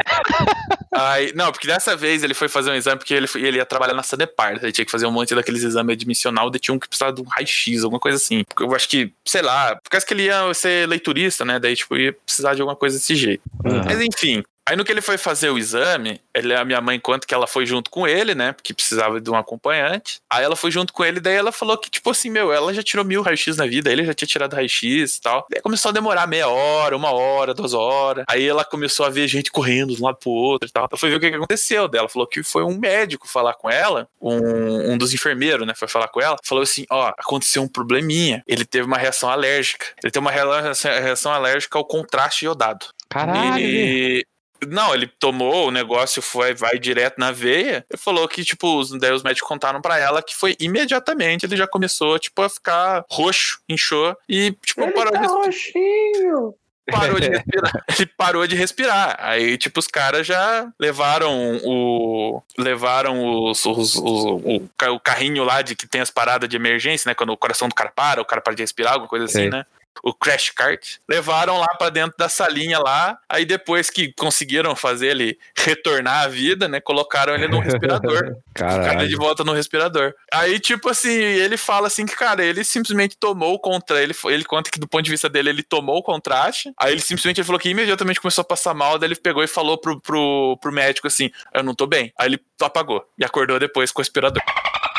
Aí, 0.95 1.33
não, 1.35 1.51
porque 1.51 1.67
dessa 1.67 1.97
vez 1.97 2.23
ele 2.23 2.35
foi 2.35 2.49
fazer 2.49 2.71
um 2.71 2.75
exame 2.75 2.99
porque 2.99 3.15
ele, 3.15 3.27
foi- 3.27 3.43
ele 3.43 3.57
ia 3.59 3.65
trabalhar 3.65 3.95
na 3.95 4.03
Sanepar. 4.03 4.59
Ele 4.63 4.73
tinha 4.73 4.85
que 4.85 4.91
fazer 4.91 5.07
um 5.07 5.11
monte 5.11 5.35
daqueles 5.35 5.63
exames 5.63 5.95
admissional, 5.95 6.51
daí 6.51 6.61
tinha 6.61 6.75
um 6.75 6.79
que 6.79 6.89
precisava 6.89 7.13
de 7.13 7.23
um 7.23 7.25
raio-x, 7.25 7.83
alguma 7.85 8.01
coisa 8.01 8.17
assim. 8.19 8.45
Porque 8.45 8.63
eu 8.63 8.75
acho 8.75 8.89
que, 8.89 9.13
sei 9.25 9.41
lá, 9.43 9.77
por 9.77 9.89
causa 9.91 10.05
que 10.07 10.13
ele 10.15 10.25
ia 10.25 10.53
ser 10.55 10.87
leiturista, 10.89 11.45
né? 11.45 11.59
Daí, 11.59 11.75
tipo, 11.77 11.97
ia 11.97 12.13
precisar 12.13 12.55
de 12.55 12.61
alguma 12.61 12.77
coisa 12.77 12.97
desse 12.99 13.15
jeito. 13.15 13.43
Aham. 13.65 13.83
Mas 13.87 14.01
enfim. 14.01 14.43
Aí 14.69 14.77
no 14.77 14.85
que 14.85 14.93
ele 14.93 15.01
foi 15.01 15.19
fazer 15.19 15.51
o 15.51 15.59
exame, 15.59 16.21
ele, 16.33 16.55
a 16.55 16.65
minha 16.65 16.81
mãe 16.81 16.99
conta 16.99 17.27
que 17.27 17.35
ela 17.35 17.47
foi 17.47 17.67
junto 17.67 17.91
com 17.91 18.07
ele, 18.07 18.35
né? 18.35 18.53
Porque 18.53 18.73
precisava 18.73 19.21
de 19.21 19.29
um 19.29 19.35
acompanhante. 19.35 20.21
Aí 20.31 20.45
ela 20.45 20.55
foi 20.55 20.71
junto 20.71 20.93
com 20.93 21.05
ele, 21.05 21.21
daí 21.21 21.35
ela 21.35 21.51
falou 21.51 21.77
que, 21.77 21.91
tipo 21.91 22.09
assim, 22.11 22.31
meu, 22.31 22.53
ela 22.53 22.73
já 22.73 22.83
tirou 22.83 23.05
mil 23.05 23.23
raio-x 23.23 23.57
na 23.57 23.67
vida, 23.67 23.91
ele 23.91 24.05
já 24.05 24.15
tinha 24.15 24.29
tirado 24.29 24.55
raio-x 24.55 25.17
e 25.17 25.21
tal. 25.21 25.47
Daí 25.51 25.61
começou 25.61 25.89
a 25.89 25.93
demorar 25.93 26.29
meia 26.29 26.49
hora, 26.49 26.97
uma 26.97 27.11
hora, 27.11 27.53
duas 27.53 27.75
horas. 27.75 28.25
Aí 28.29 28.47
ela 28.47 28.65
começou 28.65 29.05
a 29.05 29.11
ver 29.11 29.27
gente 29.27 29.51
correndo 29.51 29.95
de 29.95 30.01
um 30.01 30.05
lado 30.05 30.19
pro 30.19 30.31
outro 30.31 30.69
e 30.69 30.73
tal. 30.73 30.87
Ela 30.89 30.99
foi 30.99 31.11
ver 31.11 31.17
o 31.17 31.21
que, 31.21 31.27
aconteceu 31.27 31.89
dela. 31.89 32.09
Falou 32.09 32.27
que 32.27 32.43
foi 32.43 32.63
um 32.63 32.79
médico 32.79 33.27
falar 33.27 33.55
com 33.55 33.69
ela, 33.69 34.09
um, 34.21 34.93
um 34.93 34.99
dos 34.99 35.13
enfermeiros, 35.13 35.67
né? 35.67 35.75
Foi 35.75 35.89
falar 35.89 36.09
com 36.09 36.21
ela. 36.21 36.37
Falou 36.45 36.63
assim: 36.63 36.87
ó, 36.89 37.09
aconteceu 37.19 37.63
um 37.63 37.69
probleminha. 37.69 38.45
Ele 38.47 38.65
teve 38.65 38.87
uma 38.87 38.99
reação 38.99 39.29
alérgica. 39.29 39.87
Ele 40.03 40.11
teve 40.13 40.25
uma 40.25 40.31
reação, 40.31 40.91
reação 40.93 41.33
alérgica 41.33 41.79
ao 41.79 41.85
contraste 41.85 42.45
iodado. 42.45 42.87
Caralho. 43.09 43.59
E. 43.59 44.25
Não, 44.69 44.95
ele 44.95 45.07
tomou, 45.07 45.69
o 45.69 45.71
negócio 45.71 46.23
foi, 46.23 46.55
vai 46.55 46.79
direto 46.79 47.19
na 47.19 47.31
veia. 47.33 47.85
Ele 47.91 47.99
falou 47.99 48.27
que, 48.29 48.45
tipo, 48.45 48.79
os, 48.79 48.91
daí 48.99 49.13
os 49.13 49.23
médicos 49.23 49.49
contaram 49.49 49.81
pra 49.81 49.99
ela 49.99 50.23
que 50.23 50.35
foi 50.37 50.57
imediatamente 50.61 51.45
ele 51.47 51.57
já 51.57 51.67
começou, 51.67 52.19
tipo, 52.19 52.43
a 52.43 52.49
ficar 52.49 53.05
roxo, 53.11 53.61
inchou 53.69 54.17
e, 54.29 54.53
tipo, 54.65 54.83
Ele 54.83 54.93
parou, 54.93 55.13
tá 55.13 55.21
de, 55.21 55.27
roxinho. 55.27 56.55
parou 56.91 57.19
de 57.21 57.29
respirar. 57.31 57.73
Ele 57.99 58.07
parou 58.17 58.47
de 58.47 58.57
respirar. 58.57 59.17
Aí, 59.21 59.57
tipo, 59.59 59.81
os 59.81 59.87
caras 59.87 60.27
já 60.27 60.69
levaram 60.79 61.59
o. 61.65 62.43
Levaram 62.59 63.45
os, 63.45 63.65
os- 63.67 63.95
os- 63.97 64.25
o, 64.25 64.69
o 64.95 65.01
carrinho 65.01 65.45
lá 65.45 65.63
de 65.63 65.75
que 65.75 65.87
tem 65.87 66.01
as 66.01 66.11
paradas 66.11 66.49
de 66.49 66.57
emergência, 66.57 67.09
né? 67.09 67.15
Quando 67.15 67.31
o 67.33 67.37
coração 67.37 67.69
do 67.69 67.75
cara 67.75 67.93
para, 67.95 68.21
o 68.21 68.25
cara 68.25 68.41
para 68.41 68.55
de 68.55 68.63
respirar, 68.63 68.93
alguma 68.95 69.09
coisa 69.09 69.25
assim, 69.25 69.49
né? 69.49 69.65
O 70.03 70.13
crash 70.13 70.51
cart. 70.51 70.97
Levaram 71.09 71.59
lá 71.59 71.69
pra 71.79 71.91
dentro 71.91 72.17
da 72.19 72.29
salinha 72.29 72.79
lá. 72.79 73.19
Aí 73.29 73.45
depois 73.45 73.91
que 73.91 74.13
conseguiram 74.15 74.75
fazer 74.75 75.09
ele 75.09 75.39
retornar 75.57 76.25
à 76.25 76.29
vida, 76.29 76.69
né? 76.69 76.81
Colocaram 76.81 77.35
ele 77.35 77.49
no 77.49 77.59
respirador. 77.61 78.37
Cara 78.55 79.07
de 79.07 79.17
volta 79.17 79.45
no 79.45 79.53
respirador. 79.53 80.15
Aí, 80.33 80.59
tipo 80.59 80.89
assim, 80.89 81.11
ele 81.11 81.57
fala 81.57 81.87
assim 81.87 82.07
que, 82.07 82.17
cara, 82.17 82.45
ele 82.45 82.65
simplesmente 82.65 83.17
tomou 83.17 83.55
o 83.55 83.59
contra. 83.59 84.03
Ele, 84.03 84.15
ele 84.27 84.45
conta 84.45 84.71
que, 84.71 84.79
do 84.79 84.89
ponto 84.89 85.05
de 85.05 85.11
vista 85.11 85.29
dele, 85.29 85.51
ele 85.51 85.63
tomou 85.63 85.99
o 85.99 86.03
contraste. 86.03 86.73
Aí 86.79 86.93
ele 86.93 87.01
simplesmente 87.01 87.41
ele 87.41 87.47
falou 87.47 87.61
que 87.61 87.69
imediatamente 87.69 88.21
começou 88.21 88.43
a 88.43 88.47
passar 88.47 88.75
mal. 88.75 88.99
Daí 88.99 89.09
ele 89.09 89.17
pegou 89.17 89.43
e 89.43 89.49
falou 89.49 89.79
pro, 89.79 90.01
pro, 90.01 90.59
pro 90.61 90.73
médico 90.73 91.07
assim: 91.07 91.31
Eu 91.55 91.63
não 91.63 91.75
tô 91.75 91.87
bem. 91.87 92.13
Aí 92.19 92.29
ele 92.29 92.41
apagou 92.61 93.05
e 93.19 93.25
acordou 93.25 93.59
depois 93.59 93.93
com 93.93 94.01
o 94.01 94.03
respirador. 94.03 94.43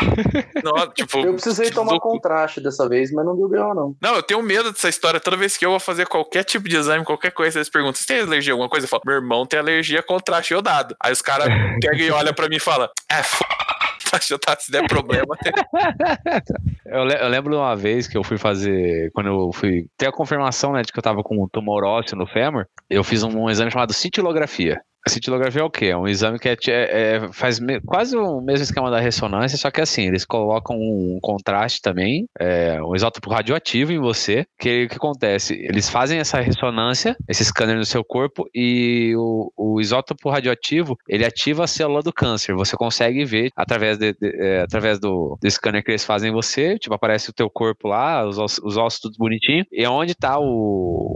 Não, 0.63 0.87
tipo, 0.91 1.19
Eu 1.19 1.33
precisei 1.33 1.69
tomar 1.69 1.99
contraste 1.99 2.61
dessa 2.61 2.87
vez, 2.87 3.11
mas 3.11 3.25
não 3.25 3.35
deu 3.35 3.47
B.O. 3.49 3.73
não. 3.73 3.95
Não, 4.01 4.15
eu 4.15 4.23
tenho 4.23 4.41
medo 4.41 4.71
dessa 4.71 4.89
história. 4.89 5.19
Toda 5.19 5.35
vez 5.37 5.57
que 5.57 5.65
eu 5.65 5.71
vou 5.71 5.79
fazer 5.79 6.07
qualquer 6.07 6.43
tipo 6.43 6.67
de 6.69 6.75
exame, 6.77 7.03
qualquer 7.05 7.31
coisa, 7.31 7.57
eles 7.59 7.69
perguntam: 7.69 7.95
Você 7.95 8.07
tem 8.07 8.21
alergia 8.21 8.51
a 8.51 8.55
alguma 8.55 8.69
coisa? 8.69 8.85
Eu 8.85 8.89
falo: 8.89 9.03
Meu 9.05 9.15
irmão 9.15 9.45
tem 9.45 9.59
alergia 9.59 9.99
a 9.99 10.03
contraste 10.03 10.53
iodado. 10.53 10.95
Aí 11.01 11.11
os 11.11 11.21
caras 11.21 11.47
pegam 11.81 12.05
e 12.05 12.11
olham 12.11 12.33
pra 12.33 12.47
mim 12.49 12.55
e 12.57 12.59
falam: 12.59 12.87
É, 13.09 13.15
f. 13.19 13.43
Se 14.59 14.71
der 14.71 14.87
problema, 14.87 15.35
Eu, 16.85 17.03
le- 17.03 17.17
eu 17.19 17.27
lembro 17.29 17.51
de 17.51 17.57
uma 17.57 17.75
vez 17.75 18.07
que 18.07 18.15
eu 18.17 18.23
fui 18.23 18.37
fazer, 18.37 19.11
quando 19.11 19.27
eu 19.27 19.51
fui 19.51 19.87
ter 19.97 20.07
a 20.07 20.11
confirmação, 20.11 20.71
né, 20.73 20.83
de 20.83 20.91
que 20.91 20.99
eu 20.99 21.03
tava 21.03 21.23
com 21.23 21.43
um 21.43 21.47
tumor 21.51 21.83
ósseo 21.83 22.15
no 22.17 22.27
fêmur, 22.27 22.65
eu 22.89 23.03
fiz 23.03 23.23
um, 23.23 23.29
um 23.45 23.49
exame 23.49 23.71
chamado 23.71 23.91
cintilografia. 23.91 24.79
A 25.05 25.09
cintilografia 25.09 25.61
é 25.61 25.63
o 25.65 25.69
quê? 25.69 25.87
É 25.87 25.97
um 25.97 26.07
exame 26.07 26.39
que 26.39 26.47
é, 26.47 26.55
é- 26.67 27.15
é- 27.17 27.33
faz 27.33 27.59
me- 27.59 27.81
quase 27.81 28.15
o 28.15 28.39
mesmo 28.39 28.63
esquema 28.63 28.89
da 28.89 28.99
ressonância, 29.01 29.57
só 29.57 29.69
que 29.69 29.81
assim, 29.81 30.07
eles 30.07 30.23
colocam 30.25 30.77
um 30.77 31.19
contraste 31.21 31.81
também, 31.81 32.25
é, 32.39 32.81
um 32.81 32.95
isótopo 32.95 33.29
radioativo 33.29 33.91
em 33.91 33.99
você, 33.99 34.41
o 34.41 34.63
que 34.63 34.87
acontece? 34.95 35.55
Eles 35.55 35.89
fazem 35.89 36.19
essa 36.19 36.39
ressonância, 36.39 37.17
esse 37.27 37.43
scanner 37.43 37.75
no 37.75 37.83
seu 37.85 38.01
corpo, 38.01 38.47
e 38.55 39.13
o, 39.17 39.51
o 39.57 39.81
isótopo 39.81 40.29
radioativo, 40.29 40.97
ele 41.09 41.25
ativa 41.25 41.65
a 41.65 41.67
célula 41.67 42.01
do 42.01 42.13
câncer. 42.13 42.53
Você 42.55 42.77
consegue 42.77 43.25
ver 43.25 43.49
através, 43.57 43.97
de- 43.97 44.13
de- 44.13 44.35
é, 44.41 44.61
através 44.61 44.99
do, 44.99 45.37
do 45.41 45.51
scanner 45.51 45.83
que 45.83 45.91
eles 45.91 46.05
fazem 46.05 46.29
em 46.31 46.33
você, 46.33 46.79
tipo, 46.79 46.95
aparece 46.95 47.29
o 47.29 47.33
teu 47.33 47.49
corpo 47.49 47.89
lá, 47.89 48.25
os 48.25 48.37
ossos, 48.37 48.59
os 48.63 48.77
ossos 48.77 49.01
tudo 49.01 49.17
bonitinho, 49.17 49.65
e 49.69 49.85
onde 49.85 50.15
tá 50.15 50.39
o, 50.39 50.43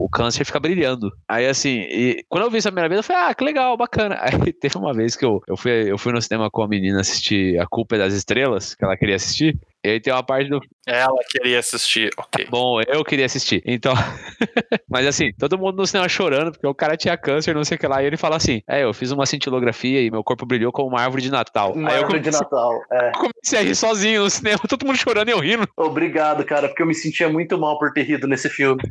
o 0.05 0.09
câncer 0.11 0.43
fica 0.43 0.59
brilhando. 0.59 1.09
Aí 1.25 1.45
assim, 1.47 1.79
e 1.89 2.25
quando 2.27 2.43
eu 2.43 2.51
vi 2.51 2.57
isso 2.57 2.67
a 2.67 2.71
primeira 2.71 2.89
vez, 2.89 2.97
eu 2.99 3.03
falei, 3.03 3.29
ah, 3.31 3.33
que 3.33 3.43
legal, 3.45 3.76
bacana. 3.77 4.17
Aí 4.21 4.51
teve 4.51 4.77
uma 4.77 4.93
vez 4.93 5.15
que 5.15 5.25
eu, 5.25 5.41
eu, 5.47 5.55
fui, 5.55 5.71
eu 5.91 5.97
fui 5.97 6.11
no 6.11 6.21
cinema 6.21 6.49
com 6.49 6.61
a 6.61 6.67
menina 6.67 7.01
assistir 7.01 7.59
A 7.59 7.67
Culpa 7.67 7.95
é 7.95 7.99
das 7.99 8.13
Estrelas, 8.13 8.75
que 8.75 8.83
ela 8.83 8.97
queria 8.97 9.15
assistir, 9.15 9.57
e 9.87 9.89
aí 9.89 9.99
tem 10.01 10.11
uma 10.11 10.21
parte 10.21 10.49
do 10.49 10.59
Ela 10.85 11.19
queria 11.29 11.59
assistir, 11.59 12.09
ok. 12.17 12.45
Bom, 12.49 12.81
eu 12.81 13.05
queria 13.05 13.25
assistir. 13.25 13.61
Então, 13.65 13.93
mas 14.89 15.07
assim, 15.07 15.31
todo 15.39 15.57
mundo 15.57 15.77
no 15.77 15.87
cinema 15.87 16.09
chorando, 16.09 16.51
porque 16.51 16.67
o 16.67 16.75
cara 16.75 16.97
tinha 16.97 17.15
câncer, 17.15 17.55
não 17.55 17.63
sei 17.63 17.77
o 17.77 17.79
que 17.79 17.87
lá. 17.87 18.03
E 18.03 18.05
ele 18.05 18.17
fala 18.17 18.35
assim: 18.35 18.61
É, 18.67 18.83
eu 18.83 18.93
fiz 18.93 19.11
uma 19.11 19.25
cintilografia 19.25 20.01
e 20.01 20.11
meu 20.11 20.23
corpo 20.25 20.45
brilhou 20.45 20.73
como 20.73 20.89
uma 20.89 21.01
árvore 21.01 21.21
de 21.21 21.31
Natal. 21.31 21.71
Uma 21.71 21.89
Aí 21.89 21.95
eu 21.95 22.01
árvore 22.01 22.19
de 22.19 22.31
comecei, 22.31 22.41
Natal. 22.43 22.81
É. 22.91 23.11
comecei 23.15 23.59
a 23.59 23.61
rir 23.61 23.75
sozinho 23.75 24.23
no 24.23 24.29
cinema, 24.29 24.59
todo 24.67 24.85
mundo 24.85 24.97
chorando 24.97 25.29
e 25.29 25.31
eu 25.31 25.39
rindo. 25.39 25.65
Obrigado, 25.77 26.43
cara, 26.43 26.67
porque 26.67 26.81
eu 26.81 26.87
me 26.87 26.95
sentia 26.95 27.29
muito 27.29 27.57
mal 27.57 27.79
por 27.79 27.93
ter 27.93 28.03
rido 28.03 28.27
nesse 28.27 28.49
filme. 28.49 28.81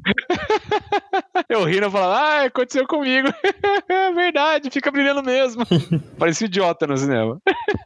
Eu 1.48 1.62
rindo, 1.64 1.90
falando, 1.90 2.12
ah, 2.16 2.42
aconteceu 2.44 2.86
comigo. 2.86 3.28
É 3.88 4.12
verdade, 4.14 4.68
fica 4.70 4.90
brilhando 4.90 5.22
mesmo. 5.22 5.64
Parecia 6.18 6.46
um 6.46 6.48
idiota 6.48 6.86
no 6.86 6.96
cinema. 6.96 7.38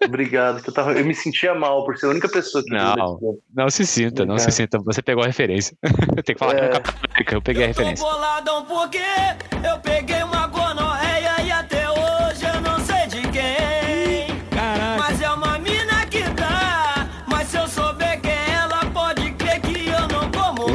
Obrigado, 0.04 0.62
que 0.62 0.70
eu, 0.70 0.74
tava, 0.74 0.92
eu 0.94 1.04
me 1.04 1.14
sentia 1.14 1.54
mal 1.54 1.84
por 1.84 1.96
ser 1.98 2.06
a 2.06 2.10
única 2.10 2.28
pessoa 2.28 2.64
que 2.64 2.70
Não. 2.70 3.18
Não 3.54 3.68
se 3.70 3.86
sinta, 3.86 4.24
não 4.24 4.38
se 4.38 4.50
sinta. 4.50 4.78
Você 4.78 5.02
pegou 5.02 5.22
a 5.22 5.26
referência. 5.26 5.76
Tem 6.24 6.34
que 6.34 6.38
falar 6.38 6.54
que 6.54 6.60
É. 6.60 6.64
no 6.66 6.70
Capitão 6.72 6.94
América, 7.10 7.34
eu 7.34 7.42
peguei 7.42 7.64
a 7.64 7.68
Eu 7.68 7.74
tô 7.74 7.80
referência. 7.80 8.06
boladão 8.06 8.64
porque 8.64 8.98
eu 9.68 9.78
peguei 9.80 10.22
uma 10.22 10.29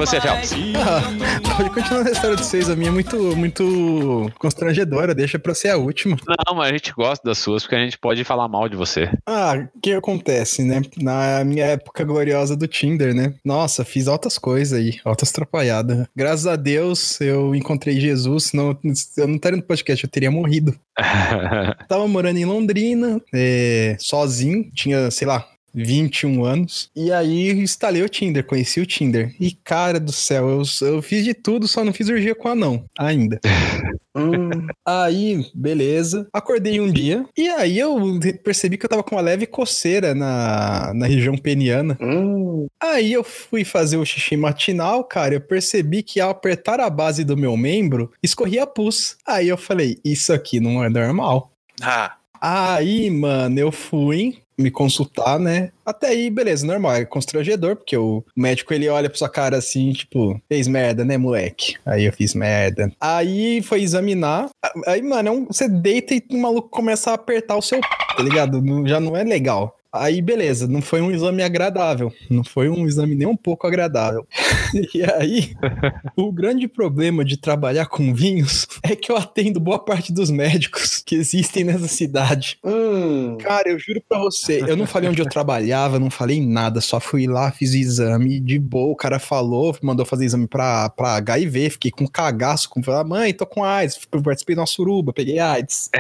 você. 0.05 0.21
Phelps? 0.21 0.51
Ah, 0.85 1.57
pode 1.57 1.69
continuar 1.71 2.07
a 2.07 2.11
história 2.11 2.35
de 2.35 2.43
vocês. 2.43 2.69
A 2.69 2.75
minha 2.75 2.89
é 2.89 2.91
muito, 2.91 3.35
muito 3.35 4.31
constrangedora. 4.37 5.15
Deixa 5.15 5.39
pra 5.39 5.55
ser 5.55 5.69
a 5.69 5.77
última. 5.77 6.15
Não, 6.27 6.55
mas 6.55 6.69
a 6.69 6.71
gente 6.71 6.93
gosta 6.93 7.27
das 7.27 7.39
suas, 7.39 7.63
porque 7.63 7.75
a 7.75 7.79
gente 7.79 7.97
pode 7.97 8.23
falar 8.23 8.47
mal 8.47 8.69
de 8.69 8.75
você. 8.75 9.09
Ah, 9.25 9.67
o 9.73 9.79
que 9.79 9.93
acontece, 9.93 10.63
né? 10.63 10.81
Na 10.97 11.43
minha 11.43 11.65
época 11.65 12.03
gloriosa 12.03 12.55
do 12.55 12.67
Tinder, 12.67 13.15
né? 13.15 13.33
Nossa, 13.43 13.83
fiz 13.83 14.07
altas 14.07 14.37
coisas 14.37 14.77
aí, 14.77 14.99
altas 15.03 15.31
atrapalhadas. 15.31 16.05
Graças 16.15 16.45
a 16.45 16.55
Deus 16.55 17.19
eu 17.19 17.55
encontrei 17.55 17.99
Jesus, 17.99 18.45
senão 18.45 18.77
eu 19.17 19.27
não 19.27 19.35
estaria 19.35 19.57
no 19.57 19.63
podcast, 19.63 20.03
eu 20.03 20.09
teria 20.09 20.29
morrido. 20.29 20.75
Tava 21.87 22.07
morando 22.07 22.37
em 22.37 22.45
Londrina, 22.45 23.21
é, 23.33 23.95
sozinho, 23.99 24.69
tinha, 24.71 25.09
sei 25.09 25.27
lá, 25.27 25.47
21 25.75 26.43
anos. 26.45 26.89
E 26.95 27.11
aí 27.11 27.51
instalei 27.51 28.01
o 28.01 28.09
Tinder, 28.09 28.45
conheci 28.45 28.79
o 28.79 28.85
Tinder. 28.85 29.35
E 29.39 29.51
cara 29.51 29.99
do 29.99 30.11
céu, 30.11 30.47
eu, 30.49 30.87
eu 30.87 31.01
fiz 31.01 31.23
de 31.25 31.33
tudo, 31.33 31.67
só 31.67 31.83
não 31.83 31.93
fiz 31.93 32.09
orgia 32.09 32.33
com 32.33 32.47
anão 32.47 32.85
ainda. 32.97 33.39
Hum, 34.17 34.49
Aí, 34.85 35.45
beleza. 35.53 36.25
Acordei 36.31 36.79
um 36.79 36.89
dia 36.89 37.25
e 37.37 37.49
aí 37.49 37.77
eu 37.77 37.97
percebi 38.45 38.77
que 38.77 38.85
eu 38.85 38.89
tava 38.89 39.03
com 39.03 39.13
uma 39.15 39.21
leve 39.21 39.45
coceira 39.45 40.15
na, 40.15 40.93
na 40.93 41.05
região 41.05 41.37
peniana. 41.37 41.97
hum, 42.01 42.65
Aí 42.81 43.11
eu 43.11 43.25
fui 43.25 43.65
fazer 43.65 43.97
o 43.97 44.05
xixi 44.05 44.37
matinal, 44.37 45.03
cara. 45.03 45.33
Eu 45.35 45.41
percebi 45.41 46.01
que 46.01 46.21
ao 46.21 46.29
apertar 46.29 46.79
a 46.79 46.89
base 46.89 47.25
do 47.25 47.35
meu 47.35 47.57
membro, 47.57 48.09
escorria 48.23 48.65
pus. 48.65 49.17
Aí 49.27 49.49
eu 49.49 49.57
falei, 49.57 49.99
isso 50.05 50.31
aqui 50.31 50.61
não 50.61 50.81
é 50.81 50.87
normal. 50.87 51.51
Ah, 51.81 52.15
Aí, 52.39 53.09
mano, 53.09 53.59
eu 53.59 53.71
fui 53.71 54.37
me 54.57 54.71
consultar, 54.71 55.39
né? 55.39 55.71
Até 55.85 56.07
aí, 56.07 56.29
beleza, 56.29 56.65
normal, 56.65 56.95
é 56.95 57.05
constrangedor, 57.05 57.75
porque 57.75 57.95
o 57.97 58.23
médico 58.35 58.73
ele 58.73 58.89
olha 58.89 59.09
pra 59.09 59.17
sua 59.17 59.29
cara 59.29 59.57
assim, 59.57 59.91
tipo, 59.93 60.39
fez 60.47 60.67
merda, 60.67 61.05
né, 61.05 61.17
moleque? 61.17 61.75
Aí 61.85 62.05
eu 62.05 62.13
fiz 62.13 62.33
merda. 62.33 62.91
Aí 62.99 63.61
foi 63.61 63.81
examinar. 63.81 64.49
Aí, 64.87 65.01
mano, 65.01 65.29
é 65.29 65.53
você 65.53 65.67
deita 65.67 66.13
e 66.13 66.23
o 66.31 66.37
maluco 66.37 66.69
começa 66.69 67.11
a 67.11 67.15
apertar 67.15 67.55
o 67.55 67.61
seu, 67.61 67.81
tá 67.81 68.23
ligado? 68.23 68.63
Já 68.87 68.99
não 68.99 69.15
é 69.15 69.23
legal. 69.23 69.77
Aí, 69.95 70.21
beleza, 70.21 70.67
não 70.67 70.81
foi 70.81 71.01
um 71.01 71.11
exame 71.11 71.41
agradável. 71.41 72.13
Não 72.29 72.43
foi 72.43 72.69
um 72.69 72.85
exame 72.85 73.15
nem 73.15 73.27
um 73.27 73.35
pouco 73.35 73.67
agradável. 73.67 74.27
E 74.93 75.03
aí, 75.03 75.55
o 76.17 76.31
grande 76.31 76.67
problema 76.67 77.23
de 77.23 77.37
trabalhar 77.37 77.85
com 77.85 78.13
vinhos 78.13 78.67
é 78.83 78.95
que 78.95 79.11
eu 79.11 79.15
atendo 79.15 79.59
boa 79.59 79.79
parte 79.79 80.11
dos 80.11 80.29
médicos 80.29 81.01
que 81.05 81.15
existem 81.15 81.63
nessa 81.63 81.87
cidade. 81.87 82.57
hum. 82.63 83.37
Cara, 83.39 83.69
eu 83.69 83.79
juro 83.79 84.01
pra 84.07 84.19
você, 84.19 84.61
eu 84.67 84.75
não 84.75 84.85
falei 84.85 85.09
onde 85.09 85.21
eu 85.21 85.29
trabalhava, 85.29 85.99
não 85.99 86.09
falei 86.09 86.45
nada, 86.45 86.81
só 86.81 86.99
fui 86.99 87.25
lá, 87.25 87.51
fiz 87.51 87.73
o 87.73 87.77
exame 87.77 88.39
de 88.39 88.59
boa, 88.59 88.91
o 88.91 88.95
cara 88.95 89.19
falou, 89.19 89.75
mandou 89.81 90.05
fazer 90.05 90.25
exame 90.25 90.47
pra, 90.47 90.89
pra 90.89 91.15
HIV, 91.15 91.69
fiquei 91.71 91.91
com 91.91 92.07
cagaço, 92.07 92.69
com 92.69 92.83
falei, 92.83 93.03
mãe, 93.09 93.33
tô 93.33 93.45
com 93.45 93.63
AIDS, 93.63 93.99
participei 94.23 94.55
de 94.55 94.61
uma 94.61 94.67
suruba, 94.67 95.13
peguei 95.13 95.39
AIDS. 95.39 95.89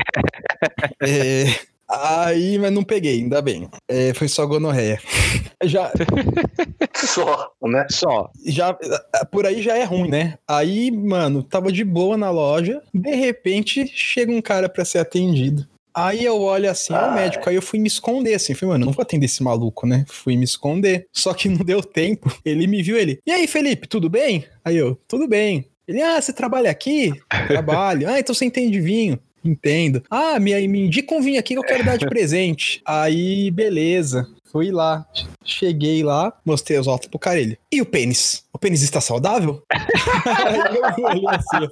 É, 1.01 1.45
aí, 1.89 2.57
mas 2.57 2.71
não 2.71 2.83
peguei, 2.83 3.19
ainda 3.19 3.41
bem. 3.41 3.69
É, 3.87 4.13
foi 4.13 4.27
só 4.27 4.45
gonorreia. 4.45 4.99
Já, 5.63 5.91
Só, 6.95 7.51
né? 7.63 7.85
Só. 7.89 8.29
já, 8.45 8.77
por 9.31 9.45
aí 9.45 9.61
já 9.61 9.77
é 9.77 9.83
ruim, 9.83 10.09
né? 10.09 10.37
Aí, 10.47 10.91
mano, 10.91 11.41
tava 11.41 11.71
de 11.71 11.83
boa 11.83 12.17
na 12.17 12.29
loja, 12.29 12.81
de 12.93 13.15
repente 13.15 13.87
chega 13.87 14.31
um 14.31 14.41
cara 14.41 14.67
pra 14.67 14.85
ser 14.85 14.99
atendido. 14.99 15.67
Aí 15.93 16.25
eu 16.25 16.41
olho 16.41 16.69
assim, 16.69 16.93
é 16.93 16.99
o 16.99 17.13
médico, 17.15 17.49
aí 17.49 17.55
eu 17.55 17.61
fui 17.61 17.79
me 17.79 17.87
esconder 17.87 18.33
assim, 18.33 18.53
falei, 18.53 18.73
mano, 18.73 18.85
não 18.87 18.91
vou 18.91 19.01
atender 19.01 19.27
esse 19.27 19.41
maluco, 19.41 19.87
né? 19.87 20.03
Fui 20.09 20.35
me 20.35 20.43
esconder. 20.43 21.07
Só 21.13 21.33
que 21.33 21.47
não 21.47 21.63
deu 21.63 21.81
tempo. 21.81 22.29
Ele 22.43 22.67
me 22.67 22.83
viu, 22.83 22.97
ele, 22.97 23.19
e 23.25 23.31
aí, 23.31 23.47
Felipe, 23.47 23.87
tudo 23.87 24.09
bem? 24.09 24.45
Aí 24.63 24.75
eu, 24.75 24.99
tudo 25.07 25.25
bem. 25.25 25.65
Ele, 25.87 26.01
ah, 26.01 26.19
você 26.21 26.33
trabalha 26.33 26.69
aqui? 26.69 27.13
Trabalho. 27.47 28.09
ah, 28.09 28.19
então 28.19 28.35
você 28.35 28.43
entende 28.43 28.71
de 28.71 28.81
vinho. 28.81 29.17
Entendo. 29.45 30.03
Ah, 30.09 30.39
me, 30.39 30.67
me 30.67 30.87
indica 30.87 31.13
um 31.13 31.21
vinho 31.21 31.39
aqui 31.39 31.53
que 31.53 31.59
eu 31.59 31.63
quero 31.63 31.85
dar 31.85 31.97
de 31.97 32.05
presente. 32.09 32.81
Aí, 32.83 33.51
beleza. 33.51 34.27
Fui 34.51 34.71
lá. 34.71 35.05
Cheguei 35.43 36.01
lá, 36.03 36.33
mostrei 36.43 36.79
os 36.79 36.87
altos 36.87 37.07
pro 37.07 37.19
cara. 37.19 37.39
Ele, 37.39 37.57
e 37.71 37.81
o 37.81 37.85
pênis? 37.85 38.43
O 38.51 38.57
pênis 38.57 38.81
está 38.81 38.99
saudável? 38.99 39.61
Eu 40.97 41.05
olhei 41.05 41.23
assim, 41.27 41.67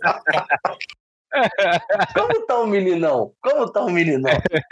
Como 2.14 2.46
tá 2.46 2.60
o 2.60 2.68
meninão? 2.68 3.32
Como 3.42 3.70
tá 3.72 3.82
o 3.84 3.90
meninão? 3.90 4.32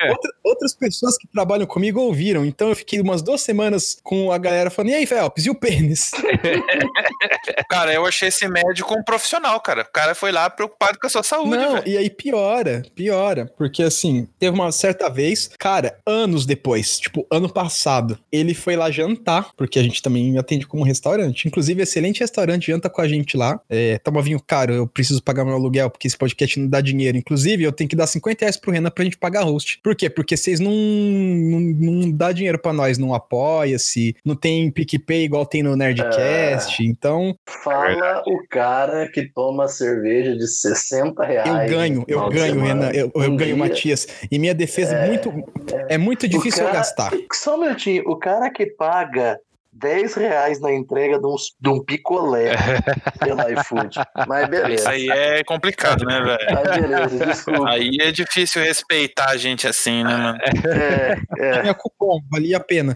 Outra- 0.10 0.32
outras 0.43 0.74
pessoas 0.76 1.17
que 1.17 1.28
trabalham 1.28 1.65
comigo 1.65 2.00
ouviram, 2.02 2.45
então 2.45 2.69
eu 2.69 2.76
fiquei 2.76 3.00
umas 3.00 3.21
duas 3.21 3.41
semanas 3.41 3.97
com 4.04 4.32
a 4.32 4.38
galera 4.38 4.69
falando, 4.69 4.91
e 4.91 4.95
aí, 4.95 5.06
Felps, 5.06 5.45
e 5.45 5.50
o 5.50 5.56
pênis? 5.56 6.12
cara, 7.69 7.93
eu 7.93 8.06
achei 8.06 8.28
esse 8.30 8.47
médico 8.47 8.93
um 8.97 9.04
profissional, 9.04 9.60
cara. 9.60 9.82
O 9.84 9.91
cara 9.91 10.13
foi 10.15 10.32
lá 10.32 10.50
preocupado 10.50 11.00
com 11.00 11.08
a 11.08 11.10
sua 11.10 11.24
saúde, 11.24 11.58
Não, 11.58 11.74
velho. 11.76 11.88
e 11.88 11.97
aí 11.97 12.10
piora, 12.10 12.82
piora, 12.95 13.52
porque 13.58 13.84
assim, 13.84 14.28
teve 14.39 14.54
uma 14.54 14.71
certa 14.71 15.10
vez, 15.10 15.50
cara, 15.60 15.97
anos 16.06 16.45
depois, 16.45 17.00
tipo, 17.00 17.26
ano 17.32 17.52
passado, 17.52 18.17
ele 18.32 18.54
foi 18.54 18.76
lá 18.76 18.91
jantar, 18.91 19.50
porque 19.56 19.80
a 19.80 19.84
gente 19.84 20.02
também 20.02 20.38
atende 20.38 20.67
como 20.67 20.84
restaurante, 20.84 21.47
inclusive 21.47 21.82
excelente 21.82 22.19
restaurante, 22.19 22.67
janta 22.67 22.89
com 22.89 23.02
a 23.02 23.08
gente 23.08 23.36
lá, 23.38 23.60
é, 23.69 23.97
toma 24.00 24.21
vinho 24.21 24.39
caro, 24.45 24.74
eu 24.74 24.88
preciso 24.88 25.21
pagar 25.24 25.45
meu 25.45 25.56
aluguel, 25.56 25.89
porque 25.89 26.08
esse 26.08 26.17
podcast 26.17 26.51
não 26.60 26.68
dá 26.68 26.82
dinheiro, 26.82 27.18
inclusive 27.18 27.64
eu 27.64 27.72
tenho 27.72 27.90
que 27.90 27.96
dar 27.96 28.08
50 28.08 28.42
reais 28.46 28.58
pro 28.58 28.72
Renan 28.72 28.90
pra 28.90 29.04
gente 29.04 29.18
pagar 29.18 29.44
host. 29.44 29.80
Por 29.84 29.96
quê? 29.96 30.10
Porque 30.10 30.36
vocês 30.38 30.60
não, 30.60 30.72
não, 30.72 31.60
não 31.60 32.12
dá 32.12 32.32
dinheiro 32.32 32.60
pra 32.60 32.74
nós, 32.74 32.98
não 32.98 33.14
apoia-se, 33.14 34.16
não 34.26 34.36
tem 34.36 34.70
PicPay 34.72 35.24
igual 35.24 35.46
tem 35.46 35.64
no 35.64 35.76
Nerdcast, 35.76 36.84
então 36.86 37.36
Fala 37.64 38.24
o 38.26 38.48
cara 38.50 39.08
que 39.12 39.28
toma 39.34 39.68
cerveja 39.68 40.36
de 40.36 40.48
60 40.48 41.24
reais. 41.24 41.50
Eu 41.72 41.78
ganho, 41.78 42.06
eu 42.08 42.30
ganho, 42.30 42.54
semana. 42.54 42.88
Renan. 42.88 42.92
Eu, 42.92 43.12
eu 43.14 43.32
Um 43.32 43.36
ganho, 43.36 43.56
dia, 43.56 43.64
Matias. 43.64 44.08
E 44.32 44.40
minha 44.40 44.54
defesa 44.54 44.96
é, 44.96 45.08
muito. 45.08 45.34
É 45.90 45.98
muito 45.98 46.28
difícil 46.28 46.62
eu 46.62 46.68
cara- 46.68 46.78
gastar. 46.80 47.12
Só 47.34 47.56
um 47.58 47.62
minutinho, 47.62 48.04
o 48.08 48.16
cara 48.18 48.50
que 48.50 48.66
paga 48.66 49.40
10 49.74 50.14
reais 50.16 50.60
na 50.60 50.74
entrega 50.74 51.18
de 51.20 51.26
um, 51.26 51.36
de 51.60 51.70
um 51.70 51.84
picolé 51.84 52.52
pelo 53.20 53.42
iFood. 53.60 53.98
Mas 54.28 54.42
Isso 54.44 54.52
beleza. 54.52 54.90
aí 54.90 55.08
é 55.10 55.44
complicado, 55.44 56.06
né, 56.06 56.20
velho? 56.22 56.40
Mas 56.54 56.82
beleza, 56.82 57.26
desculpa. 57.26 57.70
Aí 57.70 57.90
é 58.02 58.12
difícil 58.12 58.62
respeitar 58.62 59.30
a 59.30 59.38
gente 59.38 59.68
assim, 59.68 60.04
né, 60.04 60.16
mano? 60.16 60.38
É, 60.68 61.18
é. 61.40 61.62
Tinha 61.62 61.74
cupom, 61.74 62.20
valia 62.30 62.58
a 62.58 62.60
pena. 62.60 62.96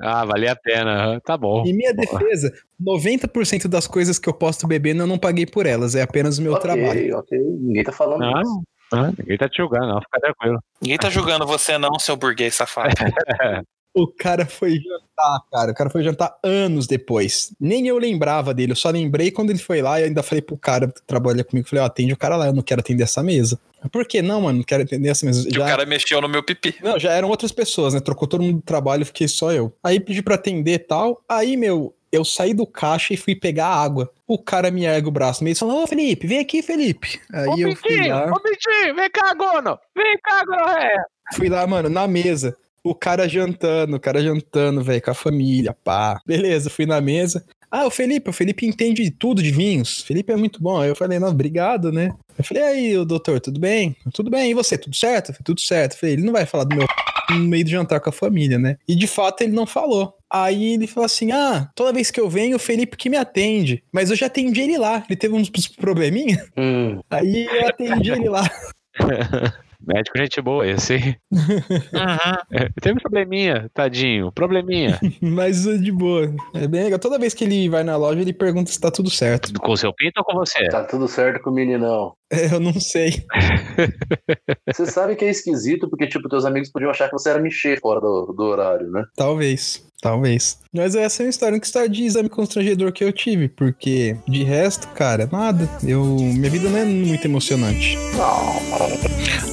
Ah, 0.00 0.24
valia 0.24 0.52
a 0.52 0.56
pena. 0.56 1.20
Tá 1.24 1.36
bom. 1.36 1.64
Em 1.66 1.72
minha 1.74 1.92
defesa, 1.92 2.52
90% 2.80 3.66
das 3.66 3.86
coisas 3.86 4.18
que 4.18 4.28
eu 4.28 4.34
posto 4.34 4.66
bebendo 4.66 5.02
eu 5.02 5.06
não 5.06 5.18
paguei 5.18 5.46
por 5.46 5.66
elas. 5.66 5.94
É 5.94 6.02
apenas 6.02 6.38
o 6.38 6.42
meu 6.42 6.52
ok, 6.54 6.62
trabalho. 6.62 7.16
ok. 7.18 7.38
Ninguém 7.38 7.82
tá 7.84 7.92
falando 7.92 8.20
Não, 8.20 8.40
isso. 8.42 8.62
ah, 8.94 9.12
ninguém 9.18 9.36
tá 9.38 9.48
te 9.48 9.56
julgando, 9.56 9.86
não. 9.88 10.00
Fica 10.00 10.20
tranquilo. 10.20 10.58
Ninguém 10.80 10.98
tá 10.98 11.10
julgando 11.10 11.46
você 11.46 11.76
não, 11.78 11.98
seu 11.98 12.16
burguês 12.16 12.54
safado. 12.54 12.94
O 13.96 14.06
cara 14.06 14.44
foi 14.44 14.74
jantar, 14.74 15.40
cara. 15.50 15.72
O 15.72 15.74
cara 15.74 15.88
foi 15.88 16.02
jantar 16.02 16.38
anos 16.42 16.86
depois. 16.86 17.54
Nem 17.58 17.88
eu 17.88 17.96
lembrava 17.96 18.52
dele. 18.52 18.72
Eu 18.72 18.76
só 18.76 18.90
lembrei 18.90 19.30
quando 19.30 19.48
ele 19.48 19.58
foi 19.58 19.80
lá 19.80 19.98
e 19.98 20.04
ainda 20.04 20.22
falei 20.22 20.42
pro 20.42 20.58
cara 20.58 20.88
que 20.88 21.02
trabalha 21.06 21.42
comigo. 21.42 21.66
Falei, 21.66 21.82
ó, 21.82 21.86
atende 21.86 22.12
o 22.12 22.16
cara 22.16 22.36
lá. 22.36 22.46
Eu 22.48 22.52
não 22.52 22.62
quero 22.62 22.82
atender 22.82 23.04
essa 23.04 23.22
mesa. 23.22 23.58
Por 23.90 24.06
que 24.06 24.20
não, 24.20 24.42
mano? 24.42 24.58
Não 24.58 24.64
quero 24.64 24.82
atender 24.82 25.08
essa 25.08 25.24
mesa. 25.24 25.48
Que 25.48 25.58
o 25.58 25.64
cara 25.64 25.86
mexeu 25.86 26.20
no 26.20 26.28
meu 26.28 26.42
pipi. 26.42 26.74
Não, 26.82 26.98
já 26.98 27.10
eram 27.12 27.30
outras 27.30 27.52
pessoas, 27.52 27.94
né? 27.94 28.00
Trocou 28.00 28.28
todo 28.28 28.42
mundo 28.42 28.56
do 28.56 28.62
trabalho, 28.62 29.06
fiquei 29.06 29.28
só 29.28 29.50
eu. 29.50 29.72
Aí 29.82 29.98
pedi 29.98 30.22
pra 30.22 30.34
atender 30.34 30.74
e 30.74 30.78
tal. 30.78 31.24
Aí, 31.26 31.56
meu, 31.56 31.94
eu 32.12 32.22
saí 32.22 32.52
do 32.52 32.66
caixa 32.66 33.14
e 33.14 33.16
fui 33.16 33.34
pegar 33.34 33.68
água. 33.68 34.12
O 34.26 34.38
cara 34.38 34.70
me 34.70 34.84
ergue 34.84 35.08
o 35.08 35.12
braço 35.12 35.42
meio 35.42 35.52
e 35.52 35.56
falou: 35.56 35.82
Ô, 35.82 35.86
Felipe, 35.86 36.26
vem 36.26 36.40
aqui, 36.40 36.62
Felipe. 36.62 37.18
Aí 37.32 37.62
eu 37.62 37.74
fui 37.74 38.08
lá, 38.08 38.30
ô 38.30 38.40
Pitinho, 38.40 38.94
vem 38.94 39.10
cá, 39.10 39.32
Gono! 39.32 39.78
Vem 39.96 40.18
cá, 40.22 40.44
Gonorreia! 40.44 41.04
fui 41.34 41.48
lá, 41.48 41.66
mano, 41.66 41.88
na 41.88 42.06
mesa. 42.06 42.56
O 42.88 42.94
cara 42.94 43.28
jantando, 43.28 43.96
o 43.96 44.00
cara 44.00 44.22
jantando, 44.22 44.82
velho, 44.82 45.02
com 45.02 45.10
a 45.10 45.14
família, 45.14 45.74
pá. 45.84 46.20
Beleza, 46.26 46.70
fui 46.70 46.86
na 46.86 47.00
mesa. 47.00 47.44
Ah, 47.70 47.86
o 47.86 47.90
Felipe, 47.90 48.30
o 48.30 48.32
Felipe 48.32 48.64
entende 48.64 49.02
de 49.02 49.10
tudo 49.10 49.42
de 49.42 49.50
vinhos. 49.50 50.02
Felipe 50.02 50.32
é 50.32 50.36
muito 50.36 50.62
bom. 50.62 50.80
Aí 50.80 50.88
eu 50.88 50.94
falei, 50.94 51.18
não, 51.18 51.28
obrigado, 51.28 51.90
né? 51.90 52.14
Eu 52.38 52.44
falei, 52.44 52.62
aí, 52.62 52.98
o 52.98 53.04
doutor, 53.04 53.40
tudo 53.40 53.58
bem? 53.58 53.96
Tudo 54.14 54.30
bem, 54.30 54.50
e 54.50 54.54
você, 54.54 54.78
tudo 54.78 54.94
certo? 54.94 55.26
Falei, 55.26 55.40
tudo 55.44 55.60
certo. 55.60 55.94
Eu 55.94 55.98
falei, 55.98 56.14
ele 56.14 56.22
não 56.22 56.32
vai 56.32 56.46
falar 56.46 56.64
do 56.64 56.76
meu 56.76 56.86
no 57.30 57.40
meio 57.40 57.64
do 57.64 57.70
jantar 57.70 58.00
com 58.00 58.08
a 58.08 58.12
família, 58.12 58.58
né? 58.58 58.76
E 58.86 58.94
de 58.94 59.06
fato 59.06 59.42
ele 59.42 59.52
não 59.52 59.66
falou. 59.66 60.14
Aí 60.30 60.74
ele 60.74 60.86
falou 60.86 61.06
assim: 61.06 61.32
Ah, 61.32 61.68
toda 61.74 61.92
vez 61.92 62.10
que 62.10 62.20
eu 62.20 62.28
venho, 62.28 62.56
o 62.56 62.60
Felipe 62.60 62.96
que 62.96 63.10
me 63.10 63.16
atende. 63.16 63.82
Mas 63.92 64.10
eu 64.10 64.16
já 64.16 64.26
atendi 64.26 64.60
ele 64.60 64.78
lá. 64.78 65.02
Ele 65.08 65.16
teve 65.16 65.34
uns 65.34 65.50
probleminha. 65.68 66.44
Hum, 66.56 67.00
Aí 67.10 67.46
eu 67.46 67.68
atendi 67.68 68.12
ele 68.12 68.28
lá. 68.28 68.48
Médico, 69.86 70.18
gente 70.18 70.40
boa, 70.40 70.66
esse. 70.66 70.94
hein? 70.94 71.16
Uhum. 71.32 72.68
Teve 72.82 73.00
probleminha, 73.00 73.70
tadinho. 73.72 74.32
Probleminha. 74.32 74.98
Mas 75.22 75.64
uh, 75.64 75.78
de 75.78 75.92
boa. 75.92 76.34
É 76.54 76.66
bem 76.66 76.84
legal. 76.84 76.98
Toda 76.98 77.18
vez 77.18 77.32
que 77.34 77.44
ele 77.44 77.68
vai 77.68 77.84
na 77.84 77.96
loja, 77.96 78.20
ele 78.20 78.32
pergunta 78.32 78.70
se 78.70 78.80
tá 78.80 78.90
tudo 78.90 79.10
certo. 79.10 79.52
com 79.60 79.72
o 79.72 79.76
seu 79.76 79.92
pinto 79.94 80.18
ou 80.18 80.24
com 80.24 80.34
você? 80.34 80.68
tá 80.68 80.82
tudo 80.82 81.06
certo 81.06 81.40
com 81.40 81.50
o 81.50 81.54
meninão. 81.54 82.14
É, 82.32 82.52
eu 82.52 82.58
não 82.58 82.74
sei. 82.80 83.24
Você 84.66 84.86
sabe 84.86 85.14
que 85.14 85.24
é 85.24 85.30
esquisito, 85.30 85.88
porque, 85.88 86.08
tipo, 86.08 86.28
teus 86.28 86.44
amigos 86.44 86.70
podiam 86.70 86.90
achar 86.90 87.08
que 87.08 87.12
você 87.12 87.30
era 87.30 87.38
mexer 87.38 87.80
fora 87.80 88.00
do, 88.00 88.32
do 88.36 88.42
horário, 88.42 88.90
né? 88.90 89.04
Talvez. 89.14 89.86
Talvez. 90.00 90.58
Mas 90.72 90.94
essa 90.94 91.22
é 91.22 91.26
uma 91.26 91.30
história, 91.30 91.54
uma 91.54 91.62
história 91.62 91.88
de 91.88 92.04
exame 92.04 92.28
constrangedor 92.28 92.92
que 92.92 93.02
eu 93.02 93.12
tive, 93.12 93.48
porque 93.48 94.16
de 94.28 94.44
resto, 94.44 94.88
cara, 94.88 95.28
nada. 95.30 95.68
Eu, 95.82 96.04
minha 96.04 96.50
vida 96.50 96.68
não 96.68 96.78
é 96.78 96.84
muito 96.84 97.24
emocionante. 97.24 97.96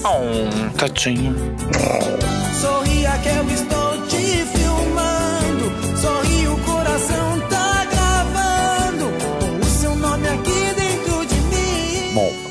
Oh, 0.04 0.78
tadinho. 0.78 1.34
Sorria 2.60 3.18
que 3.20 3.30
eu 3.30 3.50
estou 3.50 3.93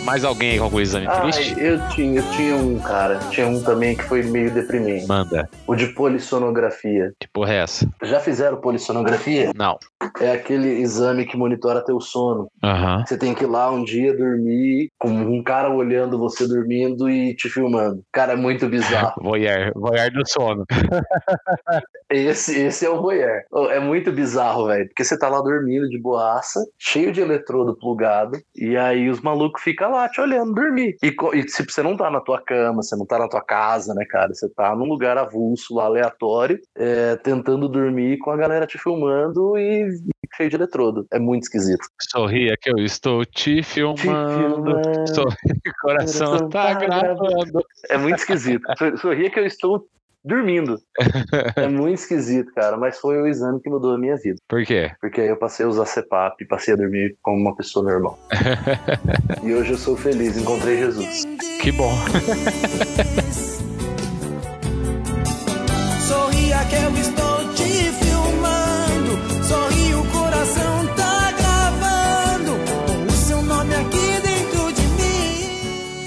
Mais 0.05 0.25
alguém 0.25 0.53
aí 0.53 0.59
com 0.59 0.65
algum 0.65 0.81
exame 0.81 1.07
Ai, 1.07 1.31
triste? 1.31 1.55
eu 1.61 1.89
tinha, 1.91 2.21
eu 2.21 2.31
tinha 2.33 2.57
um, 2.57 2.79
cara. 2.81 3.19
Tinha 3.31 3.47
um 3.47 3.63
também 3.63 3.97
que 3.97 4.03
foi 4.03 4.23
meio 4.23 4.53
deprimente. 4.53 5.07
Manda. 5.07 5.49
O 5.67 5.77
de 5.77 5.87
polissonografia. 5.89 7.13
Que 7.21 7.29
porra 7.29 7.53
é 7.55 7.57
essa? 7.59 7.89
Já 8.03 8.19
fizeram 8.19 8.61
polissonografia? 8.61 9.53
Não. 9.55 9.79
É 10.21 10.33
aquele 10.33 10.69
exame 10.81 11.25
que 11.25 11.37
monitora 11.37 11.85
teu 11.85 12.01
sono. 12.01 12.49
Aham. 12.63 13.05
Você 13.07 13.17
tem 13.17 13.33
que 13.33 13.45
ir 13.45 13.47
lá 13.47 13.71
um 13.71 13.85
dia 13.85 14.17
dormir 14.17 14.89
com 14.99 15.09
um 15.09 15.43
cara 15.43 15.71
olhando 15.71 16.19
você 16.19 16.49
dormindo 16.49 17.09
e 17.09 17.35
te 17.37 17.49
filmando. 17.49 18.03
Cara, 18.13 18.33
é 18.33 18.37
muito 18.37 18.69
bizarro. 18.69 19.15
Voyeur. 19.23 19.73
Voyeur 19.77 20.11
do 20.11 20.29
sono. 20.29 20.65
Esse, 22.11 22.61
esse 22.61 22.85
é 22.85 22.91
o 22.91 23.01
voyeur. 23.01 23.41
É 23.71 23.81
muito 23.81 24.13
bizarro, 24.13 24.67
velho. 24.67 24.87
Porque 24.87 25.03
você 25.03 25.19
tá 25.19 25.31
lá 25.31 25.41
dormindo 25.41 25.89
de 25.89 25.99
boaça, 25.99 26.61
cheio 26.79 27.11
de 27.11 27.23
eletrodo 27.23 27.75
plugado, 27.75 28.39
e 28.55 28.77
aí 28.77 29.09
os 29.09 29.23
malucos 29.23 29.63
ficam 29.63 29.92
lá 29.93 30.09
te 30.09 30.21
olhando 30.21 30.53
dormir. 30.55 30.97
E, 31.03 31.09
e 31.09 31.45
tipo, 31.45 31.71
você 31.73 31.83
não 31.83 31.97
tá 31.97 32.11
na 32.11 32.21
tua 32.21 32.41
cama, 32.41 32.83
você 32.83 32.97
não 32.97 33.07
tá 33.07 33.19
na 33.19 33.29
tua 33.29 33.43
casa, 33.43 33.95
né, 33.95 34.05
cara? 34.09 34.33
Você 34.35 34.49
tá 34.51 34.75
num 34.75 34.87
lugar 34.87 35.17
avulso, 35.19 35.75
lá, 35.75 35.85
aleatório, 35.85 36.59
é, 36.77 37.17
tentando 37.17 37.69
dormir 37.69 38.19
com 38.19 38.31
a 38.31 38.37
galera 38.37 38.67
te 38.67 38.79
filmando 38.79 39.57
e 39.59 39.89
cheio 40.35 40.49
de 40.51 40.57
eletrodo. 40.57 41.07
É 41.13 41.19
muito 41.19 41.43
esquisito. 41.45 41.85
Sorria 42.11 42.55
que 42.61 42.71
eu 42.71 42.79
estou 42.79 43.25
te 43.25 43.57
Te 43.57 43.63
filmando. 43.63 43.99
filmando. 44.01 45.15
Sorri, 45.15 45.37
coração 45.81 46.27
Coração 46.29 46.49
tá 46.49 46.75
tá 46.75 46.81
gravando. 46.81 47.65
É 47.91 47.99
muito 47.99 48.19
esquisito. 48.19 48.63
Sor- 48.79 48.99
Sorria 48.99 49.31
que 49.31 49.39
eu 49.39 49.47
estou 49.47 49.87
dormindo. 50.25 50.79
É 51.57 51.69
muito 51.69 51.99
esquisito, 51.99 52.53
cara. 52.55 52.77
Mas 52.77 52.99
foi 52.99 53.21
o 53.21 53.27
exame 53.27 53.61
que 53.61 53.69
mudou 53.69 53.95
a 53.95 53.99
minha 53.99 54.17
vida. 54.17 54.37
Por 54.49 54.65
quê? 54.65 54.93
Porque 55.01 55.21
aí 55.21 55.29
eu 55.29 55.37
passei 55.37 55.65
a 55.67 55.69
usar 55.69 55.87
CPAP 55.87 56.43
e 56.43 56.47
passei 56.47 56.75
a 56.75 56.77
dormir 56.77 57.17
como 57.23 57.39
uma 57.39 57.55
pessoa 57.55 57.85
normal. 57.85 58.19
e 59.43 59.53
hoje 59.53 59.73
eu 59.73 59.79
sou 59.79 59.97
feliz, 59.97 60.37
encontrei 60.37 60.79
Jesus. 60.79 61.25
Que 61.61 61.73
bom. 61.73 61.93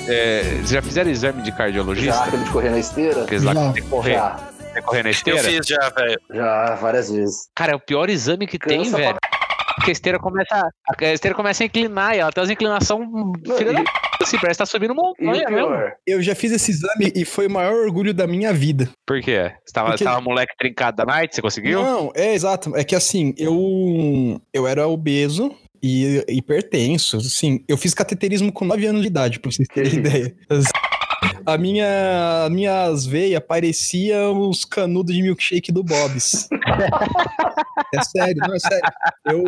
É, 0.07 0.41
vocês 0.43 0.69
já 0.69 0.81
fizeram 0.81 1.09
exame 1.09 1.41
de 1.41 1.49
Já 1.49 1.55
cardiologista? 1.55 2.23
aquele 2.23 2.43
de 2.43 2.49
correr 2.51 2.69
na 2.69 2.79
esteira? 2.79 3.23
Aqueles 3.23 3.43
lá 3.43 3.53
que 3.53 3.59
Já. 3.59 3.73
tem 3.73 3.83
que 3.83 3.89
correr, 3.89 4.13
Já, 4.13 4.29
tem 4.31 4.73
que 4.75 4.81
correr 4.81 5.03
na 5.03 5.09
Eu 5.09 5.11
esteira? 5.11 5.39
fiz 5.43 5.67
já, 5.67 5.89
velho. 5.89 6.21
já, 6.31 6.75
várias 6.75 7.11
vezes. 7.11 7.49
Cara, 7.55 7.71
é 7.71 7.75
o 7.75 7.79
pior 7.79 8.09
exame 8.09 8.45
que 8.45 8.59
tem, 8.59 8.83
Cansa 8.83 8.97
velho. 8.97 9.17
Porque 9.75 9.91
a 9.91 9.93
esteira 9.93 10.17
começa. 10.19 10.69
A 10.87 11.05
esteira 11.13 11.35
começa 11.35 11.63
a 11.63 11.65
inclinar 11.65 12.15
e 12.15 12.19
ela 12.19 12.31
tem 12.31 12.41
umas 12.41 12.49
p, 14.17 14.23
assim, 14.23 14.37
parece 14.39 14.57
que 14.57 14.63
tá 14.63 14.65
subindo 14.65 14.95
montanha 14.95 15.49
mesmo. 15.49 15.69
Eu 16.07 16.21
já 16.23 16.33
fiz 16.33 16.51
esse 16.53 16.71
exame 16.71 17.11
e 17.13 17.25
foi 17.25 17.47
o 17.47 17.51
maior 17.51 17.73
orgulho 17.73 18.13
da 18.13 18.25
minha 18.25 18.53
vida. 18.53 18.89
Por 19.05 19.21
quê? 19.21 19.51
Você 19.65 19.73
tava, 19.73 19.87
Porque- 19.89 19.97
você 19.99 20.03
tava 20.05 20.21
moleque 20.21 20.53
trincado 20.57 20.95
da 20.97 21.05
night, 21.05 21.35
você 21.35 21.41
conseguiu? 21.41 21.83
Não, 21.83 22.11
é 22.15 22.33
exato. 22.33 22.75
É 22.75 22.83
que 22.85 22.95
assim, 22.95 23.33
eu, 23.37 24.41
eu 24.53 24.65
era 24.65 24.87
obeso 24.87 25.53
e 25.85 26.25
hipertenso. 26.27 27.17
Assim, 27.17 27.63
eu 27.67 27.77
fiz 27.77 27.93
cateterismo 27.93 28.51
com 28.51 28.65
9 28.65 28.85
anos 28.87 29.01
de 29.01 29.07
idade, 29.07 29.39
pra 29.39 29.51
vocês 29.51 29.67
terem 29.67 29.93
ideia. 29.99 30.35
A 31.45 31.57
minha, 31.57 32.45
as 32.45 32.51
minhas 32.51 33.05
veias 33.05 33.41
pareciam 33.47 34.49
os 34.49 34.65
canudos 34.65 35.13
de 35.13 35.21
milkshake 35.21 35.71
do 35.71 35.83
Bob's. 35.83 36.47
é 37.93 38.03
sério, 38.03 38.41
não, 38.47 38.55
é 38.55 38.59
sério. 38.59 38.83
Eu 39.25 39.43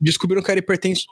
descobriram 0.00 0.42
que 0.42 0.50
era 0.50 0.60
hipertenso 0.60 1.06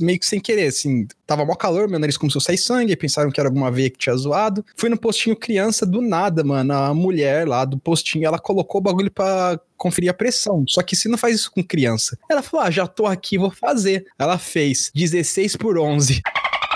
meio 0.00 0.18
que 0.18 0.26
sem 0.26 0.40
querer, 0.40 0.68
assim. 0.68 1.06
Tava 1.26 1.44
mó 1.44 1.54
calor, 1.54 1.88
meu 1.88 1.98
nariz 1.98 2.16
começou 2.16 2.40
a 2.40 2.42
sair 2.42 2.58
sangue, 2.58 2.96
pensaram 2.96 3.30
que 3.30 3.40
era 3.40 3.48
alguma 3.48 3.70
veia 3.70 3.90
que 3.90 3.98
tinha 3.98 4.16
zoado. 4.16 4.64
Fui 4.76 4.88
no 4.88 4.98
postinho 4.98 5.36
criança, 5.36 5.86
do 5.86 6.00
nada, 6.00 6.44
mano, 6.44 6.72
a 6.72 6.94
mulher 6.94 7.46
lá 7.46 7.64
do 7.64 7.78
postinho, 7.78 8.26
ela 8.26 8.38
colocou 8.38 8.80
o 8.80 8.84
bagulho 8.84 9.10
pra 9.10 9.58
conferir 9.76 10.10
a 10.10 10.14
pressão. 10.14 10.64
Só 10.68 10.82
que 10.82 10.94
se 10.94 11.08
não 11.08 11.16
faz 11.16 11.36
isso 11.36 11.50
com 11.50 11.62
criança. 11.62 12.18
Ela 12.28 12.42
falou, 12.42 12.66
ah, 12.66 12.70
já 12.70 12.86
tô 12.86 13.06
aqui, 13.06 13.38
vou 13.38 13.50
fazer. 13.50 14.06
Ela 14.18 14.38
fez 14.38 14.90
16 14.94 15.56
por 15.56 15.78
11. 15.78 16.20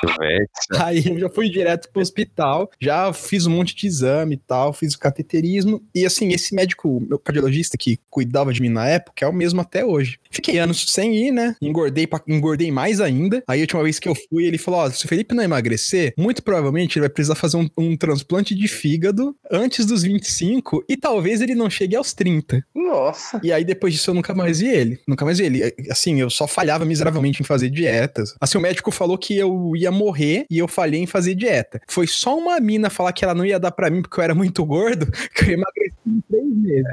Velho. 0.06 0.48
Aí 0.84 1.02
eu 1.06 1.18
já 1.18 1.28
fui 1.28 1.48
direto 1.48 1.88
pro 1.92 2.02
hospital, 2.02 2.70
já 2.80 3.12
fiz 3.12 3.46
um 3.46 3.50
monte 3.50 3.74
de 3.74 3.86
exame 3.86 4.34
e 4.34 4.38
tal, 4.38 4.72
fiz 4.72 4.94
o 4.94 4.98
cateterismo. 4.98 5.82
E 5.94 6.04
assim, 6.04 6.28
esse 6.28 6.54
médico, 6.54 7.00
meu 7.08 7.18
cardiologista 7.18 7.76
que 7.76 7.98
cuidava 8.10 8.52
de 8.52 8.60
mim 8.60 8.68
na 8.68 8.86
época, 8.88 9.24
é 9.24 9.28
o 9.28 9.32
mesmo 9.32 9.60
até 9.60 9.84
hoje. 9.84 10.18
Fiquei 10.30 10.58
anos 10.58 10.84
sem 10.90 11.14
ir, 11.16 11.32
né? 11.32 11.56
Engordei, 11.60 12.06
pra- 12.06 12.22
engordei 12.26 12.70
mais 12.70 13.00
ainda. 13.00 13.42
Aí 13.46 13.60
a 13.60 13.62
última 13.62 13.82
vez 13.82 13.98
que 13.98 14.08
eu 14.08 14.14
fui, 14.14 14.44
ele 14.44 14.58
falou: 14.58 14.80
Ó, 14.80 14.90
se 14.90 15.04
o 15.04 15.08
Felipe 15.08 15.34
não 15.34 15.42
emagrecer, 15.44 16.12
muito 16.18 16.42
provavelmente 16.42 16.98
ele 16.98 17.06
vai 17.06 17.10
precisar 17.10 17.34
fazer 17.34 17.56
um, 17.56 17.68
um 17.76 17.96
transplante 17.96 18.54
de 18.54 18.68
fígado 18.68 19.34
antes 19.50 19.86
dos 19.86 20.02
25 20.02 20.84
e 20.88 20.96
talvez 20.96 21.40
ele 21.40 21.54
não 21.54 21.68
chegue 21.70 21.96
aos 21.96 22.12
30. 22.12 22.64
nossa. 22.74 23.40
E 23.42 23.52
aí, 23.52 23.64
depois 23.64 23.92
disso, 23.92 24.10
eu 24.10 24.14
nunca 24.14 24.34
mais 24.34 24.60
vi 24.60 24.68
ele. 24.68 24.98
Nunca 25.06 25.24
mais 25.24 25.38
vi 25.38 25.44
ele. 25.46 25.74
Assim, 25.90 26.20
eu 26.20 26.30
só 26.30 26.46
falhava 26.46 26.84
miseravelmente 26.84 27.40
em 27.42 27.44
fazer 27.44 27.68
dietas. 27.70 28.34
Assim, 28.40 28.58
o 28.58 28.60
médico 28.60 28.90
falou 28.90 29.18
que 29.18 29.36
eu 29.36 29.72
ia 29.76 29.90
morrer 29.94 30.44
e 30.50 30.58
eu 30.58 30.68
falhei 30.68 31.00
em 31.00 31.06
fazer 31.06 31.34
dieta. 31.34 31.80
Foi 31.88 32.06
só 32.06 32.36
uma 32.36 32.58
mina 32.60 32.90
falar 32.90 33.12
que 33.12 33.24
ela 33.24 33.34
não 33.34 33.44
ia 33.44 33.58
dar 33.58 33.70
pra 33.70 33.90
mim 33.90 34.02
porque 34.02 34.20
eu 34.20 34.24
era 34.24 34.34
muito 34.34 34.64
gordo, 34.64 35.06
que 35.34 35.44
eu 35.44 35.54
emagreci 35.54 35.94
em 36.06 36.20
três 36.28 36.56
meses. 36.56 36.92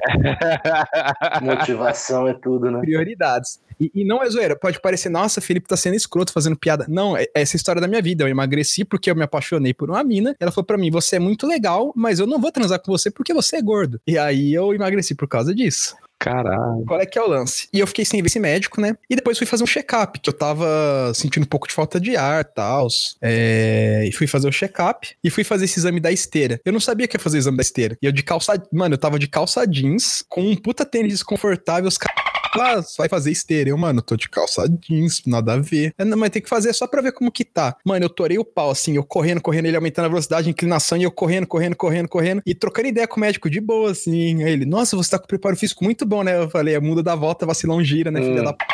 Motivação 1.41 2.28
é 2.28 2.34
tudo, 2.34 2.72
né? 2.72 2.80
Prioridades. 2.80 3.60
E, 3.80 3.91
e 3.95 4.06
não 4.06 4.22
é 4.22 4.30
zoeira. 4.30 4.56
Pode 4.56 4.80
parecer, 4.80 5.10
nossa, 5.10 5.41
Felipe 5.41 5.68
tá 5.68 5.76
sendo 5.76 5.95
escroto 5.95 6.32
fazendo 6.32 6.56
piada. 6.56 6.86
Não, 6.88 7.18
é, 7.18 7.24
é 7.36 7.41
essa 7.41 7.56
a 7.56 7.58
história 7.58 7.82
da 7.82 7.88
minha 7.88 8.02
vida. 8.02 8.24
Eu 8.24 8.28
emagreci 8.28 8.86
porque 8.86 9.10
eu 9.10 9.16
me 9.16 9.24
apaixonei 9.24 9.74
por 9.74 9.89
uma 9.89 10.04
mina. 10.04 10.36
Ela 10.39 10.52
falou 10.52 10.66
pra 10.66 10.78
mim: 10.78 10.91
você 10.91 11.16
é 11.16 11.20
muito 11.20 11.47
legal, 11.47 11.91
mas 11.95 12.20
eu 12.20 12.28
não 12.28 12.39
vou 12.39 12.52
transar 12.52 12.80
com 12.80 12.91
você 12.91 13.10
porque 13.10 13.34
você 13.34 13.58
é 13.58 13.62
gordo. 13.62 13.99
E 14.06 14.18
aí 14.18 14.54
eu 14.54 14.74
emagreci 14.74 15.16
por 15.16 15.28
causa 15.28 15.54
disso. 15.56 15.95
Caralho. 16.22 16.86
Qual 16.86 17.01
é 17.01 17.05
que 17.07 17.17
é 17.17 17.22
o 17.22 17.28
lance? 17.28 17.67
E 17.74 17.80
eu 17.80 17.88
fiquei 17.88 18.05
sem 18.05 18.22
ver 18.22 18.28
esse 18.28 18.39
médico, 18.39 18.80
né? 18.80 18.95
E 19.09 19.15
depois 19.15 19.39
fui 19.39 19.47
fazer 19.47 19.63
um 19.63 19.67
check-up, 19.67 20.19
que 20.19 20.30
eu 20.30 20.34
tava 20.34 21.11
sentindo 21.15 21.43
um 21.43 21.47
pouco 21.47 21.67
de 21.67 21.74
falta 21.74 21.99
de 21.99 22.15
ar 22.15 22.41
e 22.41 22.43
tal. 22.43 22.88
É... 23.19 24.05
E 24.07 24.11
fui 24.11 24.28
fazer 24.28 24.47
o 24.47 24.51
check-up 24.51 25.15
e 25.24 25.32
fui 25.32 25.43
fazer 25.43 25.65
esse 25.65 25.80
exame 25.80 25.99
da 25.99 26.11
esteira. 26.11 26.61
Eu 26.63 26.72
não 26.72 26.80
sabia 26.80 27.07
que 27.07 27.15
ia 27.15 27.19
fazer 27.19 27.38
o 27.38 27.39
exame 27.39 27.57
da 27.57 27.63
esteira. 27.63 27.97
E 27.99 28.05
eu 28.05 28.11
de 28.11 28.22
calça. 28.22 28.53
Mano, 28.72 28.93
eu 28.93 28.99
tava 28.99 29.17
de 29.17 29.28
calça 29.28 29.65
jeans, 29.65 30.24
com 30.30 30.41
um 30.41 30.55
puta 30.55 30.86
tênis 30.86 31.13
desconfortável, 31.13 31.88
os 31.88 31.97
caras. 31.97 32.30
Ah, 32.54 32.82
vai 32.97 33.08
fazer 33.10 33.32
esteira. 33.32 33.70
Eu, 33.70 33.78
mano, 33.78 34.02
tô 34.02 34.16
de 34.16 34.30
calça 34.30 34.68
jeans, 34.68 35.22
nada 35.26 35.54
a 35.54 35.58
ver. 35.58 35.93
É, 35.97 36.04
não, 36.06 36.18
mas 36.18 36.30
tem 36.30 36.41
que 36.41 36.49
fazer 36.49 36.74
só 36.74 36.86
pra 36.88 37.02
ver 37.02 37.12
como 37.14 37.32
que 37.32 37.45
tá. 37.45 37.78
Mano, 37.86 38.06
eu 38.06 38.10
torei 38.10 38.38
o 38.38 38.45
pau, 38.45 38.72
assim, 38.72 38.95
eu 38.95 39.04
correndo, 39.04 39.41
correndo, 39.41 39.66
ele 39.68 39.76
aumentando 39.78 40.06
a 40.06 40.10
velocidade, 40.10 40.47
a 40.47 40.52
inclinação, 40.52 40.97
e 40.97 41.04
eu 41.04 41.12
correndo, 41.12 41.47
correndo, 41.47 41.76
correndo, 41.76 42.08
correndo, 42.10 42.41
e 42.45 42.54
trocando 42.54 42.88
ideia 42.89 43.08
com 43.08 43.18
o 43.18 43.20
médico 43.22 43.49
de 43.49 43.60
boa, 43.62 43.91
assim. 43.91 44.43
Aí 44.43 44.52
ele, 44.52 44.66
nossa, 44.66 44.95
você 44.95 45.12
tá 45.12 45.20
com 45.20 45.28
preparo 45.28 45.56
físico 45.56 45.84
muito 45.84 46.06
bom, 46.06 46.24
né? 46.24 46.38
Eu 46.38 46.49
falei, 46.49 46.76
é 46.76 46.80
muda 46.80 47.02
da 47.02 47.16
volta, 47.16 47.45
vacilão 47.45 47.84
gira, 47.84 48.12
né, 48.12 48.22
filha 48.22 48.41
Hum. 48.41 48.45
da 48.45 48.54
p. 48.54 48.66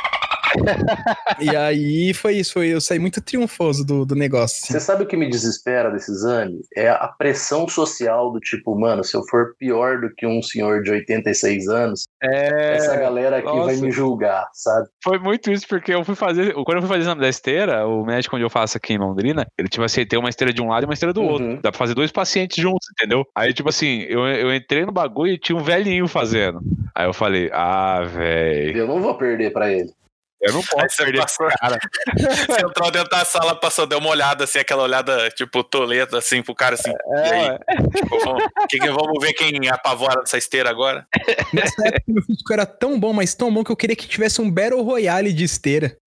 e 1.39 1.55
aí 1.55 2.13
foi 2.13 2.35
isso, 2.35 2.53
foi, 2.53 2.67
eu 2.69 2.81
saí 2.81 2.99
muito 2.99 3.21
triunfoso 3.21 3.85
do, 3.85 4.05
do 4.05 4.15
negócio. 4.15 4.63
assim. 4.63 4.73
Você 4.73 4.79
sabe 4.79 5.03
o 5.03 5.05
que 5.07 5.17
me 5.17 5.29
desespera 5.29 5.89
desse 5.91 6.11
exame? 6.11 6.59
É 6.75 6.89
a 6.89 7.07
pressão 7.07 7.67
social 7.67 8.31
do 8.31 8.39
tipo, 8.39 8.77
mano, 8.79 9.03
se 9.03 9.15
eu 9.15 9.23
for 9.27 9.55
pior 9.57 9.99
do 10.01 10.09
que 10.13 10.25
um 10.25 10.41
senhor 10.41 10.81
de 10.83 10.91
86 10.91 11.67
anos, 11.67 12.03
É. 12.21 12.75
essa 12.75 12.95
galera 12.95 13.37
aqui 13.37 13.45
vai 13.45 13.55
nossa. 13.55 13.81
me 13.81 13.91
julgar, 13.91 14.47
sabe? 14.53 14.87
Foi 15.03 15.19
muito 15.19 15.51
isso, 15.51 15.67
porque 15.67 15.93
eu 15.93 16.03
fui 16.03 16.15
fazer. 16.15 16.53
Quando 16.53 16.75
eu 16.77 16.81
fui 16.81 16.87
fazer 16.89 16.99
o 17.01 17.03
exame 17.03 17.21
da 17.21 17.29
esteira, 17.29 17.87
o 17.87 18.05
médico 18.05 18.35
onde 18.35 18.45
eu 18.45 18.49
faço 18.49 18.77
aqui 18.77 18.93
em 18.93 18.97
Londrina, 18.97 19.45
ele, 19.57 19.67
tipo 19.67 19.83
assim, 19.83 20.05
tem 20.05 20.19
uma 20.19 20.29
esteira 20.29 20.53
de 20.53 20.61
um 20.61 20.67
lado 20.69 20.83
e 20.83 20.85
uma 20.85 20.93
esteira 20.93 21.13
do 21.13 21.21
Uhum. 21.21 21.27
outro. 21.29 21.55
Dá 21.61 21.71
pra 21.71 21.77
fazer 21.77 21.93
dois 21.93 22.11
pacientes 22.11 22.61
juntos, 22.61 22.87
entendeu? 22.91 23.25
Aí, 23.35 23.53
tipo 23.53 23.69
assim, 23.69 24.01
eu, 24.09 24.25
eu 24.27 24.53
entrei 24.53 24.85
no 24.85 24.91
bagulho 24.91 25.33
e 25.33 25.37
tinha 25.39 25.57
um 25.57 25.63
velhinho 25.63 26.07
fazendo. 26.07 26.59
Aí 26.95 27.05
eu 27.07 27.13
falei, 27.13 27.49
ah, 27.53 28.03
velho, 28.03 28.77
Eu 28.77 28.87
não 28.87 29.01
vou 29.01 29.15
perder 29.15 29.51
pra 29.51 29.71
ele. 29.71 29.91
Eu 30.41 30.53
não 30.53 30.59
Aí 30.59 30.65
posso 30.67 30.95
você 30.95 31.03
perder 31.03 31.19
passou- 31.21 31.47
esse 31.47 31.57
cara. 31.57 31.79
Você 32.47 32.65
entrou 32.65 32.91
dentro 32.91 33.09
da 33.09 33.25
sala, 33.25 33.55
passou, 33.55 33.85
deu 33.87 33.97
uma 33.99 34.09
olhada, 34.09 34.43
assim, 34.43 34.59
aquela 34.59 34.83
olhada, 34.83 35.29
tipo, 35.31 35.63
toleta, 35.63 36.17
assim, 36.17 36.41
pro 36.43 36.53
cara, 36.55 36.75
assim. 36.75 36.91
e 36.91 37.19
aí? 37.31 37.47
É, 37.47 37.57
Tipo, 37.99 38.19
vamos, 38.23 38.43
que 38.69 38.77
que- 38.79 38.89
vamos 38.91 39.13
ver 39.21 39.33
quem 39.33 39.67
apavora 39.69 40.19
nessa 40.19 40.37
esteira 40.37 40.69
agora? 40.69 41.07
Nessa 41.53 41.87
época 41.87 42.03
meu 42.07 42.23
físico 42.23 42.53
era 42.53 42.65
tão 42.65 42.99
bom, 42.99 43.13
mas 43.13 43.33
tão 43.35 43.53
bom 43.53 43.63
que 43.63 43.71
eu 43.71 43.75
queria 43.75 43.95
que 43.95 44.07
tivesse 44.07 44.41
um 44.41 44.49
Battle 44.49 44.81
Royale 44.83 45.33
de 45.33 45.43
esteira. 45.43 45.97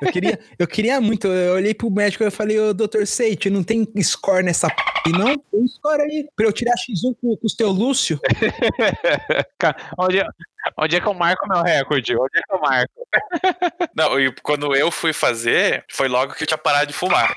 Eu 0.00 0.10
queria, 0.12 0.38
eu 0.58 0.66
queria 0.66 1.00
muito. 1.00 1.26
Eu 1.28 1.54
olhei 1.54 1.74
pro 1.74 1.90
médico 1.90 2.24
e 2.24 2.30
falei, 2.30 2.58
ô 2.58 2.72
doutor 2.72 3.06
Seite, 3.06 3.50
não 3.50 3.62
tem 3.62 3.86
score 4.02 4.42
nessa 4.44 4.68
p. 4.68 4.74
E 5.08 5.12
não, 5.12 5.36
tem 5.36 5.66
score 5.68 6.02
aí. 6.02 6.26
Pra 6.36 6.46
eu 6.46 6.52
tirar 6.52 6.74
X1 6.74 7.14
com, 7.20 7.36
com 7.36 7.46
o 7.46 7.50
seu 7.50 7.70
Lúcio. 7.70 8.20
Cara, 9.58 9.76
onde, 9.98 10.18
é- 10.20 10.26
onde 10.76 10.96
é 10.96 11.00
que 11.00 11.06
eu 11.06 11.14
marco 11.14 11.48
meu 11.48 11.62
recorde? 11.62 12.16
Onde 12.16 12.38
é 12.38 12.42
que 12.42 12.54
eu 12.54 12.60
marco? 12.60 13.08
Não, 13.96 14.20
e 14.20 14.32
quando 14.42 14.74
eu 14.74 14.90
fui 14.90 15.12
fazer, 15.12 15.84
foi 15.90 16.08
logo 16.08 16.34
que 16.34 16.42
eu 16.42 16.46
tinha 16.46 16.58
parado 16.58 16.86
de 16.86 16.92
fumar. 16.92 17.34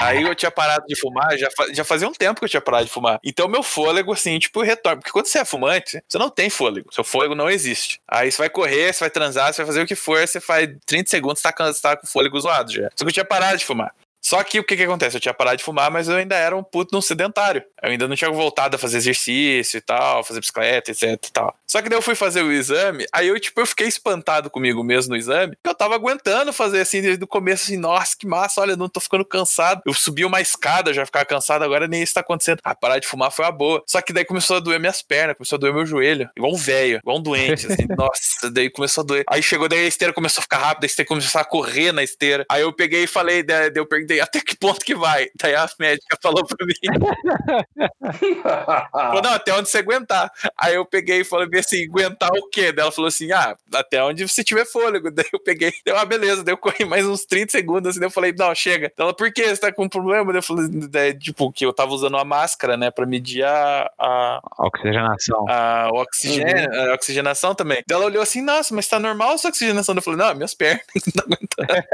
Aí 0.00 0.22
eu 0.22 0.34
tinha 0.34 0.50
parado 0.50 0.86
de 0.86 0.98
fumar, 0.98 1.36
já, 1.36 1.48
já 1.72 1.84
fazia 1.84 2.08
um 2.08 2.12
tempo 2.12 2.40
que 2.40 2.46
eu 2.46 2.48
tinha 2.48 2.60
parado 2.60 2.86
de 2.86 2.90
fumar. 2.90 3.20
Então 3.22 3.46
meu 3.46 3.62
fôlego, 3.62 4.14
assim, 4.14 4.38
tipo, 4.38 4.62
retorna. 4.62 4.96
Porque 4.96 5.12
quando 5.12 5.26
você 5.26 5.40
é 5.40 5.44
fumante, 5.44 6.02
você 6.08 6.16
não 6.16 6.30
tem 6.30 6.48
fôlego. 6.48 6.92
Seu 6.92 7.04
fôlego 7.04 7.34
não 7.34 7.50
existe. 7.50 8.00
Aí 8.08 8.32
você 8.32 8.38
vai 8.38 8.48
correr, 8.48 8.94
você 8.94 9.00
vai 9.00 9.10
transar, 9.10 9.52
você 9.52 9.62
vai 9.62 9.66
fazer 9.66 9.82
o 9.82 9.86
que 9.86 9.94
for, 9.94 10.26
você 10.26 10.40
faz 10.40 10.70
30 10.86 11.10
segundos, 11.10 11.42
você 11.42 11.52
tá, 11.52 11.66
você 11.66 11.82
tá 11.82 11.96
com 11.96 12.06
o 12.06 12.08
fôlego 12.10 12.40
zoado 12.40 12.72
já. 12.72 12.88
Só 12.96 13.04
que 13.04 13.10
eu 13.10 13.12
tinha 13.12 13.24
parado 13.26 13.58
de 13.58 13.64
fumar. 13.66 13.94
Só 14.22 14.42
que 14.44 14.60
o 14.60 14.64
que 14.64 14.76
que 14.76 14.82
acontece? 14.82 15.16
Eu 15.16 15.20
tinha 15.20 15.34
parado 15.34 15.56
de 15.56 15.64
fumar, 15.64 15.90
mas 15.90 16.08
eu 16.08 16.16
ainda 16.16 16.36
era 16.36 16.56
um 16.56 16.62
puto 16.62 16.94
no 16.94 17.02
sedentário. 17.02 17.62
Eu 17.82 17.90
ainda 17.90 18.06
não 18.06 18.14
tinha 18.14 18.30
voltado 18.30 18.76
a 18.76 18.78
fazer 18.78 18.98
exercício 18.98 19.78
e 19.78 19.80
tal, 19.80 20.22
fazer 20.22 20.40
bicicleta, 20.40 20.90
etc 20.90 21.02
e 21.02 21.32
tal. 21.32 21.56
Só 21.66 21.80
que 21.80 21.88
daí 21.88 21.96
eu 21.96 22.02
fui 22.02 22.14
fazer 22.14 22.42
o 22.42 22.52
exame, 22.52 23.06
aí 23.12 23.28
eu, 23.28 23.38
tipo, 23.38 23.60
eu 23.60 23.66
fiquei 23.66 23.86
espantado 23.86 24.50
comigo 24.50 24.82
mesmo 24.82 25.10
no 25.10 25.16
exame, 25.16 25.56
que 25.62 25.70
eu 25.70 25.74
tava 25.74 25.94
aguentando 25.94 26.52
fazer 26.52 26.80
assim 26.80 27.00
desde 27.00 27.22
o 27.22 27.26
começo, 27.26 27.64
assim, 27.64 27.76
nossa, 27.76 28.16
que 28.16 28.26
massa, 28.26 28.60
olha, 28.60 28.76
não 28.76 28.88
tô 28.88 29.00
ficando 29.00 29.24
cansado. 29.24 29.80
Eu 29.86 29.94
subi 29.94 30.24
uma 30.24 30.40
escada, 30.40 30.92
já 30.92 31.06
ficava 31.06 31.24
cansado, 31.24 31.62
agora 31.62 31.86
nem 31.86 32.02
isso 32.02 32.14
tá 32.14 32.20
acontecendo. 32.20 32.58
Ah, 32.64 32.74
parar 32.74 32.98
de 32.98 33.06
fumar 33.06 33.30
foi 33.30 33.44
uma 33.44 33.52
boa. 33.52 33.82
Só 33.86 34.02
que 34.02 34.12
daí 34.12 34.24
começou 34.24 34.56
a 34.56 34.60
doer 34.60 34.80
minhas 34.80 35.00
pernas, 35.00 35.36
começou 35.36 35.56
a 35.56 35.60
doer 35.60 35.72
meu 35.72 35.86
joelho, 35.86 36.28
igual 36.36 36.52
um 36.52 36.56
velho, 36.56 36.98
igual 36.98 37.18
um 37.18 37.22
doente, 37.22 37.66
assim, 37.66 37.86
nossa, 37.96 38.50
daí 38.50 38.68
começou 38.68 39.02
a 39.02 39.06
doer. 39.06 39.24
Aí 39.28 39.42
chegou, 39.42 39.68
daí 39.68 39.84
a 39.84 39.88
esteira 39.88 40.12
começou 40.12 40.40
a 40.40 40.42
ficar 40.42 40.58
rápida, 40.58 40.86
a 40.86 40.88
esteira 40.88 41.08
começou 41.08 41.40
a 41.40 41.44
correr 41.44 41.92
na 41.92 42.02
esteira. 42.02 42.44
Aí 42.50 42.62
eu 42.62 42.72
peguei 42.72 43.04
e 43.04 43.06
falei, 43.06 43.42
daí 43.42 43.70
eu 43.74 43.86
perguntei, 43.86 44.09
até 44.18 44.40
que 44.40 44.56
ponto 44.56 44.84
que 44.84 44.94
vai? 44.94 45.28
Daí 45.40 45.54
a 45.54 45.68
médica 45.78 46.16
falou 46.22 46.44
pra 46.44 46.66
mim, 46.66 46.74
falou, 48.90 49.22
não, 49.22 49.32
até 49.32 49.52
onde 49.54 49.68
você 49.68 49.78
aguentar. 49.78 50.32
Aí 50.58 50.74
eu 50.74 50.84
peguei 50.84 51.20
e 51.20 51.24
falei 51.24 51.48
assim, 51.58 51.84
aguentar 51.84 52.30
o 52.32 52.48
quê? 52.48 52.72
Daí 52.72 52.82
ela 52.82 52.92
falou 52.92 53.08
assim, 53.08 53.30
ah, 53.32 53.56
até 53.74 54.02
onde 54.02 54.26
você 54.28 54.42
tiver 54.42 54.64
fôlego. 54.64 55.10
Daí 55.20 55.26
eu 55.32 55.40
peguei, 55.40 55.72
deu 55.84 55.94
uma 55.94 56.04
beleza, 56.04 56.42
daí 56.42 56.52
eu 56.52 56.58
corri 56.58 56.84
mais 56.84 57.06
uns 57.06 57.24
30 57.24 57.50
segundos, 57.50 57.90
assim, 57.90 58.00
daí 58.00 58.06
eu 58.06 58.10
falei, 58.10 58.34
não, 58.36 58.54
chega. 58.54 58.92
Daí 58.96 59.04
ela, 59.04 59.14
por 59.14 59.30
quê? 59.32 59.48
Você 59.48 59.60
tá 59.60 59.72
com 59.72 59.88
problema? 59.88 60.32
Daí 60.32 60.38
eu 60.38 60.42
falei, 60.42 60.68
daí, 60.88 61.18
tipo, 61.18 61.52
que 61.52 61.66
eu 61.66 61.72
tava 61.72 61.92
usando 61.92 62.14
uma 62.14 62.24
máscara, 62.24 62.76
né, 62.76 62.90
pra 62.90 63.04
medir 63.06 63.44
a, 63.44 63.90
a, 63.98 64.40
Oxigenação. 64.58 65.44
a 65.48 65.90
oxigênio, 65.92 66.90
a 66.90 66.94
oxigenação 66.94 67.54
também. 67.54 67.82
Daí 67.86 67.96
ela 67.96 68.06
olhou 68.06 68.22
assim, 68.22 68.40
nossa, 68.40 68.74
mas 68.74 68.88
tá 68.88 68.98
normal 68.98 69.32
a 69.32 69.38
sua 69.38 69.50
oxigenação? 69.50 69.94
Eu 69.94 70.02
falei, 70.02 70.18
não, 70.18 70.34
minhas 70.34 70.54
pernas 70.54 70.80
não 71.06 71.12
tô 71.12 71.22
aguentando. 71.22 71.86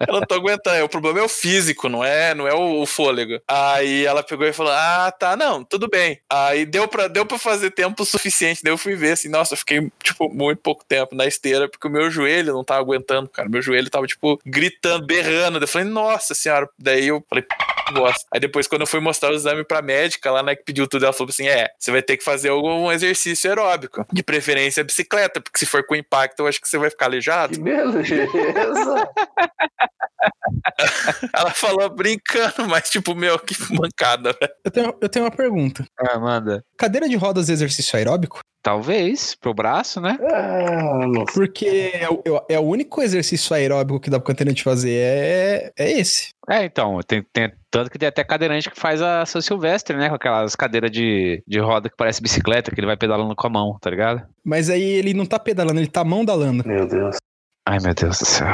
eu 0.00 0.12
não 0.12 0.20
tô 0.22 0.34
aguentando. 0.34 0.84
O 0.84 0.88
problema 0.88 1.20
é 1.20 1.22
o 1.22 1.28
físico, 1.32 1.88
não 1.88 2.04
é, 2.04 2.34
não 2.34 2.46
é 2.46 2.54
o, 2.54 2.82
o 2.82 2.86
fôlego. 2.86 3.40
Aí 3.48 4.04
ela 4.04 4.22
pegou 4.22 4.46
e 4.46 4.52
falou, 4.52 4.72
ah, 4.72 5.12
tá, 5.18 5.36
não, 5.36 5.64
tudo 5.64 5.88
bem. 5.88 6.20
Aí 6.30 6.64
deu 6.64 6.86
pra, 6.86 7.08
deu 7.08 7.26
pra 7.26 7.38
fazer 7.38 7.70
tempo 7.70 8.04
suficiente. 8.04 8.62
Daí 8.62 8.72
eu 8.72 8.78
fui 8.78 8.94
ver, 8.94 9.12
assim, 9.12 9.28
nossa, 9.28 9.54
eu 9.54 9.58
fiquei, 9.58 9.90
tipo, 10.02 10.28
muito 10.32 10.60
pouco 10.60 10.84
tempo 10.84 11.14
na 11.14 11.26
esteira, 11.26 11.68
porque 11.68 11.86
o 11.86 11.90
meu 11.90 12.10
joelho 12.10 12.52
não 12.52 12.64
tava 12.64 12.80
aguentando, 12.80 13.28
cara. 13.28 13.48
Meu 13.48 13.62
joelho 13.62 13.90
tava, 13.90 14.06
tipo, 14.06 14.38
gritando, 14.44 15.06
berrando. 15.06 15.58
Daí 15.58 15.64
eu 15.64 15.68
falei, 15.68 15.88
nossa 15.88 16.34
senhora. 16.34 16.68
Daí 16.78 17.08
eu 17.08 17.24
falei, 17.28 17.44
bosta. 17.92 18.26
Aí 18.32 18.40
depois, 18.40 18.66
quando 18.66 18.82
eu 18.82 18.86
fui 18.86 19.00
mostrar 19.00 19.30
o 19.30 19.34
exame 19.34 19.64
pra 19.64 19.82
médica, 19.82 20.30
lá, 20.30 20.42
né, 20.42 20.56
que 20.56 20.64
pediu 20.64 20.86
tudo, 20.88 21.04
ela 21.04 21.12
falou 21.12 21.30
assim: 21.30 21.46
é, 21.46 21.70
você 21.78 21.90
vai 21.90 22.02
ter 22.02 22.16
que 22.16 22.24
fazer 22.24 22.48
algum 22.48 22.90
exercício 22.90 23.50
aeróbico. 23.50 24.06
De 24.12 24.22
preferência 24.22 24.82
bicicleta, 24.82 25.40
porque 25.40 25.58
se 25.58 25.66
for 25.66 25.84
com 25.84 25.94
impacto, 25.94 26.40
eu 26.40 26.46
acho 26.46 26.60
que 26.60 26.68
você 26.68 26.78
vai 26.78 26.90
ficar 26.90 27.06
aleijado. 27.06 27.54
Que 27.54 27.60
beleza! 27.60 29.08
Ela 31.34 31.50
falou 31.50 31.88
brincando, 31.90 32.68
mas 32.68 32.88
tipo, 32.90 33.14
meu, 33.14 33.38
que 33.38 33.54
mancada. 33.72 34.36
Eu 34.64 34.70
tenho, 34.70 34.94
eu 35.00 35.08
tenho 35.08 35.24
uma 35.24 35.30
pergunta. 35.30 35.84
Ah, 35.98 36.18
manda. 36.18 36.64
Cadeira 36.76 37.08
de 37.08 37.16
rodas 37.16 37.48
é 37.50 37.52
exercício 37.52 37.96
aeróbico? 37.96 38.40
Talvez, 38.64 39.34
pro 39.34 39.52
braço, 39.52 40.00
né? 40.00 40.16
Ah. 40.22 41.24
Porque 41.34 41.90
é, 41.94 42.08
o- 42.08 42.46
é 42.48 42.58
o 42.60 42.62
único 42.62 43.02
exercício 43.02 43.54
aeróbico 43.56 43.98
que 43.98 44.08
dá 44.08 44.20
pra 44.20 44.28
cadeirante 44.32 44.62
fazer 44.62 44.92
é, 44.92 45.72
é 45.76 45.90
esse. 45.98 46.28
É, 46.48 46.64
então, 46.64 47.00
tem, 47.04 47.24
tem- 47.32 47.52
tanto 47.72 47.90
que 47.90 47.98
tem 47.98 48.08
até 48.08 48.22
cadeirante 48.22 48.70
que 48.70 48.78
faz 48.78 49.02
a 49.02 49.26
São 49.26 49.40
Silvestre, 49.40 49.96
né? 49.96 50.08
Com 50.08 50.14
aquelas 50.14 50.54
cadeiras 50.54 50.92
de, 50.92 51.42
de 51.44 51.58
roda 51.58 51.88
que 51.90 51.96
parece 51.96 52.22
bicicleta, 52.22 52.70
que 52.70 52.78
ele 52.78 52.86
vai 52.86 52.96
pedalando 52.96 53.34
com 53.34 53.46
a 53.48 53.50
mão, 53.50 53.76
tá 53.80 53.90
ligado? 53.90 54.22
Mas 54.44 54.70
aí 54.70 54.82
ele 54.82 55.12
não 55.12 55.26
tá 55.26 55.40
pedalando, 55.40 55.80
ele 55.80 55.88
tá 55.88 56.04
mãodalando. 56.04 56.62
Meu 56.64 56.86
Deus. 56.86 57.16
Ai, 57.64 57.78
meu 57.80 57.94
Deus 57.94 58.18
do 58.18 58.24
céu. 58.24 58.48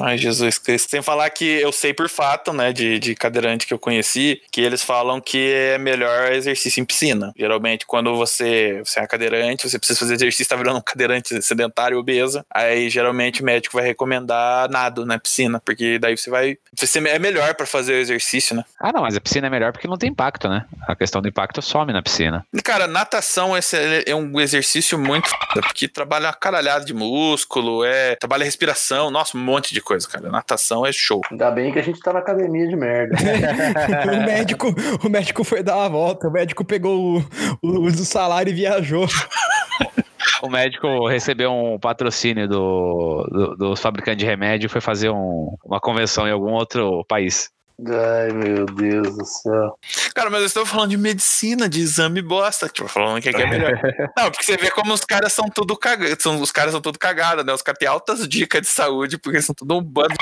Ai, 0.00 0.16
Jesus 0.16 0.56
Cristo. 0.58 0.90
Sem 0.90 1.02
falar 1.02 1.28
que 1.30 1.44
eu 1.44 1.72
sei 1.72 1.92
por 1.92 2.08
fato, 2.08 2.52
né, 2.52 2.72
de, 2.72 2.98
de 2.98 3.14
cadeirante 3.14 3.66
que 3.66 3.74
eu 3.74 3.78
conheci, 3.78 4.40
que 4.52 4.60
eles 4.60 4.82
falam 4.82 5.20
que 5.20 5.52
é 5.52 5.78
melhor 5.78 6.32
exercício 6.32 6.80
em 6.80 6.84
piscina. 6.84 7.32
Geralmente, 7.36 7.84
quando 7.84 8.14
você, 8.14 8.80
você 8.84 9.00
é 9.00 9.06
cadeirante, 9.06 9.68
você 9.68 9.78
precisa 9.78 9.98
fazer 9.98 10.14
exercício, 10.14 10.48
tá 10.48 10.56
virando 10.56 10.78
um 10.78 10.82
cadeirante 10.86 11.42
sedentário, 11.42 11.98
obesa, 11.98 12.46
aí 12.52 12.88
geralmente 12.88 13.42
o 13.42 13.44
médico 13.44 13.76
vai 13.76 13.84
recomendar 13.84 14.70
nado 14.70 15.04
na 15.04 15.18
piscina, 15.18 15.60
porque 15.64 15.98
daí 15.98 16.16
você 16.16 16.30
vai. 16.30 16.56
Você 16.78 16.98
é 17.00 17.18
melhor 17.18 17.54
pra 17.54 17.66
fazer 17.66 17.94
o 17.94 17.98
exercício, 17.98 18.54
né? 18.54 18.64
Ah, 18.78 18.92
não, 18.92 19.02
mas 19.02 19.16
a 19.16 19.20
piscina 19.20 19.48
é 19.48 19.50
melhor 19.50 19.72
porque 19.72 19.88
não 19.88 19.98
tem 19.98 20.10
impacto, 20.10 20.48
né? 20.48 20.64
A 20.86 20.94
questão 20.94 21.20
do 21.20 21.28
impacto 21.28 21.60
some 21.60 21.92
na 21.92 22.02
piscina. 22.02 22.46
Cara, 22.62 22.86
natação 22.86 23.56
esse 23.56 23.76
é 23.76 24.04
é 24.06 24.14
um 24.14 24.40
exercício 24.40 24.98
muito 24.98 25.30
porque 25.52 25.88
trabalha 25.88 26.28
uma 26.28 26.34
caralhada 26.34 26.84
de 26.84 26.94
músculo, 26.94 27.84
é, 27.84 28.14
trabalha 28.16 28.44
respiração, 28.52 29.10
nossa, 29.10 29.36
um 29.36 29.40
monte 29.40 29.72
de 29.72 29.80
coisa, 29.80 30.06
cara. 30.08 30.28
Natação 30.30 30.84
é 30.86 30.92
show. 30.92 31.20
Ainda 31.30 31.50
bem 31.50 31.72
que 31.72 31.78
a 31.78 31.82
gente 31.82 31.98
tá 32.00 32.12
na 32.12 32.18
academia 32.20 32.68
de 32.68 32.76
merda. 32.76 33.16
o, 34.12 34.24
médico, 34.26 34.74
o 35.04 35.08
médico 35.08 35.42
foi 35.44 35.62
dar 35.62 35.76
uma 35.76 35.88
volta, 35.88 36.28
o 36.28 36.32
médico 36.32 36.64
pegou 36.64 37.18
o, 37.18 37.24
o, 37.62 37.86
o 37.86 37.90
salário 37.92 38.50
e 38.50 38.54
viajou. 38.54 39.06
O 40.42 40.48
médico 40.50 41.06
recebeu 41.08 41.52
um 41.52 41.78
patrocínio 41.78 42.48
do, 42.48 43.24
do- 43.30 43.56
dos 43.56 43.80
fabricantes 43.80 44.18
de 44.18 44.26
remédio 44.26 44.66
e 44.66 44.68
foi 44.68 44.80
fazer 44.80 45.08
um- 45.10 45.56
uma 45.64 45.80
convenção 45.80 46.26
em 46.28 46.32
algum 46.32 46.52
outro 46.52 47.04
país. 47.08 47.48
Ai, 47.88 48.32
meu 48.32 48.66
Deus 48.66 49.16
do 49.16 49.24
céu. 49.24 49.78
Cara, 50.14 50.30
mas 50.30 50.40
eu 50.40 50.46
estou 50.46 50.66
falando 50.66 50.90
de 50.90 50.96
medicina, 50.96 51.68
de 51.68 51.80
exame 51.80 52.22
bosta, 52.22 52.68
tipo, 52.68 52.88
falando 52.88 53.20
que 53.20 53.28
aqui 53.28 53.42
é 53.42 53.46
melhor. 53.46 53.72
Não, 54.16 54.30
porque 54.30 54.44
você 54.44 54.56
vê 54.56 54.70
como 54.70 54.92
os 54.92 55.04
caras 55.04 55.32
são 55.32 55.46
tudo 55.48 55.76
cagados, 55.76 56.22
são, 56.22 56.40
os 56.40 56.52
caras 56.52 56.72
são 56.72 56.80
tudo 56.80 56.98
cagados, 56.98 57.44
né? 57.44 57.52
Os 57.52 57.62
caras 57.62 57.78
têm 57.78 57.88
altas 57.88 58.28
dicas 58.28 58.62
de 58.62 58.68
saúde, 58.68 59.18
porque 59.18 59.40
são 59.40 59.54
tudo 59.54 59.76
um 59.76 59.82
bando. 59.82 60.14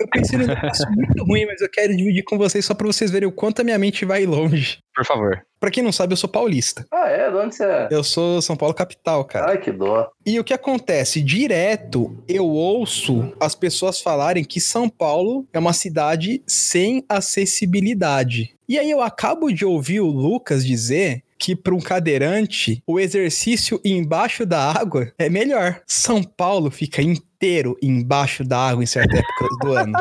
Eu 0.00 0.08
pensei 0.08 0.38
num 0.38 0.46
negócio 0.46 0.86
muito 0.90 1.24
ruim, 1.24 1.46
mas 1.46 1.60
eu 1.60 1.68
quero 1.70 1.96
dividir 1.96 2.24
com 2.24 2.36
vocês 2.36 2.64
só 2.64 2.74
pra 2.74 2.86
vocês 2.86 3.10
verem 3.10 3.28
o 3.28 3.32
quanto 3.32 3.60
a 3.60 3.64
minha 3.64 3.78
mente 3.78 4.04
vai 4.04 4.26
longe. 4.26 4.78
Por 4.94 5.04
favor. 5.04 5.42
Pra 5.58 5.70
quem 5.70 5.82
não 5.82 5.92
sabe, 5.92 6.12
eu 6.12 6.16
sou 6.16 6.28
paulista. 6.28 6.86
Ah, 6.92 7.08
é? 7.08 7.30
De 7.30 7.36
onde 7.36 7.54
você 7.54 7.64
é? 7.64 7.88
Eu 7.90 8.04
sou 8.04 8.42
São 8.42 8.56
Paulo 8.56 8.74
capital, 8.74 9.24
cara. 9.24 9.50
Ai, 9.50 9.58
que 9.58 9.72
dó. 9.72 10.08
E 10.24 10.38
o 10.38 10.44
que 10.44 10.52
acontece? 10.52 11.22
Direto 11.22 12.22
eu 12.28 12.46
ouço 12.46 13.32
as 13.40 13.54
pessoas 13.54 14.00
falarem 14.00 14.44
que 14.44 14.60
São 14.60 14.88
Paulo 14.88 15.46
é 15.52 15.58
uma 15.58 15.72
cidade 15.72 16.42
sem 16.46 17.04
acessibilidade. 17.08 18.54
E 18.68 18.78
aí 18.78 18.90
eu 18.90 19.00
acabo 19.00 19.50
de 19.50 19.64
ouvir 19.64 20.00
o 20.00 20.06
Lucas 20.06 20.64
dizer 20.64 21.22
que 21.38 21.54
para 21.54 21.74
um 21.74 21.80
cadeirante 21.80 22.82
o 22.86 22.98
exercício 22.98 23.80
embaixo 23.84 24.46
da 24.46 24.72
água 24.72 25.12
é 25.18 25.28
melhor. 25.28 25.82
São 25.86 26.22
Paulo 26.22 26.70
fica 26.70 27.02
inteiro 27.44 27.76
embaixo 27.82 28.42
da 28.42 28.58
água 28.58 28.82
em 28.82 28.86
certas 28.86 29.20
épocas 29.20 29.58
do 29.60 29.72
ano. 29.74 29.92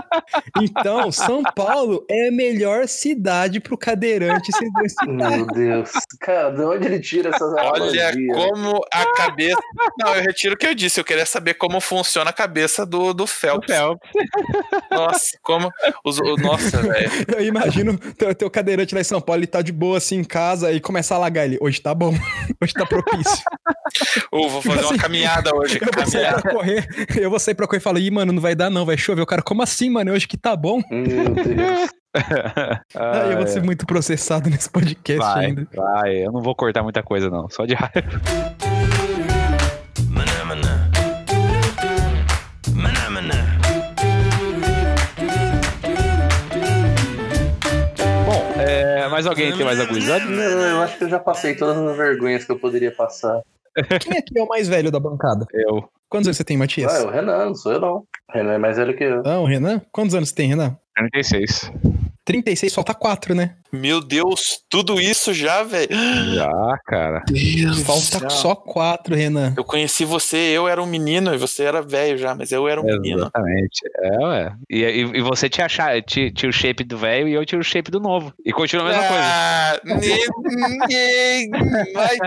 Então, 0.62 1.12
São 1.12 1.44
Paulo 1.44 2.06
é 2.10 2.30
a 2.30 2.32
melhor 2.32 2.88
cidade 2.88 3.60
para 3.60 3.74
o 3.74 3.78
cadeirante 3.78 4.52
se 4.52 4.64
exercitar. 4.66 5.08
Meu 5.10 5.46
Deus. 5.48 5.92
Cara, 6.22 6.52
de 6.52 6.62
onde 6.62 6.86
ele 6.88 7.00
tira 7.02 7.30
essas 7.30 7.52
Olha 7.54 7.70
analogias? 7.70 8.16
como 8.34 8.82
a 8.94 9.14
cabeça. 9.18 9.60
Não, 10.00 10.16
eu 10.16 10.22
retiro 10.22 10.56
o 10.56 10.58
que 10.58 10.66
eu 10.66 10.74
disse. 10.74 11.00
Eu 11.00 11.04
queria 11.04 11.26
saber 11.26 11.56
como 11.56 11.82
funciona 11.82 12.30
a 12.30 12.34
cabeça 12.34 12.86
do, 12.86 13.14
do 13.14 13.28
Phelps. 13.28 13.76
Nossa, 14.90 15.38
como. 15.42 15.70
Os, 16.06 16.20
o, 16.20 16.38
nossa, 16.38 16.82
velho. 16.82 17.12
Eu 17.36 17.46
imagino 17.46 17.98
teu, 17.98 18.34
teu 18.36 18.50
cadeirante 18.50 18.94
lá 18.94 19.02
em 19.02 19.04
São 19.04 19.20
Paulo, 19.20 19.40
ele 19.40 19.48
tá 19.48 19.62
de 19.62 19.72
boa 19.72 19.98
assim 19.98 20.18
em 20.18 20.24
casa 20.24 20.72
e 20.72 20.80
começa 20.80 21.14
a 21.14 21.18
alagar 21.18 21.46
ele. 21.46 21.58
Hoje 21.60 21.82
tá 21.82 21.94
bom, 21.94 22.14
hoje 22.62 22.74
tá 22.74 22.86
propício. 22.86 23.44
Ô, 24.32 24.50
vou 24.50 24.62
fazer 24.62 24.82
uma 24.82 24.90
Assim, 24.92 24.98
caminhada 24.98 25.56
hoje. 25.56 25.80
Eu 25.82 25.92
vou 25.92 26.04
Caminhada. 26.06 26.42
pra 26.42 26.52
correr, 26.54 26.88
eu 27.18 27.30
vou 27.34 27.40
sair 27.40 27.56
pra 27.56 27.66
correr 27.68 27.80
e 27.80 27.82
falo, 27.82 27.98
ih, 27.98 28.12
mano, 28.12 28.32
não 28.32 28.42
vai 28.42 28.54
dar 28.54 28.70
não, 28.70 28.86
vai 28.86 28.98
chover. 28.98 29.22
O 29.22 29.26
cara, 29.26 29.42
como 29.42 29.64
assim, 29.64 29.90
mano? 29.90 30.12
Hoje 30.12 30.28
que 30.28 30.38
tá 30.38 30.56
bom? 30.56 30.82
Meu 30.90 31.30
Deus. 31.34 31.90
Ah, 32.96 33.26
eu 33.32 33.38
vou 33.38 33.48
ser 33.48 33.64
muito 33.64 33.88
processado 33.88 34.48
nesse 34.48 34.70
podcast 34.70 35.18
Vai, 35.20 35.46
ainda. 35.48 35.68
vai. 35.74 36.16
Eu 36.18 36.32
não 36.32 36.44
vou 36.44 36.54
cortar 36.54 36.84
muita 36.84 37.02
coisa, 37.02 37.28
não. 37.28 37.50
Só 37.50 37.66
de 37.66 37.74
raiva. 37.74 38.22
Bom, 48.28 48.62
é, 48.62 49.08
mais 49.10 49.26
alguém 49.26 49.52
tem 49.58 49.66
mais 49.66 49.80
algum 49.80 49.98
exame? 49.98 50.36
Não, 50.36 50.44
eu 50.44 50.82
acho 50.84 50.98
que 51.00 51.04
eu 51.06 51.10
já 51.10 51.18
passei 51.20 51.56
todas 51.56 51.78
as 51.78 51.98
vergonhas 51.98 52.46
que 52.46 52.52
eu 52.52 52.60
poderia 52.60 52.92
passar. 52.92 53.42
Quem 54.02 54.18
aqui 54.18 54.38
é 54.38 54.44
o 54.44 54.48
mais 54.48 54.68
velho 54.68 54.92
da 54.92 55.00
bancada? 55.00 55.46
Eu. 55.54 55.90
Quantos 56.10 56.28
anos 56.28 56.38
você 56.38 56.44
tem, 56.44 56.58
Matias? 56.58 56.94
Ah, 56.94 57.00
é 57.00 57.06
o 57.06 57.10
Renan, 57.10 57.46
não 57.46 57.56
sou 57.56 57.74
eu 57.74 57.80
não. 57.80 57.96
O 57.98 58.34
Renan 58.34 58.54
é 58.54 58.58
mais 58.58 58.78
velho 58.78 58.96
que 58.96 59.04
eu. 59.04 59.24
Não, 59.24 59.46
Renan? 59.46 59.82
Quantos 59.92 60.14
anos 60.14 60.30
você 60.30 60.36
tem, 60.36 60.50
Renan? 60.50 60.78
36. 60.96 61.72
36 62.26 62.74
falta 62.74 62.94
4, 62.94 63.36
né? 63.36 63.56
Meu 63.72 64.00
Deus, 64.00 64.60
tudo 64.70 65.02
isso 65.02 65.34
já, 65.34 65.64
velho. 65.64 65.90
Já, 66.36 66.78
cara. 66.86 67.24
Deus 67.28 67.78
do 67.78 67.84
Falta 67.86 68.20
céu. 68.20 68.30
só 68.30 68.56
4, 68.56 69.16
Renan. 69.16 69.54
Eu 69.58 69.64
conheci 69.64 70.06
você, 70.06 70.38
eu 70.38 70.68
era 70.68 70.82
um 70.82 70.86
menino 70.86 71.34
e 71.34 71.38
você 71.38 71.64
era 71.64 71.82
velho 71.82 72.18
já, 72.18 72.36
mas 72.36 72.52
eu 72.52 72.68
era 72.68 72.80
um 72.80 72.84
menino. 72.86 73.22
Exatamente. 73.22 73.82
É, 73.98 74.18
ué. 74.26 74.54
E, 74.70 74.80
e, 74.84 75.00
e 75.18 75.22
você 75.22 75.50
tinha, 75.50 75.68
cha- 75.68 76.00
tinha, 76.04 76.32
tinha 76.32 76.50
o 76.50 76.54
shape 76.54 76.84
do 76.84 76.98
velho 77.00 77.28
e 77.28 77.34
eu 77.34 77.44
tinha 77.46 77.60
o 77.60 77.64
shape 77.64 77.90
do 77.90 78.00
novo. 78.00 78.32
E 78.46 78.54
continua 78.54 78.86
a 78.86 78.88
mesma 78.90 79.08
coisa. 79.08 79.24
Ah, 79.26 79.80
ne- 79.84 81.50
mais, 81.94 82.20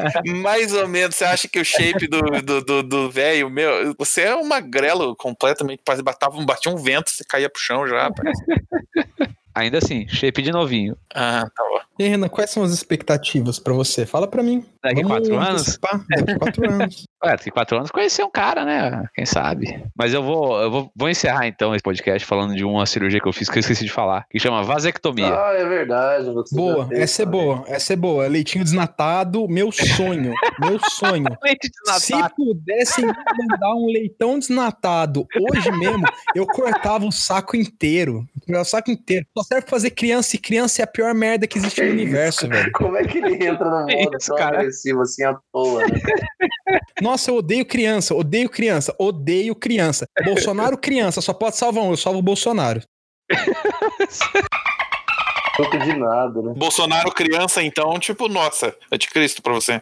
mais 0.42 0.74
ou 0.74 0.88
menos. 0.88 1.14
Você 1.16 1.24
acha 1.24 1.48
que 1.48 1.60
o 1.60 1.64
shape 1.64 2.06
do 2.08 2.20
do- 2.42 2.60
do 2.64 2.82
do 2.82 3.10
velho, 3.10 3.48
meu, 3.48 3.94
você 3.98 4.22
é 4.22 4.34
um 4.36 4.44
magrelo 4.44 5.14
completamente. 5.16 5.80
Parece 5.84 6.02
batava, 6.02 6.40
batia 6.44 6.72
um 6.72 6.76
vento, 6.76 7.08
você 7.10 7.24
caía 7.24 7.48
pro 7.48 7.60
chão 7.62 7.86
já. 7.86 8.02
rapaz. 8.04 8.36
Ainda 9.56 9.78
assim, 9.78 10.06
shape 10.06 10.42
de 10.42 10.52
novinho. 10.52 10.94
Ah, 11.14 11.48
tá 11.56 11.64
bom. 11.64 11.80
E 11.98 12.04
aí, 12.04 12.10
Renan, 12.10 12.28
quais 12.28 12.50
são 12.50 12.62
as 12.62 12.72
expectativas 12.72 13.58
pra 13.58 13.72
você? 13.72 14.04
Fala 14.04 14.28
pra 14.28 14.42
mim. 14.42 14.62
Daqui 14.82 15.02
Vamos 15.02 15.08
quatro 15.30 15.38
anos? 15.38 15.78
Daqui 16.10 16.38
4 16.38 16.68
anos. 16.70 17.06
Ué, 17.24 17.30
daqui 17.30 17.50
quatro 17.50 17.78
anos 17.78 17.90
conhecer 17.90 18.22
um 18.22 18.30
cara, 18.30 18.64
né? 18.64 19.04
Quem 19.14 19.24
sabe? 19.24 19.82
Mas 19.96 20.12
eu 20.12 20.22
vou, 20.22 20.60
eu 20.60 20.70
vou, 20.70 20.92
vou 20.94 21.08
encerrar 21.08 21.46
então 21.46 21.74
esse 21.74 21.82
podcast 21.82 22.26
falando 22.26 22.54
de 22.54 22.62
uma 22.62 22.84
cirurgia 22.84 23.18
que 23.20 23.26
eu 23.26 23.32
fiz 23.32 23.48
que 23.48 23.58
eu 23.58 23.60
esqueci 23.60 23.84
de 23.84 23.90
falar, 23.90 24.26
que 24.30 24.38
chama 24.38 24.62
vasectomia. 24.62 25.34
Ah, 25.34 25.52
é 25.54 25.64
verdade. 25.64 26.30
você 26.30 26.54
Boa, 26.54 26.88
essa 26.92 27.22
é 27.22 27.24
também. 27.24 27.40
boa, 27.40 27.64
essa 27.66 27.92
é 27.94 27.96
boa. 27.96 28.26
Leitinho 28.28 28.62
desnatado, 28.64 29.48
meu 29.48 29.72
sonho, 29.72 30.34
meu 30.60 30.78
sonho. 30.90 31.24
Leite 31.42 31.70
de 31.70 32.00
Se 32.00 32.12
pudessem 32.36 33.06
mandar 33.06 33.74
um 33.74 33.86
leitão 33.86 34.38
desnatado 34.38 35.26
hoje 35.50 35.70
mesmo, 35.72 36.04
eu 36.34 36.46
cortava 36.46 37.06
o 37.06 37.12
saco 37.12 37.56
inteiro. 37.56 38.26
O 38.48 38.64
saco 38.64 38.90
inteiro. 38.90 39.26
Só 39.36 39.42
serve 39.42 39.62
pra 39.62 39.70
fazer 39.70 39.90
criança 39.90 40.36
e 40.36 40.38
criança 40.38 40.82
é 40.82 40.84
a 40.84 40.86
pior 40.86 41.14
merda 41.14 41.46
que 41.46 41.58
existe 41.58 41.76
Que 41.76 41.86
no 41.86 41.94
isso, 41.94 42.02
universo, 42.02 42.48
velho. 42.48 42.70
Como 42.72 42.96
é 42.96 43.04
que 43.04 43.18
ele 43.18 43.42
entra 43.44 43.64
modo 43.70 43.88
isso, 44.16 44.28
tão 44.28 44.36
cara? 44.36 44.58
agressivo 44.58 45.00
assim 45.00 45.24
à 45.24 45.36
toa, 45.52 45.80
né? 45.86 45.98
Nossa, 47.00 47.15
eu 47.30 47.36
odeio 47.36 47.64
criança, 47.64 48.14
odeio 48.14 48.48
criança, 48.48 48.94
odeio 48.98 49.54
criança. 49.54 50.06
Bolsonaro 50.24 50.76
criança, 50.78 51.20
só 51.20 51.32
pode 51.32 51.56
salvar 51.56 51.84
um, 51.84 51.90
eu 51.90 51.96
salvo 51.96 52.18
o 52.18 52.22
Bolsonaro. 52.22 52.82
Não 55.58 55.70
pedi 55.70 55.94
nada, 55.96 56.42
né? 56.42 56.52
Bolsonaro 56.56 57.10
criança, 57.12 57.62
então, 57.62 57.98
tipo, 57.98 58.28
nossa, 58.28 58.74
anticristo 58.92 59.40
pra 59.42 59.54
você. 59.54 59.80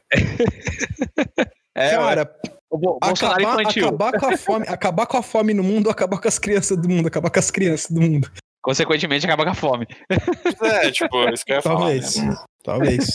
É. 1.74 1.90
Cara, 1.90 2.30
O 2.70 2.78
Bo- 2.78 2.98
Bolsonaro 3.02 3.42
acabar, 3.42 3.68
acabar 3.68 4.12
com 4.20 4.26
a 4.26 4.36
fome, 4.36 4.66
acabar 4.68 5.06
com 5.06 5.16
a 5.16 5.22
fome 5.22 5.52
no 5.54 5.64
mundo, 5.64 5.90
acabar 5.90 6.20
com 6.20 6.28
as 6.28 6.38
crianças 6.38 6.76
do 6.78 6.88
mundo, 6.88 7.08
acabar 7.08 7.30
com 7.30 7.38
as 7.40 7.50
crianças 7.50 7.90
do 7.90 8.00
mundo. 8.00 8.30
Consequentemente, 8.64 9.26
acaba 9.26 9.44
com 9.44 9.50
a 9.50 9.54
fome. 9.54 9.86
É, 10.64 10.90
tipo, 10.90 11.28
isso 11.28 11.44
que 11.44 11.52
eu 11.52 11.56
ia 11.56 11.62
falar. 11.62 11.80
Talvez. 11.80 12.16
né? 12.16 12.34
Talvez. 12.64 13.14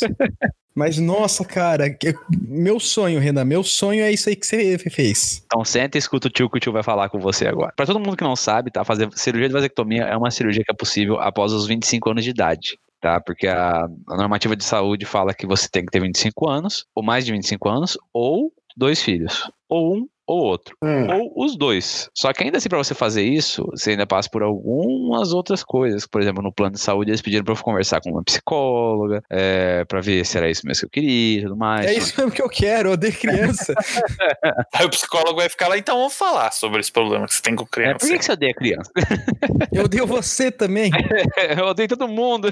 Mas, 0.75 0.99
nossa, 0.99 1.43
cara, 1.43 1.89
que- 1.89 2.13
meu 2.47 2.79
sonho, 2.79 3.19
Renan, 3.19 3.43
meu 3.43 3.63
sonho 3.63 4.03
é 4.03 4.11
isso 4.11 4.29
aí 4.29 4.35
que 4.35 4.45
você 4.45 4.77
fez. 4.77 5.41
Então 5.45 5.65
senta 5.65 5.97
e 5.97 5.99
escuta 5.99 6.27
o 6.27 6.31
tio 6.31 6.49
que 6.49 6.57
o 6.57 6.59
tio 6.59 6.71
vai 6.71 6.83
falar 6.83 7.09
com 7.09 7.19
você 7.19 7.47
agora. 7.47 7.73
Pra 7.75 7.85
todo 7.87 7.99
mundo 7.99 8.15
que 8.15 8.23
não 8.23 8.35
sabe, 8.35 8.69
tá? 8.71 8.85
Fazer 8.85 9.09
cirurgia 9.15 9.47
de 9.47 9.53
vasectomia 9.53 10.03
é 10.03 10.15
uma 10.15 10.29
cirurgia 10.29 10.63
que 10.63 10.71
é 10.71 10.75
possível 10.75 11.19
após 11.19 11.51
os 11.51 11.65
25 11.67 12.11
anos 12.11 12.23
de 12.23 12.29
idade. 12.29 12.77
Tá? 13.01 13.19
Porque 13.19 13.47
a, 13.47 13.85
a 14.09 14.17
normativa 14.17 14.55
de 14.55 14.63
saúde 14.63 15.05
fala 15.05 15.33
que 15.33 15.47
você 15.47 15.67
tem 15.71 15.83
que 15.85 15.91
ter 15.91 16.01
25 16.01 16.47
anos, 16.49 16.85
ou 16.93 17.01
mais 17.03 17.25
de 17.25 17.31
25 17.31 17.67
anos, 17.69 17.97
ou 18.13 18.53
dois 18.77 19.01
filhos. 19.01 19.49
Ou 19.67 19.95
um 19.95 20.07
ou 20.29 20.43
outro. 20.43 20.75
Hum, 20.83 21.07
Ou 21.35 21.45
os 21.45 21.57
dois. 21.57 22.09
Só 22.13 22.31
que 22.31 22.43
ainda 22.43 22.57
assim, 22.57 22.69
pra 22.69 22.77
você 22.77 22.93
fazer 22.93 23.23
isso, 23.23 23.65
você 23.71 23.91
ainda 23.91 24.05
passa 24.05 24.29
por 24.29 24.43
algumas 24.43 25.33
outras 25.33 25.63
coisas. 25.63 26.05
Por 26.05 26.21
exemplo, 26.21 26.43
no 26.43 26.53
plano 26.53 26.73
de 26.75 26.79
saúde, 26.81 27.09
eles 27.11 27.21
pediram 27.21 27.43
pra 27.43 27.53
eu 27.53 27.57
conversar 27.63 27.99
com 28.01 28.11
uma 28.11 28.23
psicóloga, 28.23 29.21
é, 29.29 29.83
pra 29.85 30.01
ver 30.01 30.25
se 30.25 30.37
era 30.37 30.49
isso 30.49 30.61
mesmo 30.65 30.81
que 30.81 30.85
eu 30.85 30.89
queria 31.03 31.39
e 31.39 31.43
tudo 31.43 31.57
mais. 31.57 31.85
É 31.87 31.93
isso 31.93 32.13
mesmo 32.17 32.31
que 32.31 32.41
eu 32.41 32.49
quero, 32.49 32.89
eu 32.89 32.93
odeio 32.93 33.13
criança. 33.13 33.73
Aí 34.75 34.85
o 34.85 34.89
psicólogo 34.89 35.35
vai 35.37 35.49
ficar 35.49 35.67
lá, 35.67 35.77
então 35.77 35.97
vamos 35.97 36.13
falar 36.13 36.51
sobre 36.51 36.79
esse 36.79 36.91
problema 36.91 37.25
que 37.25 37.33
você 37.33 37.41
tem 37.41 37.55
com 37.55 37.63
É, 37.63 37.67
criança. 37.67 37.99
por 37.99 38.07
que, 38.09 38.17
que 38.19 38.25
você 38.25 38.31
odeia 38.33 38.53
criança? 38.53 38.91
Eu 39.71 39.83
odeio 39.85 40.05
você 40.07 40.51
também. 40.51 40.91
eu 41.57 41.65
odeio 41.65 41.87
todo 41.89 42.07
mundo. 42.07 42.51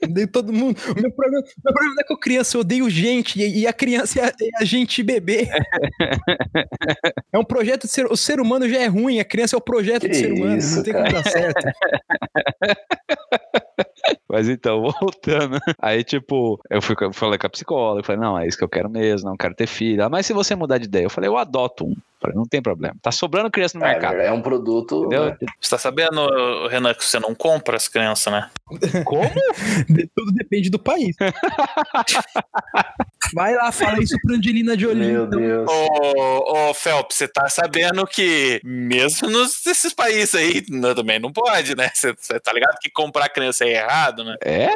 Eu 0.00 0.08
odeio 0.08 0.28
todo 0.28 0.52
mundo. 0.52 0.78
O 0.96 1.00
meu 1.00 1.10
problema, 1.12 1.44
meu 1.64 1.72
problema 1.72 1.94
não 1.94 2.00
é 2.00 2.04
com 2.06 2.16
criança, 2.16 2.56
eu 2.56 2.60
odeio 2.60 2.88
gente. 2.90 3.40
E, 3.40 3.60
e 3.60 3.66
a 3.66 3.72
criança 3.72 4.20
é 4.20 4.24
a, 4.24 4.28
é 4.28 4.48
a 4.60 4.64
gente 4.64 5.02
bebê. 5.02 5.48
É 7.32 7.38
um 7.38 7.44
projeto 7.44 7.82
de 7.82 7.88
ser. 7.92 8.06
O 8.06 8.16
ser 8.16 8.40
humano 8.40 8.68
já 8.68 8.78
é 8.80 8.86
ruim, 8.86 9.18
a 9.20 9.24
criança 9.24 9.56
é 9.56 9.58
o 9.58 9.60
projeto 9.60 10.02
Que 10.02 10.08
do 10.08 10.14
ser 10.14 10.32
humano. 10.32 10.56
isso, 10.56 10.76
não 10.76 10.82
tem 10.82 10.92
como 10.92 11.04
cara. 11.06 11.22
dar 11.22 11.30
certo. 11.30 11.66
Mas 14.28 14.48
então, 14.48 14.82
voltando. 15.00 15.58
Aí, 15.80 16.02
tipo, 16.04 16.60
eu 16.70 16.82
fui, 16.82 16.94
falei 17.12 17.38
com 17.38 17.46
a 17.46 17.50
psicóloga, 17.50 18.02
falei, 18.02 18.20
não, 18.20 18.38
é 18.38 18.46
isso 18.46 18.58
que 18.58 18.64
eu 18.64 18.68
quero 18.68 18.90
mesmo, 18.90 19.28
não 19.30 19.36
quero 19.36 19.54
ter 19.54 19.66
filho. 19.66 20.00
Ela, 20.00 20.10
Mas 20.10 20.26
se 20.26 20.32
você 20.32 20.54
mudar 20.54 20.78
de 20.78 20.84
ideia, 20.86 21.04
eu 21.04 21.10
falei, 21.10 21.28
eu 21.28 21.36
adoto 21.36 21.84
um. 21.86 21.94
Falei, 22.20 22.36
não 22.36 22.44
tem 22.44 22.60
problema. 22.62 22.94
Tá 23.02 23.12
sobrando 23.12 23.50
criança 23.50 23.78
no 23.78 23.84
mercado. 23.84 24.16
É, 24.16 24.26
é 24.26 24.32
um 24.32 24.40
produto. 24.42 25.00
Entendeu? 25.04 25.26
né? 25.26 25.36
Você 25.60 25.70
tá 25.70 25.78
sabendo, 25.78 26.26
Renan, 26.68 26.94
que 26.94 27.04
você 27.04 27.18
não 27.20 27.34
compra 27.34 27.76
as 27.76 27.86
crianças, 27.86 28.32
né? 28.32 28.50
Como? 29.04 29.30
De- 29.88 30.08
tudo 30.14 30.32
depende 30.32 30.70
do 30.70 30.78
país. 30.78 31.14
Vai 33.32 33.54
lá, 33.54 33.70
fala 33.72 34.02
isso 34.02 34.16
pra 34.22 34.36
Angelina 34.36 34.78
Jolie. 34.78 35.12
Meu 35.12 35.24
então. 35.24 35.38
Deus. 35.40 35.70
Ô, 35.70 36.70
ô 36.70 36.74
Phelps, 36.74 37.16
você 37.16 37.28
tá 37.28 37.48
sabendo 37.48 38.06
que 38.06 38.60
mesmo 38.64 39.30
nos, 39.30 39.64
nesses 39.64 39.92
países 39.94 40.34
aí 40.34 40.64
não- 40.68 40.94
também 40.94 41.18
não 41.18 41.32
pode, 41.32 41.74
né? 41.76 41.90
Você 41.94 42.12
você 42.18 42.38
tá 42.40 42.52
ligado 42.52 42.78
que 42.80 42.90
comprar 42.90 43.28
criança 43.28 43.64
é 43.64 43.74
errado, 43.74 44.24
né? 44.24 44.36
É? 44.44 44.68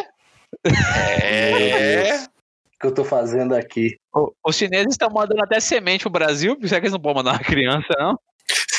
É. 1.22 2.16
O 2.24 2.80
que 2.80 2.86
eu 2.86 2.94
tô 2.94 3.05
fazendo 3.05 3.55
aqui? 3.55 3.96
O- 4.14 4.32
Os 4.44 4.57
chineses 4.57 4.92
estão 4.92 5.11
mandando 5.11 5.42
até 5.42 5.59
semente 5.61 6.03
pro 6.03 6.11
Brasil, 6.11 6.57
será 6.62 6.80
que 6.80 6.86
eles 6.86 6.92
não 6.92 7.01
podem 7.01 7.16
mandar 7.22 7.32
uma 7.32 7.44
criança, 7.44 7.88
não? 7.99 8.18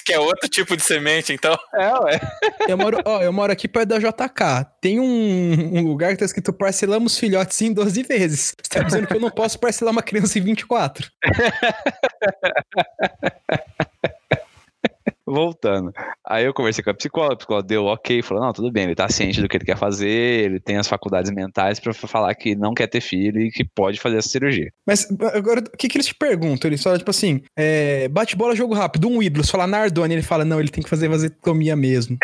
Você 0.10 0.14
quer 0.14 0.20
outro 0.20 0.50
tipo 0.50 0.76
de 0.76 0.84
semente, 0.84 1.32
então? 1.32 1.56
É, 1.74 1.94
ué. 2.00 2.20
Eu 2.68 2.78
moro, 2.78 2.98
ó, 3.06 3.22
eu 3.22 3.32
moro 3.32 3.54
aqui 3.54 3.68
perto 3.68 3.90
da 3.90 4.00
JK. 4.00 4.66
Tem 4.82 5.00
um, 5.00 5.78
um 5.78 5.88
lugar 5.88 6.12
que 6.12 6.18
tá 6.18 6.26
escrito 6.26 6.52
parcelamos 6.52 7.20
filhotes 7.20 7.62
em 7.62 7.72
12 7.72 8.04
vezes. 8.04 8.56
Você 8.62 8.80
tá 8.80 8.84
dizendo 8.84 9.08
que 9.08 9.16
eu 9.16 9.20
não 9.20 9.30
posso 9.30 9.60
parcelar 9.60 9.92
uma 9.92 10.02
criança 10.02 10.40
em 10.40 10.42
24. 10.42 11.08
Voltando. 15.34 15.92
Aí 16.28 16.46
eu 16.46 16.54
conversei 16.54 16.84
com 16.84 16.90
a 16.90 16.94
psicóloga, 16.94 17.34
a 17.34 17.38
psicóloga 17.38 17.68
deu 17.68 17.86
ok, 17.86 18.22
falou: 18.22 18.44
não, 18.44 18.54
tudo 18.54 18.72
bem, 18.72 18.86
ele 18.86 18.96
tá 18.96 19.08
ciente 19.10 19.42
do 19.42 19.48
que 19.48 19.58
ele 19.58 19.66
quer 19.66 19.78
fazer, 19.78 20.08
ele 20.10 20.60
tem 20.60 20.78
as 20.78 20.88
faculdades 20.88 21.32
mentais 21.32 21.80
pra 21.80 21.94
falar 21.94 22.34
que 22.36 22.56
não 22.56 22.74
quer 22.74 22.88
ter 22.88 23.02
filho 23.02 23.40
e 23.42 23.52
que 23.52 23.64
pode 23.64 24.00
fazer 24.00 24.18
essa 24.18 24.30
cirurgia. 24.30 24.72
Mas 24.86 25.08
agora, 25.34 25.62
o 25.62 25.78
que, 25.78 25.88
que 25.88 25.98
eles 25.98 26.08
te 26.08 26.16
perguntam? 26.16 26.70
Eles 26.70 26.82
falam, 26.82 26.98
tipo 26.98 27.12
assim, 27.12 27.42
é, 27.58 28.08
bate 28.08 28.36
bola, 28.36 28.56
jogo 28.56 28.74
rápido, 28.74 29.08
um 29.08 29.22
ídolo. 29.22 29.44
Você 29.44 29.52
fala 29.52 29.68
Nardoni, 29.68 30.16
ele 30.16 30.22
fala, 30.24 30.44
não, 30.46 30.60
ele 30.60 30.70
tem 30.70 30.84
que 30.84 30.90
fazer 30.90 31.08
vasectomia 31.08 31.76
mesmo. 31.76 32.18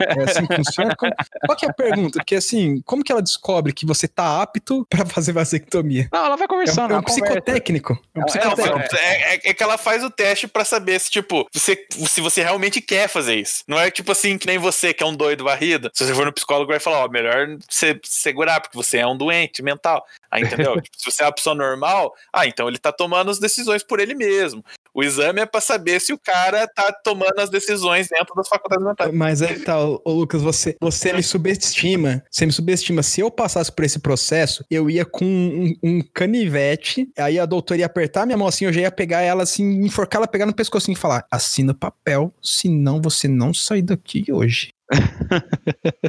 é 0.00 0.22
assim 0.24 0.46
que 0.46 0.56
funciona? 0.56 0.94
Como- 0.96 1.12
qual 1.46 1.56
que 1.58 1.66
é 1.66 1.68
a 1.70 1.72
pergunta? 1.72 2.18
Porque 2.18 2.34
assim, 2.34 2.80
como 2.84 3.02
que 3.02 3.12
ela 3.12 3.22
descobre 3.22 3.72
que 3.72 3.86
você 3.86 4.06
tá 4.08 4.42
apto 4.42 4.86
pra 4.88 5.04
fazer 5.06 5.32
vasectomia? 5.32 6.08
Não, 6.12 6.26
ela 6.26 6.36
vai 6.36 6.42
É 6.42 6.44
um, 6.44 6.48
conversando. 6.48 6.90
é 6.90 6.94
um 6.94 6.98
ela 6.98 7.02
conversa. 7.02 7.24
psicotécnico. 7.24 7.98
É 8.14 8.18
um 8.18 8.22
É, 8.22 8.24
psicotécnico. 8.26 8.96
É, 8.96 9.34
é- 9.36 9.40
é 9.50 9.54
que 9.54 9.62
ela 9.62 9.78
faz 9.78 10.02
o 10.04 10.10
teste 10.10 10.46
pra 10.48 10.64
saber 10.64 10.98
se, 11.00 11.10
tipo, 11.10 11.46
você, 11.52 11.76
se 12.06 12.20
você 12.30 12.42
realmente 12.42 12.80
quer 12.80 13.08
fazer 13.08 13.36
isso. 13.36 13.62
Não 13.68 13.78
é 13.78 13.90
tipo 13.90 14.10
assim, 14.10 14.36
que 14.36 14.46
nem 14.46 14.58
você, 14.58 14.92
que 14.92 15.02
é 15.02 15.06
um 15.06 15.14
doido 15.14 15.44
varrida. 15.44 15.90
Se 15.94 16.04
você 16.04 16.14
for 16.14 16.26
no 16.26 16.32
psicólogo, 16.32 16.70
vai 16.70 16.80
falar, 16.80 17.04
ó, 17.04 17.08
melhor 17.08 17.56
você 17.68 17.98
segurar, 18.02 18.60
porque 18.60 18.76
você 18.76 18.98
é 18.98 19.06
um 19.06 19.16
doente 19.16 19.62
mental. 19.62 20.04
Aí, 20.30 20.42
entendeu? 20.42 20.80
Tipo, 20.80 20.96
se 20.98 21.10
você 21.10 21.22
é 21.22 21.26
uma 21.26 21.32
pessoa 21.32 21.54
normal, 21.54 22.14
ah, 22.32 22.46
então 22.46 22.68
ele 22.68 22.78
tá 22.78 22.92
tomando 22.92 23.30
as 23.30 23.38
decisões 23.38 23.82
por 23.82 24.00
ele 24.00 24.14
mesmo. 24.14 24.64
O 24.96 25.04
exame 25.04 25.42
é 25.42 25.46
pra 25.46 25.60
saber 25.60 26.00
se 26.00 26.14
o 26.14 26.18
cara 26.18 26.66
tá 26.66 26.90
tomando 26.90 27.38
as 27.38 27.50
decisões 27.50 28.08
dentro 28.08 28.34
das 28.34 28.48
faculdades 28.48 28.86
mentais. 28.86 29.12
Mas 29.12 29.42
aí 29.42 29.60
tá, 29.60 29.78
ô, 29.78 30.00
ô, 30.02 30.12
Lucas, 30.12 30.40
você, 30.40 30.74
você 30.80 31.12
me 31.12 31.22
subestima. 31.22 32.24
Você 32.30 32.46
me 32.46 32.52
subestima. 32.52 33.02
Se 33.02 33.20
eu 33.20 33.30
passasse 33.30 33.70
por 33.70 33.84
esse 33.84 33.98
processo, 33.98 34.64
eu 34.70 34.88
ia 34.88 35.04
com 35.04 35.26
um, 35.26 35.74
um 35.82 36.00
canivete, 36.14 37.10
aí 37.18 37.38
a 37.38 37.44
doutora 37.44 37.80
ia 37.80 37.86
apertar 37.86 38.24
minha 38.24 38.38
mão 38.38 38.48
assim, 38.48 38.64
eu 38.64 38.72
já 38.72 38.80
ia 38.80 38.90
pegar 38.90 39.20
ela 39.20 39.42
assim, 39.42 39.84
enforcar 39.84 40.20
ela, 40.20 40.26
pegar 40.26 40.46
no 40.46 40.54
pescocinho 40.54 40.96
e 40.96 40.98
falar: 40.98 41.26
assina 41.30 41.72
o 41.72 41.76
papel, 41.76 42.32
senão 42.42 42.98
você 42.98 43.28
não 43.28 43.52
sai 43.52 43.82
daqui 43.82 44.24
hoje. 44.32 44.70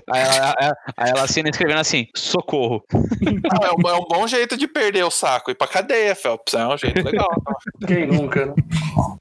Aí 0.10 0.22
ela, 0.22 0.56
aí- 0.60 0.74
aí 0.98 1.10
ela 1.12 1.24
assina 1.24 1.50
escrevendo 1.50 1.80
assim: 1.80 2.08
socorro. 2.16 2.84
Não, 2.92 3.68
é, 3.68 3.72
um, 3.72 3.90
é 3.96 4.00
um 4.00 4.06
bom 4.08 4.28
jeito 4.28 4.56
de 4.58 4.68
perder 4.68 5.04
o 5.04 5.12
saco. 5.12 5.52
Ir 5.52 5.56
pra 5.56 5.68
cadeia, 5.68 6.16
Phelps. 6.16 6.54
É 6.54 6.68
um 6.68 6.78
jeito 6.78 7.04
legal. 7.04 7.28
Quem 7.88 8.06
nunca, 8.08 8.46
né? 8.46 8.54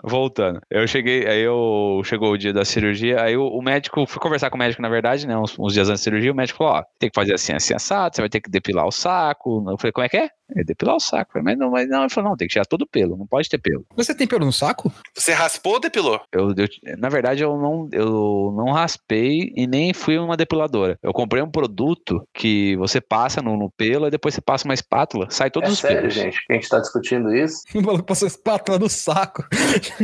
Voltando. 0.03 0.61
Eu 0.71 0.87
cheguei, 0.87 1.27
aí 1.27 1.41
eu 1.41 2.01
chegou 2.05 2.33
o 2.33 2.39
dia 2.39 2.53
da 2.53 2.65
cirurgia, 2.65 3.21
aí 3.23 3.37
o, 3.37 3.47
o 3.47 3.63
médico, 3.63 4.07
fui 4.07 4.21
conversar 4.21 4.51
com 4.51 4.57
o 4.57 4.59
médico, 4.59 4.83
na 4.83 4.89
verdade, 4.89 5.27
né? 5.27 5.37
Uns, 5.37 5.59
uns 5.59 5.73
dias 5.73 5.89
antes 5.89 6.01
da 6.01 6.05
cirurgia, 6.05 6.33
o 6.33 6.37
médico 6.37 6.59
falou: 6.59 6.75
ó, 6.75 6.85
tem 6.99 7.11
que 7.11 7.15
fazer 7.15 7.35
assim, 7.35 7.53
assim, 7.55 7.75
assado, 7.75 8.15
você 8.15 8.23
vai 8.23 8.29
ter 8.29 8.41
que 8.41 8.51
depilar 8.51 8.87
o 8.87 8.93
saco. 8.93 9.65
Eu 9.69 9.79
falei, 9.79 9.93
como 9.93 10.05
é 10.05 10.09
que 10.09 10.17
é? 10.17 10.29
É 10.55 10.63
depilar 10.63 10.97
o 10.97 11.01
saco. 11.01 11.33
Falei, 11.33 11.45
mas 11.45 11.59
não, 11.59 11.71
mas 11.71 11.89
não. 11.89 12.01
Ele 12.03 12.11
falou, 12.11 12.31
não, 12.31 12.37
tem 12.37 12.47
que 12.47 12.53
tirar 12.53 12.65
todo 12.67 12.83
o 12.83 12.87
pelo, 12.87 13.17
não 13.17 13.27
pode 13.27 13.49
ter 13.49 13.59
pelo. 13.59 13.85
Você 13.97 14.15
tem 14.15 14.27
pelo 14.27 14.45
no 14.47 14.53
saco? 14.53 14.93
Você 15.15 15.33
raspou 15.33 15.75
ou 15.75 15.81
depilou? 15.81 16.21
Eu, 16.33 16.51
eu- 16.57 16.97
na 16.99 17.09
verdade, 17.09 17.43
eu 17.43 17.57
não, 17.59 17.89
eu 17.93 18.55
não 18.57 18.73
raspei 18.73 19.53
e 19.57 19.67
nem 19.67 19.93
fui 19.93 20.19
uma 20.19 20.37
depiladora. 20.37 20.99
Eu 21.03 21.13
comprei 21.13 21.43
um 21.43 21.51
produto 21.51 22.27
que 22.33 22.77
você 22.77 23.01
passa 23.01 23.43
no, 23.43 23.57
no 23.57 23.71
pelo 23.71 24.07
e 24.07 24.11
depois 24.11 24.35
você 24.35 24.41
passa 24.41 24.65
uma 24.67 24.75
espátula, 24.75 25.27
sai 25.31 25.51
todos 25.51 25.69
É 25.69 25.73
os 25.73 25.79
sério, 25.81 25.99
pelos. 26.03 26.15
gente, 26.15 26.47
que 26.47 26.53
a 26.53 26.57
gente 26.57 26.69
tá 26.69 26.79
discutindo 26.79 27.35
isso. 27.35 27.63
O 27.77 27.83
maluco 27.83 28.05
passou 28.05 28.27
espátula 28.29 28.79
no 28.79 28.89
saco. 28.89 29.45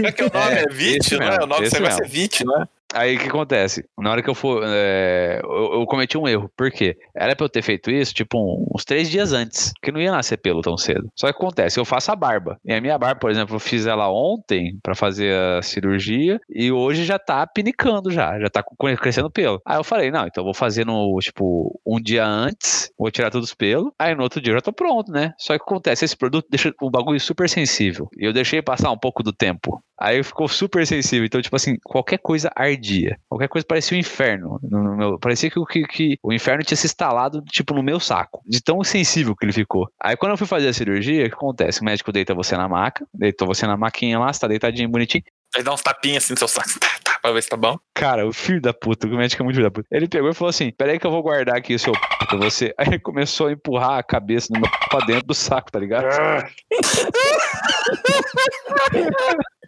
É 0.04 0.10
que 0.12 0.22
o 0.24 0.30
nome 0.32 0.54
é, 0.54 0.62
É, 0.64 0.66
VIT, 0.68 1.14
é? 1.14 1.18
mesmo, 1.18 1.42
O 1.44 1.46
nome 1.46 1.62
desse 1.62 1.80
negócio 1.80 2.04
é. 2.04 2.08
VIT, 2.08 2.44
não 2.44 2.62
é? 2.62 2.68
Aí 2.92 3.16
o 3.16 3.18
que 3.18 3.28
acontece? 3.28 3.84
Na 3.98 4.10
hora 4.10 4.22
que 4.22 4.30
eu 4.30 4.34
for. 4.34 4.62
é, 4.64 5.40
eu, 5.42 5.80
eu 5.80 5.86
cometi 5.86 6.16
um 6.18 6.28
erro. 6.28 6.50
Por 6.56 6.70
quê? 6.70 6.96
Era 7.16 7.34
pra 7.34 7.44
eu 7.46 7.48
ter 7.48 7.62
feito 7.62 7.90
isso, 7.90 8.14
tipo, 8.14 8.38
uns 8.74 8.84
três 8.84 9.10
dias 9.10 9.32
antes. 9.32 9.72
Porque 9.80 9.92
não 9.92 10.00
ia 10.00 10.12
nascer 10.12 10.36
pelo 10.36 10.60
tão 10.60 10.76
cedo. 10.76 11.08
Só 11.18 11.26
que 11.28 11.36
acontece, 11.36 11.78
eu 11.78 11.84
faço 11.84 12.12
a 12.12 12.16
barba. 12.16 12.58
E 12.64 12.72
a 12.72 12.80
minha 12.80 12.98
barba, 12.98 13.20
por 13.20 13.30
exemplo, 13.30 13.56
eu 13.56 13.60
fiz 13.60 13.86
ela 13.86 14.10
ontem 14.10 14.78
pra 14.82 14.94
fazer 14.94 15.34
a 15.34 15.62
cirurgia. 15.62 16.38
E 16.48 16.70
hoje 16.70 17.04
já 17.04 17.18
tá 17.18 17.46
pinicando 17.46 18.10
já. 18.10 18.38
Já 18.38 18.48
tá 18.48 18.62
crescendo 19.00 19.30
pelo. 19.30 19.60
Aí 19.66 19.78
eu 19.78 19.84
falei, 19.84 20.10
não, 20.10 20.26
então 20.26 20.42
eu 20.42 20.46
vou 20.46 20.54
fazer 20.54 20.84
no, 20.84 21.18
tipo, 21.20 21.80
um 21.86 22.00
dia 22.00 22.24
antes. 22.24 22.90
Vou 22.98 23.10
tirar 23.10 23.30
todos 23.30 23.48
os 23.48 23.54
pelos. 23.54 23.90
Aí 23.98 24.14
no 24.14 24.22
outro 24.22 24.40
dia 24.40 24.52
eu 24.52 24.56
já 24.56 24.60
tô 24.60 24.72
pronto, 24.72 25.10
né? 25.10 25.32
Só 25.38 25.56
que 25.56 25.62
acontece, 25.62 26.04
esse 26.04 26.16
produto 26.16 26.46
deixa 26.50 26.72
o 26.80 26.90
bagulho 26.90 27.20
super 27.20 27.48
sensível. 27.48 28.08
E 28.18 28.26
eu 28.26 28.32
deixei 28.32 28.60
passar 28.60 28.90
um 28.90 28.98
pouco 28.98 29.22
do 29.22 29.32
tempo. 29.32 29.82
Aí 30.04 30.20
ficou 30.24 30.48
super 30.48 30.84
sensível. 30.86 31.24
Então, 31.24 31.40
tipo 31.40 31.54
assim, 31.54 31.76
qualquer 31.84 32.18
coisa 32.18 32.50
ardia. 32.56 33.16
Qualquer 33.28 33.46
coisa 33.48 33.64
parecia 33.64 33.96
um 33.96 34.00
inferno. 34.00 34.58
No, 34.62 34.96
meu, 34.96 35.16
parecia 35.18 35.48
que, 35.48 35.60
o- 35.60 35.64
que, 35.64 35.84
que 35.84 36.18
o 36.22 36.32
inferno 36.32 36.64
tinha 36.64 36.76
se 36.76 36.86
instalado, 36.86 37.40
tipo, 37.44 37.72
no 37.72 37.84
meu 37.84 38.00
saco. 38.00 38.42
De 38.44 38.60
tão 38.60 38.82
sensível 38.82 39.36
que 39.36 39.44
ele 39.44 39.52
ficou. 39.52 39.88
Aí 40.02 40.16
quando 40.16 40.32
eu 40.32 40.36
fui 40.38 40.46
fazer 40.48 40.66
a 40.68 40.72
cirurgia, 40.72 41.26
o 41.26 41.28
que 41.28 41.34
acontece? 41.36 41.80
O 41.80 41.84
médico 41.84 42.10
deita 42.10 42.34
você 42.34 42.56
na 42.56 42.68
maca, 42.68 43.06
deitou 43.14 43.46
você 43.46 43.64
na 43.66 43.76
maquinha 43.76 44.18
lá, 44.18 44.32
você 44.32 44.40
tá 44.40 44.48
deitadinho, 44.48 44.88
bonitinho. 44.88 45.22
Aí 45.54 45.62
dá 45.62 45.72
uns 45.72 45.82
tapinhas 45.82 46.24
assim 46.24 46.32
no 46.32 46.38
seu 46.38 46.48
saco, 46.48 46.80
tá, 46.80 46.88
tá, 47.04 47.18
pra 47.20 47.30
ver 47.30 47.42
se 47.42 47.50
tá 47.50 47.56
bom. 47.58 47.76
Cara, 47.94 48.26
o 48.26 48.32
filho 48.32 48.58
da 48.60 48.72
puta, 48.72 49.06
o 49.06 49.10
médico 49.10 49.42
é 49.42 49.44
muito 49.44 49.56
filho 49.56 49.66
da 49.66 49.70
puta. 49.70 49.86
Ele 49.92 50.08
pegou 50.08 50.30
e 50.30 50.34
falou 50.34 50.48
assim: 50.48 50.72
peraí 50.72 50.98
que 50.98 51.06
eu 51.06 51.10
vou 51.10 51.22
guardar 51.22 51.56
aqui 51.58 51.74
o 51.74 51.78
seu 51.78 51.92
p 51.92 52.00
pra 52.26 52.38
você. 52.38 52.72
Aí 52.78 52.86
ele 52.88 52.98
começou 52.98 53.48
a 53.48 53.52
empurrar 53.52 53.98
a 53.98 54.02
cabeça 54.02 54.48
no 54.50 54.58
meu 54.60 54.70
p 54.70 54.76
pra 54.88 55.00
dentro 55.04 55.26
do 55.26 55.34
saco, 55.34 55.70
tá 55.70 55.78
ligado? 55.78 56.06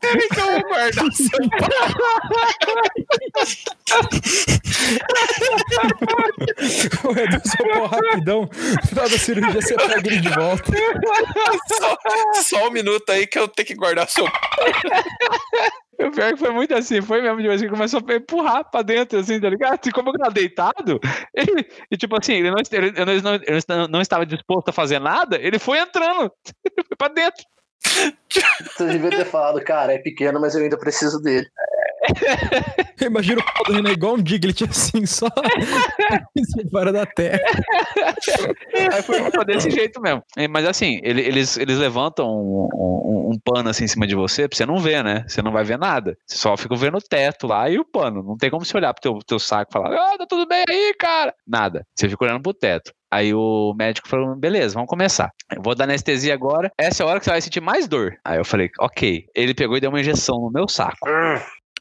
Peraí 0.00 0.28
que 0.28 0.40
eu 0.40 0.46
vou 0.52 0.62
guardar 0.62 1.04
o 1.04 1.12
seu 1.12 1.38
O 7.04 7.18
Edu 7.18 7.40
sopou 7.48 7.86
rapidão. 7.86 8.40
No 8.42 8.86
final 8.86 9.08
da 9.08 9.18
cirurgia 9.18 9.60
você 9.60 9.74
pega 9.76 10.08
ele 10.08 10.20
de 10.20 10.28
volta. 10.30 10.64
só, 11.68 11.96
só 12.42 12.68
um 12.68 12.70
minuto 12.70 13.08
aí 13.10 13.26
que 13.26 13.38
eu 13.38 13.48
tenho 13.48 13.66
que 13.66 13.74
guardar 13.74 14.06
o 14.06 14.10
seu 14.10 14.24
O 14.24 16.10
pior 16.10 16.28
é 16.28 16.32
que 16.32 16.38
foi 16.38 16.50
muito 16.50 16.74
assim, 16.74 17.00
foi 17.02 17.20
mesmo, 17.20 17.38
tipo 17.40 17.50
assim, 17.52 17.68
começou 17.68 18.00
a 18.08 18.14
empurrar 18.14 18.64
pra 18.70 18.82
dentro, 18.82 19.18
assim, 19.18 19.38
tá 19.40 19.50
ligado? 19.50 19.80
E 19.86 19.92
como 19.92 20.08
eu 20.10 20.14
tava 20.14 20.30
deitado, 20.30 20.98
ele, 21.34 21.66
e 21.90 21.96
tipo 21.96 22.16
assim, 22.18 22.34
ele 22.34 22.50
não, 22.50 22.56
ele, 22.58 22.86
ele 22.96 23.20
não, 23.22 23.34
ele 23.34 23.60
não- 23.68 23.88
não 23.88 24.00
estava 24.00 24.24
disposto 24.24 24.68
a 24.70 24.72
fazer 24.72 24.98
nada, 24.98 25.36
ele 25.40 25.58
foi 25.58 25.78
entrando, 25.78 26.22
ele 26.64 26.74
foi 26.88 26.96
pra 26.96 27.08
dentro. 27.08 27.44
Você 28.76 28.86
devia 28.86 29.10
ter 29.10 29.24
falado, 29.24 29.60
cara, 29.64 29.92
é 29.94 29.98
pequeno, 29.98 30.40
mas 30.40 30.54
eu 30.54 30.62
ainda 30.62 30.78
preciso 30.78 31.20
dele. 31.20 31.46
Imagina 33.00 33.40
o 33.40 33.44
pau 33.44 33.64
do 33.64 33.72
Renan 33.72 33.90
igual 33.92 34.14
um 34.14 34.22
Diglett 34.22 34.64
assim, 34.64 35.04
só 35.06 35.26
fora 36.70 36.92
da 36.92 37.06
terra. 37.06 37.38
Aí 38.92 39.02
foi, 39.02 39.30
foi 39.30 39.44
desse 39.44 39.70
jeito 39.70 40.00
mesmo. 40.00 40.22
Mas 40.50 40.66
assim, 40.66 41.00
ele- 41.02 41.22
eles, 41.22 41.56
eles 41.56 41.78
levantam 41.78 42.26
um, 42.28 42.68
um- 42.74 43.30
um 43.32 43.38
pano 43.44 43.68
assim 43.70 43.84
em 43.84 43.88
cima 43.88 44.06
de 44.06 44.14
você 44.14 44.48
pra 44.48 44.56
você 44.56 44.66
não 44.66 44.78
ver, 44.78 45.02
né? 45.04 45.24
Você 45.26 45.42
não 45.42 45.52
vai 45.52 45.64
ver 45.64 45.78
nada. 45.78 46.16
Você 46.26 46.36
só 46.36 46.56
fica 46.56 46.74
vendo 46.76 46.96
o 46.98 47.02
teto 47.02 47.46
lá 47.46 47.68
e 47.68 47.78
o 47.78 47.84
pano. 47.84 48.22
Não 48.22 48.36
tem 48.36 48.50
como 48.50 48.64
você 48.64 48.76
olhar 48.76 48.92
pro 48.94 49.02
teu, 49.02 49.18
teu 49.26 49.38
saco 49.38 49.70
e 49.70 49.72
falar, 49.72 49.94
ah, 49.94 50.18
tá 50.18 50.26
tudo 50.26 50.46
bem 50.46 50.64
aí, 50.68 50.94
cara. 50.98 51.34
Nada. 51.46 51.86
Você 51.94 52.08
fica 52.08 52.24
olhando 52.24 52.42
pro 52.42 52.54
teto. 52.54 52.92
Aí 53.12 53.34
o 53.34 53.74
médico 53.76 54.08
falou, 54.08 54.36
beleza, 54.36 54.74
vamos 54.74 54.88
começar. 54.88 55.30
Eu 55.54 55.60
vou 55.62 55.74
dar 55.74 55.84
anestesia 55.84 56.32
agora. 56.32 56.70
Essa 56.78 57.02
é 57.02 57.06
a 57.06 57.08
hora 57.08 57.18
que 57.18 57.24
você 57.24 57.30
vai 57.30 57.40
sentir 57.40 57.60
mais 57.60 57.88
dor. 57.88 58.16
Aí 58.24 58.38
eu 58.38 58.44
falei, 58.44 58.70
ok. 58.78 59.26
Ele 59.34 59.52
pegou 59.54 59.76
e 59.76 59.80
deu 59.80 59.90
uma 59.90 60.00
injeção 60.00 60.38
no 60.38 60.50
meu 60.50 60.68
saco. 60.68 61.08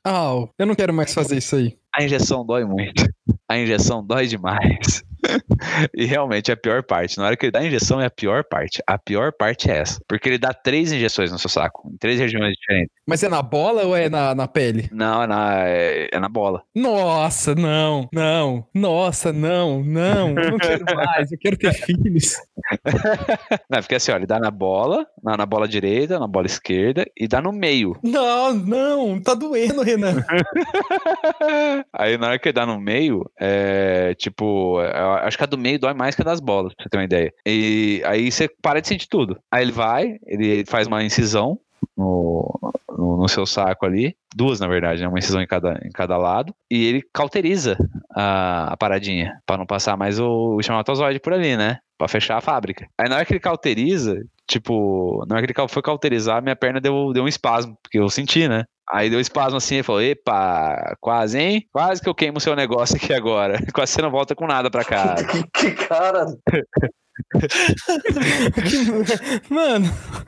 Au, 0.04 0.50
eu 0.58 0.66
não 0.66 0.76
quero 0.76 0.94
mais 0.94 1.14
fazer 1.14 1.38
isso 1.38 1.56
aí. 1.56 1.78
A 1.96 2.04
injeção 2.04 2.46
dói 2.46 2.66
muito. 2.66 3.06
A 3.48 3.58
injeção 3.58 4.04
dói 4.04 4.28
demais. 4.28 5.04
e 5.96 6.06
realmente 6.06 6.52
é 6.52 6.54
a 6.54 6.58
pior 6.58 6.84
parte. 6.84 7.18
Na 7.18 7.26
hora 7.26 7.38
que 7.38 7.46
ele 7.46 7.52
dá 7.52 7.60
a 7.60 7.66
injeção 7.66 8.02
é 8.02 8.06
a 8.06 8.10
pior 8.10 8.44
parte. 8.44 8.82
A 8.88 8.98
pior 8.98 9.32
parte 9.32 9.70
é 9.70 9.78
essa. 9.78 10.02
Porque 10.08 10.30
ele 10.30 10.38
dá 10.38 10.54
três 10.54 10.92
injeções 10.92 11.32
no 11.32 11.40
seu 11.40 11.50
saco, 11.50 11.90
em 11.92 11.98
três 11.98 12.20
regiões 12.20 12.54
diferentes. 12.56 12.94
Mas 13.08 13.24
é 13.24 13.30
na 13.30 13.42
bola 13.42 13.84
ou 13.84 13.96
é 13.96 14.10
na, 14.10 14.36
na 14.36 14.48
pele? 14.48 14.90
Não, 14.92 15.24
é 15.24 15.28
na, 15.28 15.68
é, 15.68 16.10
é 16.12 16.20
na 16.20 16.30
bola. 16.30 16.64
Nossa, 16.76 17.56
não, 17.56 18.08
não. 18.14 18.68
Nossa, 18.74 19.34
não, 19.34 19.84
não. 19.84 20.34
Não 20.34 20.58
quero 20.58 20.86
mais, 20.96 21.32
eu 21.32 21.38
quero 21.40 21.58
ter 21.58 21.74
filhos. 21.74 22.38
Não, 23.70 23.80
porque 23.80 23.96
assim, 23.96 24.12
ó, 24.12 24.16
ele 24.16 24.26
dá 24.26 24.40
na 24.40 24.52
bola, 24.52 25.06
na, 25.24 25.38
na 25.38 25.46
bola 25.46 25.68
direita, 25.68 26.20
na 26.20 26.28
bola 26.28 26.46
esquerda 26.46 27.06
e 27.18 27.28
dá 27.28 27.42
no 27.42 27.52
meio. 27.52 27.98
Não, 28.04 28.54
não, 28.54 29.22
tá 29.22 29.34
doendo, 29.34 29.82
Renan. 29.82 30.24
Aí 31.94 32.18
na 32.18 32.28
hora 32.28 32.40
que 32.40 32.50
ele 32.50 32.54
dá 32.54 32.66
no 32.66 32.80
meio, 32.80 33.30
é 33.40 34.14
tipo, 34.16 34.82
eu 34.82 35.09
acho 35.16 35.38
que 35.38 35.44
a 35.44 35.48
do 35.48 35.58
meio 35.58 35.80
dói 35.80 35.94
mais 35.94 36.16
que 36.16 36.22
a 36.22 36.26
das 36.26 36.40
bolas, 36.40 36.74
pra 36.74 36.84
você 36.84 36.90
ter 36.90 36.98
uma 36.98 37.04
ideia. 37.04 37.34
E 37.46 38.02
aí 38.06 38.32
você 38.32 38.48
para 38.62 38.82
de 38.82 38.88
sentir 38.88 39.08
tudo. 39.08 39.38
Aí 39.52 39.64
ele 39.64 39.72
vai, 39.72 40.18
ele 40.26 40.66
faz 40.66 40.88
uma 40.88 41.04
incisão 41.04 41.60
no, 41.98 42.74
no, 42.90 43.18
no 43.18 43.30
seu 43.30 43.46
saco 43.46 43.86
ali, 43.86 44.16
duas 44.36 44.60
na 44.60 44.68
verdade, 44.68 45.02
né? 45.02 45.08
uma 45.08 45.20
incisão 45.20 45.42
em 45.42 45.48
cada, 45.48 45.80
em 45.84 45.92
cada 45.92 46.18
lado, 46.18 46.54
e 46.70 46.86
ele 46.86 47.04
cauteriza 47.14 47.78
a, 48.14 48.74
a 48.74 48.78
paradinha, 48.78 49.40
pra 49.46 49.58
não 49.58 49.66
passar 49.66 49.98
mais 49.98 50.20
o, 50.20 50.56
o 50.56 50.60
espermatozoide 50.60 51.20
por 51.20 51.34
ali, 51.34 51.56
né? 51.58 51.80
Pra 51.98 52.08
fechar 52.08 52.38
a 52.38 52.42
fábrica. 52.42 52.88
Aí 52.98 53.10
na 53.10 53.16
hora 53.16 53.26
que 53.26 53.34
ele 53.34 53.40
cauteriza, 53.40 54.22
tipo, 54.48 55.26
na 55.28 55.36
hora 55.36 55.46
que 55.46 55.52
ele 55.52 55.68
foi 55.68 55.82
cauterizar, 55.82 56.42
minha 56.42 56.56
perna 56.56 56.80
deu, 56.80 57.12
deu 57.14 57.24
um 57.24 57.28
espasmo, 57.28 57.78
porque 57.82 58.00
eu 58.00 58.10
senti, 58.10 58.48
né? 58.48 58.64
Aí 58.92 59.10
deu 59.10 59.20
espasmo 59.20 59.58
assim 59.58 59.78
e 59.78 59.84
falou: 59.84 60.02
Epa, 60.02 60.96
quase, 61.00 61.40
hein? 61.40 61.68
Quase 61.72 62.02
que 62.02 62.10
eu 62.10 62.16
queimo 62.16 62.38
o 62.38 62.42
seu 62.42 62.56
negócio 62.56 62.96
aqui 62.96 63.14
agora. 63.14 63.60
Quase 63.74 63.94
você 63.94 64.02
não 64.02 64.10
volta 64.10 64.36
com 64.36 64.48
nada 64.48 64.72
pra 64.72 64.84
casa. 64.84 65.26
Que, 65.26 65.44
que 65.54 65.72
cara. 65.88 66.26
Mano, 69.50 69.86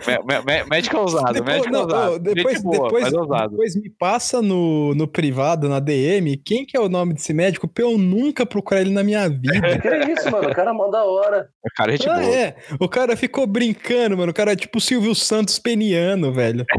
Mé- 0.08 0.20
mé- 0.26 0.42
mé- 0.44 0.64
médico 0.66 0.98
ousado, 0.98 1.34
depois, 1.34 1.56
médico 1.58 1.72
não, 1.74 1.82
ousado. 1.84 2.20
depois, 2.20 2.62
boa, 2.62 2.84
depois, 2.86 3.04
mas 3.04 3.14
ousado. 3.14 3.50
depois 3.52 3.76
me 3.76 3.90
passa 3.90 4.42
no, 4.42 4.94
no 4.96 5.08
privado, 5.08 5.70
na 5.70 5.80
DM, 5.80 6.38
quem 6.38 6.66
que 6.66 6.76
é 6.76 6.80
o 6.80 6.90
nome 6.90 7.14
desse 7.14 7.34
médico 7.34 7.68
pra 7.68 7.84
eu 7.84 7.98
nunca 7.98 8.46
procurar 8.46 8.82
ele 8.82 8.92
na 8.92 9.04
minha 9.04 9.28
vida. 9.30 9.52
Que 9.82 9.88
é 9.88 10.12
isso, 10.14 10.30
mano? 10.32 10.50
O 10.50 10.56
cara 10.56 10.72
é 10.72 10.74
mó 10.74 10.88
da 10.90 11.04
hora. 11.04 11.48
Cara, 11.76 11.92
gente 11.92 12.10
Ah, 12.10 12.20
boa. 12.20 12.36
é. 12.36 12.56
O 12.80 12.90
cara 12.90 13.16
ficou 13.16 13.46
brincando, 13.48 14.18
mano. 14.18 14.32
O 14.32 14.36
cara 14.36 14.54
é 14.54 14.56
tipo 14.56 14.78
o 14.78 14.82
Silvio 14.82 15.14
Santos 15.16 15.58
peniano, 15.60 16.32
velho. 16.34 16.66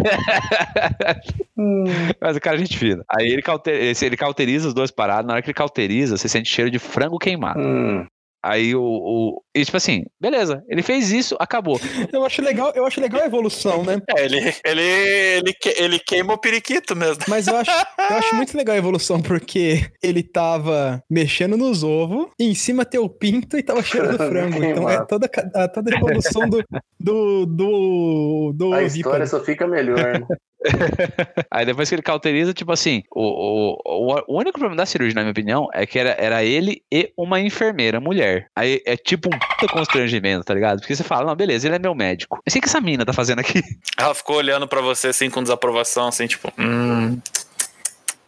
Mas 2.21 2.37
o 2.37 2.41
cara 2.41 2.57
é 2.57 2.61
gente 2.61 2.79
fina. 2.79 3.05
Aí 3.09 3.27
ele, 3.29 3.43
cauter, 3.43 3.75
esse- 3.85 4.05
ele 4.07 4.17
cauteriza 4.17 4.69
os 4.69 4.75
dois 4.75 4.91
parados. 4.91 5.27
Na 5.27 5.35
hora 5.35 5.43
que 5.43 5.49
ele 5.49 5.55
cauteriza, 5.55 6.17
você 6.17 6.29
sente 6.29 6.49
cheiro 6.49 6.71
de 6.71 6.79
frango 6.79 7.19
queimado. 7.19 7.61
Hum. 7.61 8.07
Aí 8.45 8.75
o, 8.75 8.83
o. 8.83 9.43
E 9.55 9.65
tipo 9.65 9.77
assim, 9.77 10.05
beleza. 10.21 10.63
Ele 10.69 10.83
fez 10.83 11.11
isso, 11.11 11.37
acabou. 11.39 11.79
Eu 12.13 12.25
acho 12.25 12.41
legal, 12.43 12.73
eu 12.75 12.87
acho 12.87 13.01
legal 13.01 13.23
a 13.23 13.27
evolução, 13.27 13.85
né? 13.85 13.99
É, 14.17 14.25
ele, 14.25 14.55
ele, 14.65 14.83
ele, 14.83 15.53
que- 15.55 15.75
ele 15.83 15.99
queima 15.99 16.33
o 16.35 16.39
periquito 16.39 16.95
mesmo. 16.97 17.23
Mas 17.29 17.47
eu 17.47 17.57
acho, 17.57 17.71
eu 17.71 18.17
acho 18.17 18.35
muito 18.35 18.57
legal 18.57 18.75
a 18.75 18.79
evolução, 18.79 19.21
porque 19.21 19.87
ele 20.03 20.23
tava 20.23 21.03
mexendo 21.11 21.57
nos 21.57 21.83
ovos, 21.83 22.29
e 22.39 22.45
em 22.51 22.55
cima 22.55 22.85
tem 22.85 23.01
o 23.01 23.09
pinto 23.09 23.57
e 23.59 23.63
tava 23.63 23.83
cheirando 23.83 24.17
frango. 24.29 24.63
Então 24.65 24.89
é 24.89 25.05
toda, 25.05 25.29
toda 25.29 25.91
a 25.91 25.97
evolução 25.97 26.49
do, 26.49 26.65
do, 26.99 27.47
do, 27.47 28.53
do 28.55 28.65
A 28.75 28.79
ovíparo. 28.79 28.87
história 28.87 29.27
só 29.27 29.41
fica 29.41 29.67
melhor. 29.67 30.21
né? 30.21 30.27
Aí 31.51 31.67
depois 31.67 31.89
que 31.89 31.95
ele 31.97 32.03
cauteriza, 32.03 32.55
tipo 32.55 32.71
assim, 32.73 33.03
o, 33.15 33.21
o, 33.21 33.79
o, 33.85 34.23
o 34.29 34.39
único 34.39 34.53
problema 34.59 34.77
da 34.77 34.87
cirurgia, 34.87 35.15
na 35.17 35.23
minha 35.23 35.33
opinião, 35.33 35.67
é 35.75 35.85
que 35.85 35.99
era, 35.99 36.11
era 36.11 36.45
ele 36.45 36.83
e 36.93 37.13
uma 37.19 37.41
enfermeira 37.41 38.01
mulher. 38.01 38.47
Aí 38.57 38.81
é 38.87 38.97
tipo 38.97 39.29
um 39.29 39.39
puta 39.49 39.73
constrangimento, 39.73 40.45
tá 40.45 40.55
ligado? 40.55 40.81
Porque 40.81 40.95
você 40.95 41.05
fala, 41.05 41.27
não, 41.27 41.37
beleza, 41.37 41.67
ele 41.67 41.77
é 41.77 41.79
meu 41.79 41.95
médico. 41.95 42.41
Mas 42.45 42.55
o 42.55 42.61
que 42.61 42.67
essa 42.67 42.81
mina 42.81 43.05
tá 43.05 43.13
fazendo 43.13 43.41
aqui? 43.41 43.63
Ela 43.99 44.15
ficou 44.15 44.37
olhando 44.37 44.67
pra 44.67 44.81
você 44.81 45.09
assim 45.09 45.31
com 45.31 45.43
desaprovação, 45.43 46.09
assim, 46.09 46.27
tipo, 46.27 46.53
hum. 46.59 47.19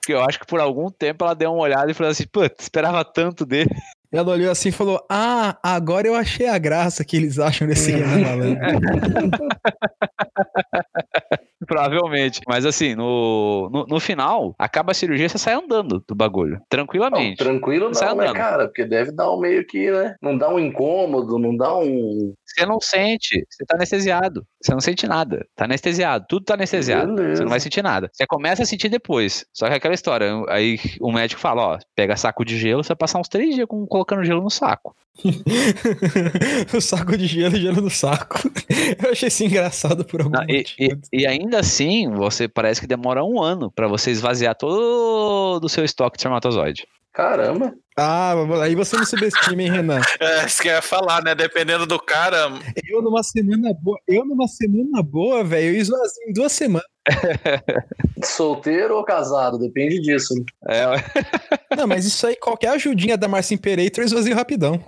Porque 0.01 0.13
eu 0.13 0.23
acho 0.23 0.39
que 0.39 0.47
por 0.47 0.61
algum 0.61 0.91
tempo 0.91 1.25
ela 1.25 1.35
deu 1.35 1.51
uma 1.51 1.63
olhada 1.63 1.91
e 1.91 1.95
falou 1.95 2.11
assim, 2.11 2.27
putz, 2.27 2.65
esperava 2.65 3.03
tanto 3.03 3.47
dele. 3.47 3.71
Ela 4.15 4.31
olhou 4.31 4.53
assim 4.53 4.69
e 4.69 4.73
falou: 4.73 5.05
Ah, 5.11 5.59
agora 5.61 6.07
eu 6.07 6.15
achei 6.15 6.47
a 6.47 6.57
graça 6.57 7.05
que 7.05 7.17
eles 7.17 7.37
acham 7.39 7.67
desse 7.67 7.91
Renan 7.91 8.21
Malandro. 8.21 8.61
Provavelmente. 11.69 12.41
Mas 12.47 12.65
assim, 12.67 12.95
no, 12.95 13.69
no, 13.73 13.87
no 13.87 14.01
final, 14.01 14.55
acaba 14.59 14.93
a 14.93 14.95
cirurgia, 14.95 15.29
você 15.29 15.39
sai 15.39 15.55
andando 15.55 16.03
do 16.07 16.15
bagulho. 16.15 16.55
Não, 16.55 16.67
Tranquilamente. 16.69 17.37
tranquilo 17.39 17.95
Sai 17.95 18.09
não, 18.11 18.17
né, 18.17 18.25
andando. 18.25 18.37
cara? 18.37 18.67
Porque 18.67 18.85
deve 18.85 19.13
dar 19.13 19.31
um 19.33 19.39
meio 19.41 19.67
que, 19.67 19.91
né? 19.91 20.15
Não 20.23 20.37
dá 20.37 20.49
um 20.49 20.59
incômodo, 20.59 21.39
não 21.39 21.57
dá 21.57 21.77
um. 21.77 22.35
Você 22.47 22.65
não 22.67 22.81
sente, 22.81 23.45
você 23.51 23.65
tá 23.67 23.77
anestesiado. 23.77 24.47
Você 24.63 24.73
não 24.73 24.81
sente 24.81 25.07
nada. 25.07 25.45
Tá 25.57 25.65
anestesiado. 25.65 26.25
Tudo 26.29 26.45
tá 26.45 26.55
anestesiado. 26.55 27.15
Beleza. 27.15 27.37
Você 27.37 27.43
não 27.43 27.51
vai 27.51 27.61
sentir 27.61 27.83
nada. 27.83 28.09
Você 28.13 28.27
começa 28.27 28.63
a 28.63 28.67
sentir 28.67 28.89
depois. 28.89 29.45
Só 29.53 29.67
que 29.67 29.73
é 29.73 29.77
aquela 29.77 29.95
história. 29.95 30.31
Aí 30.49 30.79
o 31.01 31.11
médico 31.13 31.41
fala: 31.41 31.63
ó, 31.75 31.79
pega 31.97 32.17
saco 32.17 32.45
de 32.45 32.57
gelo, 32.57 32.83
você 32.85 32.89
vai 32.89 32.97
passar 32.97 33.19
uns 33.19 33.29
três 33.29 33.55
dias 33.55 33.67
com, 33.67 33.85
colocando 33.87 34.25
gelo 34.25 34.41
no 34.43 34.51
saco. 34.51 34.95
o 36.75 36.81
saco 36.81 37.17
de 37.17 37.27
gelo, 37.27 37.57
gelo 37.57 37.81
no 37.81 37.91
saco. 37.91 38.39
Eu 39.05 39.13
achei 39.13 39.29
isso 39.29 39.45
engraçado 39.45 40.05
por 40.05 40.21
algum 40.23 40.33
Não, 40.37 40.45
e, 40.49 40.59
motivo. 40.59 41.01
e- 41.13 41.21
e 41.23 41.27
ainda 41.27 41.54
assim, 41.55 42.11
você 42.11 42.49
parece 42.49 42.81
que 42.81 42.87
demora 42.87 43.25
um 43.25 43.43
ano 43.43 43.71
pra 43.71 43.89
você 43.89 44.11
esvaziar 44.11 44.55
todo 44.55 45.65
o 45.65 45.69
seu 45.69 45.85
estoque 45.85 46.17
de 46.17 46.21
espermatozoide. 46.21 46.87
Caramba. 47.13 47.73
Ah, 47.97 48.35
aí 48.61 48.75
você 48.75 48.99
me 48.99 49.07
subestima, 49.07 49.63
hein, 49.63 49.71
Renan? 49.71 50.01
É, 50.21 50.47
isso 50.47 50.61
que 50.61 50.69
eu 50.69 50.73
ia 50.73 50.83
falar, 50.83 51.23
né? 51.23 51.33
Dependendo 51.33 51.87
do 51.87 51.97
cara. 51.97 52.49
Eu 52.89 53.01
numa 53.01 53.23
semana 53.23 53.73
boa, 53.73 53.97
eu 54.09 54.25
numa 54.25 54.49
semana 54.49 55.01
boa, 55.01 55.45
velho, 55.45 55.69
eu 55.69 55.81
esvazio 55.81 56.29
em 56.29 56.33
duas 56.33 56.51
semanas. 56.51 56.87
Solteiro 58.25 58.97
ou 58.97 59.05
casado? 59.05 59.59
Depende 59.59 60.01
disso. 60.01 60.35
né? 60.35 60.45
É, 60.71 61.77
Não, 61.77 61.87
mas 61.87 62.05
isso 62.05 62.27
aí, 62.27 62.35
qualquer 62.35 62.71
ajudinha 62.71 63.17
da 63.17 63.29
Marcia 63.29 63.55
Imperator, 63.55 64.03
eu 64.03 64.07
esvazio 64.07 64.35
rapidão. 64.35 64.83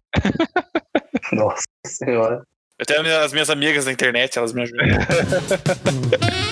Nossa 1.33 1.63
senhora. 1.87 2.43
Tenho 2.85 3.21
as 3.21 3.33
minhas 3.33 3.49
amigas 3.49 3.87
na 3.87 3.93
internet, 3.93 4.37
elas 4.37 4.53
me 4.53 4.61
ajudam. 4.63 4.87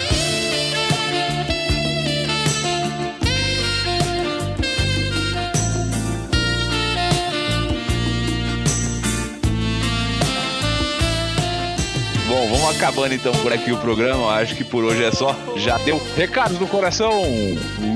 Bom, 12.27 12.49
vamos 12.49 12.75
acabando 12.75 13.13
então 13.13 13.33
por 13.43 13.53
aqui 13.53 13.71
o 13.71 13.77
programa. 13.77 14.33
Acho 14.33 14.57
que 14.57 14.65
por 14.65 14.83
hoje 14.83 15.05
é 15.05 15.13
só. 15.13 15.37
Já 15.57 15.77
deu 15.79 16.01
recado 16.17 16.57
do 16.57 16.67
coração, 16.67 17.23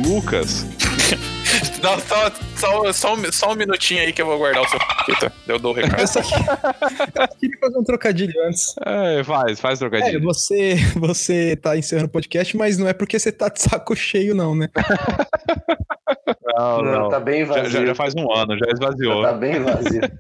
Lucas. 0.07 0.67
Não, 1.83 1.99
só, 2.01 2.31
só, 2.57 2.93
só, 2.93 3.15
um, 3.15 3.33
só 3.33 3.53
um 3.53 3.57
minutinho 3.57 4.01
aí 4.01 4.13
que 4.13 4.21
eu 4.21 4.27
vou 4.27 4.39
guardar 4.39 4.63
o 4.63 4.69
seu. 4.69 4.79
Eita, 5.09 5.33
eu 5.47 5.59
dou 5.59 5.73
o 5.73 5.75
recado. 5.75 6.01
Eu 6.01 6.07
só 6.07 6.21
eu 6.21 7.29
queria 7.39 7.59
fazer 7.61 7.79
um 7.79 7.85
trocadilho 7.85 8.33
antes. 8.47 8.75
É, 8.85 9.23
faz, 9.25 9.61
faz 9.61 9.81
É, 9.81 9.89
trocadilho. 9.89 10.23
você, 10.23 10.77
você 10.97 11.57
tá 11.57 11.77
encerrando 11.77 12.07
o 12.09 12.11
podcast, 12.11 12.57
mas 12.57 12.79
não 12.79 12.89
é 12.89 12.93
porque 12.93 13.19
você 13.19 13.31
tá 13.33 13.49
de 13.49 13.61
saco 13.63 13.95
cheio, 13.95 14.35
não, 14.35 14.55
né? 14.55 14.69
não, 16.57 16.83
não. 16.83 17.09
Tá 17.09 17.21
bem 17.21 17.45
Já, 17.47 17.55
vazio. 17.55 17.71
já- 17.71 17.87
já 17.87 17.95
faz 17.95 18.15
um 18.15 18.33
ano, 18.33 18.59
já 18.59 18.67
esvaziou. 18.73 19.23
Tá 19.23 19.33
bem 19.33 19.61
vazio. 19.63 20.01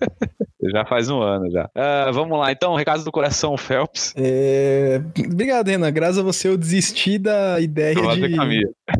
Já 0.60 0.84
faz 0.84 1.08
um 1.08 1.22
ano 1.22 1.48
já. 1.52 1.70
Ah, 1.72 2.10
vamos 2.12 2.36
lá, 2.36 2.50
então, 2.50 2.74
recado 2.74 3.04
do 3.04 3.12
coração, 3.12 3.56
Phelps. 3.56 4.12
É, 4.16 5.00
Obrigado, 5.32 5.68
Renan. 5.68 5.90
Graças 5.92 6.18
a 6.18 6.22
você 6.22 6.48
eu 6.48 6.58
desisti 6.58 7.16
da 7.16 7.60
ideia 7.60 7.94
de, 7.94 8.00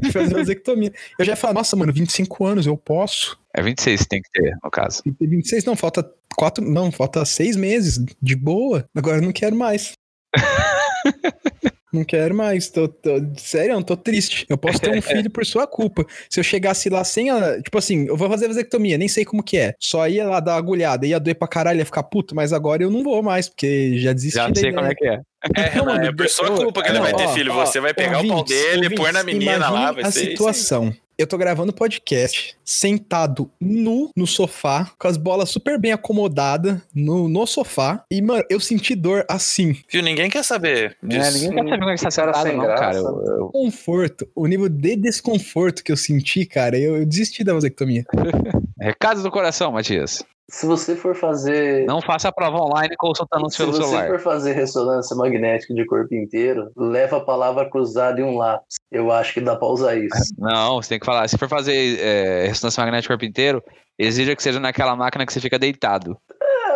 de 0.01 0.13
fazer 0.13 0.35
vasectomia. 0.35 0.93
Eu 1.19 1.25
já 1.25 1.33
ia 1.33 1.37
falar, 1.37 1.55
nossa, 1.55 1.75
mano, 1.75 1.93
25 1.93 2.47
anos, 2.47 2.65
eu 2.65 2.77
posso. 2.77 3.37
É 3.55 3.61
26 3.61 4.07
tem 4.07 4.23
que 4.23 4.31
ter, 4.31 4.57
no 4.63 4.71
caso. 4.71 5.03
Tem 5.03 5.13
que 5.13 5.19
ter 5.19 5.27
26, 5.27 5.65
não, 5.65 5.75
falta 5.75 6.09
quatro, 6.37 6.65
não, 6.65 6.93
falta 6.93 7.25
seis 7.25 7.57
meses, 7.57 7.99
de 8.23 8.37
boa. 8.37 8.85
Agora 8.97 9.17
eu 9.19 9.23
não 9.23 9.33
quero 9.33 9.57
mais. 9.57 9.93
Não 11.93 12.05
quero 12.05 12.35
mais, 12.35 12.69
tô, 12.69 12.87
tô, 12.87 13.11
sério, 13.37 13.73
eu 13.73 13.83
tô 13.83 13.97
triste. 13.97 14.45
Eu 14.49 14.59
posso 14.59 14.79
ter 14.81 14.91
um 14.97 15.01
filho 15.03 15.31
por 15.31 15.45
sua 15.47 15.67
culpa. 15.67 16.05
Se 16.29 16.39
eu 16.39 16.45
chegasse 16.45 16.89
lá 16.91 17.03
sem 17.05 17.31
a. 17.31 17.61
Tipo 17.63 17.79
assim, 17.79 18.07
eu 18.07 18.17
vou 18.17 18.29
fazer 18.29 18.47
vasectomia, 18.49 18.99
nem 18.99 19.09
sei 19.09 19.25
como 19.25 19.43
que 19.43 19.57
é. 19.57 19.73
Só 19.81 20.07
ia 20.07 20.27
lá 20.27 20.39
dar 20.41 20.53
uma 20.53 20.59
agulhada, 20.59 21.07
ia 21.07 21.19
doer 21.19 21.35
pra 21.35 21.49
caralho, 21.49 21.79
ia 21.79 21.87
ficar 21.87 22.03
puto, 22.03 22.35
mas 22.35 22.53
agora 22.53 22.83
eu 22.83 22.91
não 22.91 23.03
vou 23.03 23.23
mais, 23.23 23.49
porque 23.49 23.99
já 23.99 24.13
desisti 24.13 24.37
Já 24.37 24.49
da 24.49 24.55
sei 24.55 24.69
ideia. 24.71 24.75
como 24.75 24.93
é 24.93 24.95
que 24.95 25.07
é. 25.07 25.21
É, 25.57 25.63
Não, 25.63 25.71
Renan, 25.71 25.85
mano, 25.87 26.05
é 26.07 26.13
por 26.13 26.29
sua 26.29 26.51
culpa 26.57 26.83
que 26.83 26.89
ele 26.89 26.99
não, 26.99 27.05
vai 27.05 27.15
ter 27.15 27.25
ó, 27.25 27.33
filho. 27.33 27.53
ó, 27.53 27.65
Você 27.65 27.81
vai 27.81 27.95
pegar 27.95 28.21
o 28.21 28.27
pau 28.29 28.39
Ouvintes, 28.39 28.61
dele, 28.61 28.95
pôr 28.95 29.13
na 29.13 29.21
ouvintes, 29.21 29.39
menina 29.47 29.71
lá, 29.71 29.93
vai 29.93 30.03
a 30.05 30.11
ser 30.11 30.19
isso 30.21 30.29
aí. 30.29 30.31
situação. 30.33 30.95
Eu 31.21 31.27
tô 31.27 31.37
gravando 31.37 31.73
podcast, 31.73 32.57
sentado 32.65 33.51
nu 33.61 34.09
no 34.17 34.25
sofá, 34.25 34.93
com 34.97 35.09
as 35.09 35.17
bolas 35.17 35.51
super 35.51 35.77
bem 35.77 35.91
acomodadas 35.91 36.81
no, 36.95 37.29
no 37.29 37.45
sofá. 37.45 38.05
E, 38.09 38.23
mano, 38.23 38.45
eu 38.49 38.61
senti 38.61 38.95
dor 38.95 39.25
assim. 39.29 39.77
Viu? 39.91 40.01
Ninguém 40.01 40.31
quer 40.31 40.45
saber 40.45 40.97
É, 41.03 41.07
disso. 41.09 41.33
ninguém 41.49 41.51
quer 41.51 41.57
saber 41.65 41.79
como 41.79 41.91
é 41.91 41.95
que 41.95 41.99
você 41.99 42.05
tá 42.05 42.11
sentado, 42.13 42.43
sem 42.45 42.57
não, 42.57 42.63
graça. 42.65 42.81
cara. 42.81 42.97
Eu- 42.99 43.25
eu- 43.27 43.49
Conforto, 43.49 44.29
o 44.33 44.47
nível 44.47 44.69
de 44.69 44.95
desconforto 44.95 45.83
que 45.83 45.91
eu 45.91 45.97
senti, 45.97 46.47
cara, 46.47 46.79
eu, 46.79 46.97
eu 46.99 47.05
desisti 47.05 47.43
da 47.43 47.53
vasectomia. 47.53 48.05
Recado 48.81 49.21
do 49.21 49.31
coração, 49.33 49.73
Matias. 49.73 50.23
Se 50.51 50.67
você 50.67 50.97
for 50.97 51.15
fazer. 51.15 51.85
Não 51.85 52.01
faça 52.01 52.29
a 52.29 52.33
prova 52.33 52.57
online 52.59 52.97
consultando 52.97 53.51
se 53.51 53.59
pelo 53.59 53.73
você 53.73 53.83
celular. 53.83 54.07
for 54.07 54.19
fazer 54.19 54.53
ressonância 54.53 55.15
magnética 55.15 55.75
de 55.75 55.85
corpo 55.85 56.15
inteiro, 56.15 56.71
leva 56.75 57.19
a 57.19 57.21
palavra 57.21 57.69
cruzada 57.69 58.19
e 58.21 58.25
um 58.25 58.37
lápis. 58.37 58.77
Eu 58.91 59.13
acho 59.13 59.35
que 59.35 59.41
dá 59.43 59.57
pra 59.57 59.69
usar 59.69 59.97
isso. 59.97 60.33
Não, 60.39 60.77
você 60.77 60.91
tem 60.91 60.99
que 60.99 61.07
falar. 61.07 61.29
Se 61.29 61.37
for 61.37 61.49
fazer 61.49 62.01
é, 62.01 62.47
ressonância 62.47 62.81
magnética 62.83 63.13
do 63.13 63.19
corpo 63.19 63.27
inteiro, 63.27 63.63
exija 63.99 64.35
que 64.35 64.43
seja 64.43 64.59
naquela 64.59 64.97
máquina 64.97 65.27
que 65.27 65.33
você 65.33 65.41
fica 65.41 65.59
deitado. 65.59 66.17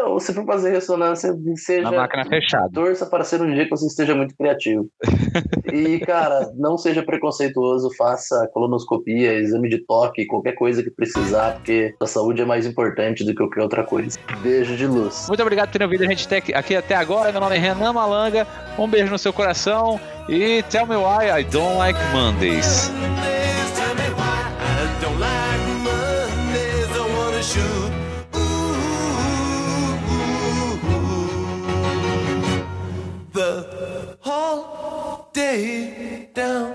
Ou 0.05 0.21
se 0.21 0.33
for 0.33 0.45
fazer 0.45 0.71
ressonância, 0.71 1.35
seja. 1.57 1.91
Na 1.91 1.93
máquina 1.93 2.25
fechada. 2.27 2.71
Torça 2.73 3.07
para 3.07 3.25
ser 3.25 3.41
um 3.41 3.53
dia 3.53 3.65
que 3.65 3.71
você 3.71 3.87
esteja 3.87 4.15
muito 4.15 4.37
criativo. 4.37 4.89
E, 5.73 6.01
cara, 6.01 6.53
não 6.55 6.77
seja 6.77 7.03
preconceituoso, 7.03 7.89
faça 7.97 8.47
colonoscopia, 8.53 9.33
exame 9.33 9.71
de 9.71 9.79
toque, 9.87 10.27
qualquer 10.27 10.53
coisa 10.53 10.83
que 10.83 10.91
precisar, 10.91 11.55
porque 11.55 11.95
a 11.99 12.07
saúde 12.07 12.43
é 12.43 12.45
mais 12.45 12.67
importante 12.67 13.25
do 13.25 13.31
que 13.31 13.39
qualquer 13.39 13.63
outra 13.63 13.83
coisa. 13.83 14.19
Beijo 14.43 14.77
de 14.77 14.87
luz. 14.87 15.29
Muito 15.29 15.41
obrigado 15.41 15.69
por 15.69 15.73
terem 15.73 15.87
ouvido 15.87 16.05
a 16.05 16.07
gente 16.07 16.29
aqui 16.53 16.77
até 16.77 16.95
agora. 16.95 17.33
Meu 17.33 17.41
nome 17.41 17.57
é 17.57 17.59
Renan 17.59 17.95
Malanga. 17.95 18.47
Um 18.79 18.87
beijo 18.87 19.11
no 19.11 19.19
seu 19.19 19.33
coração. 19.33 19.99
E 20.29 20.63
tell 20.65 20.87
me 20.87 20.97
why 20.97 21.41
I 21.41 21.43
don't 21.45 21.79
like 21.79 21.99
Mondays. 22.13 22.91
The 33.33 34.19
whole 34.21 35.29
day 35.33 36.29
down. 36.35 36.71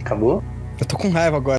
Acabou? 0.00 0.42
Eu 0.80 0.86
tô 0.86 0.96
com 0.96 1.10
raiva 1.10 1.36
agora. 1.36 1.58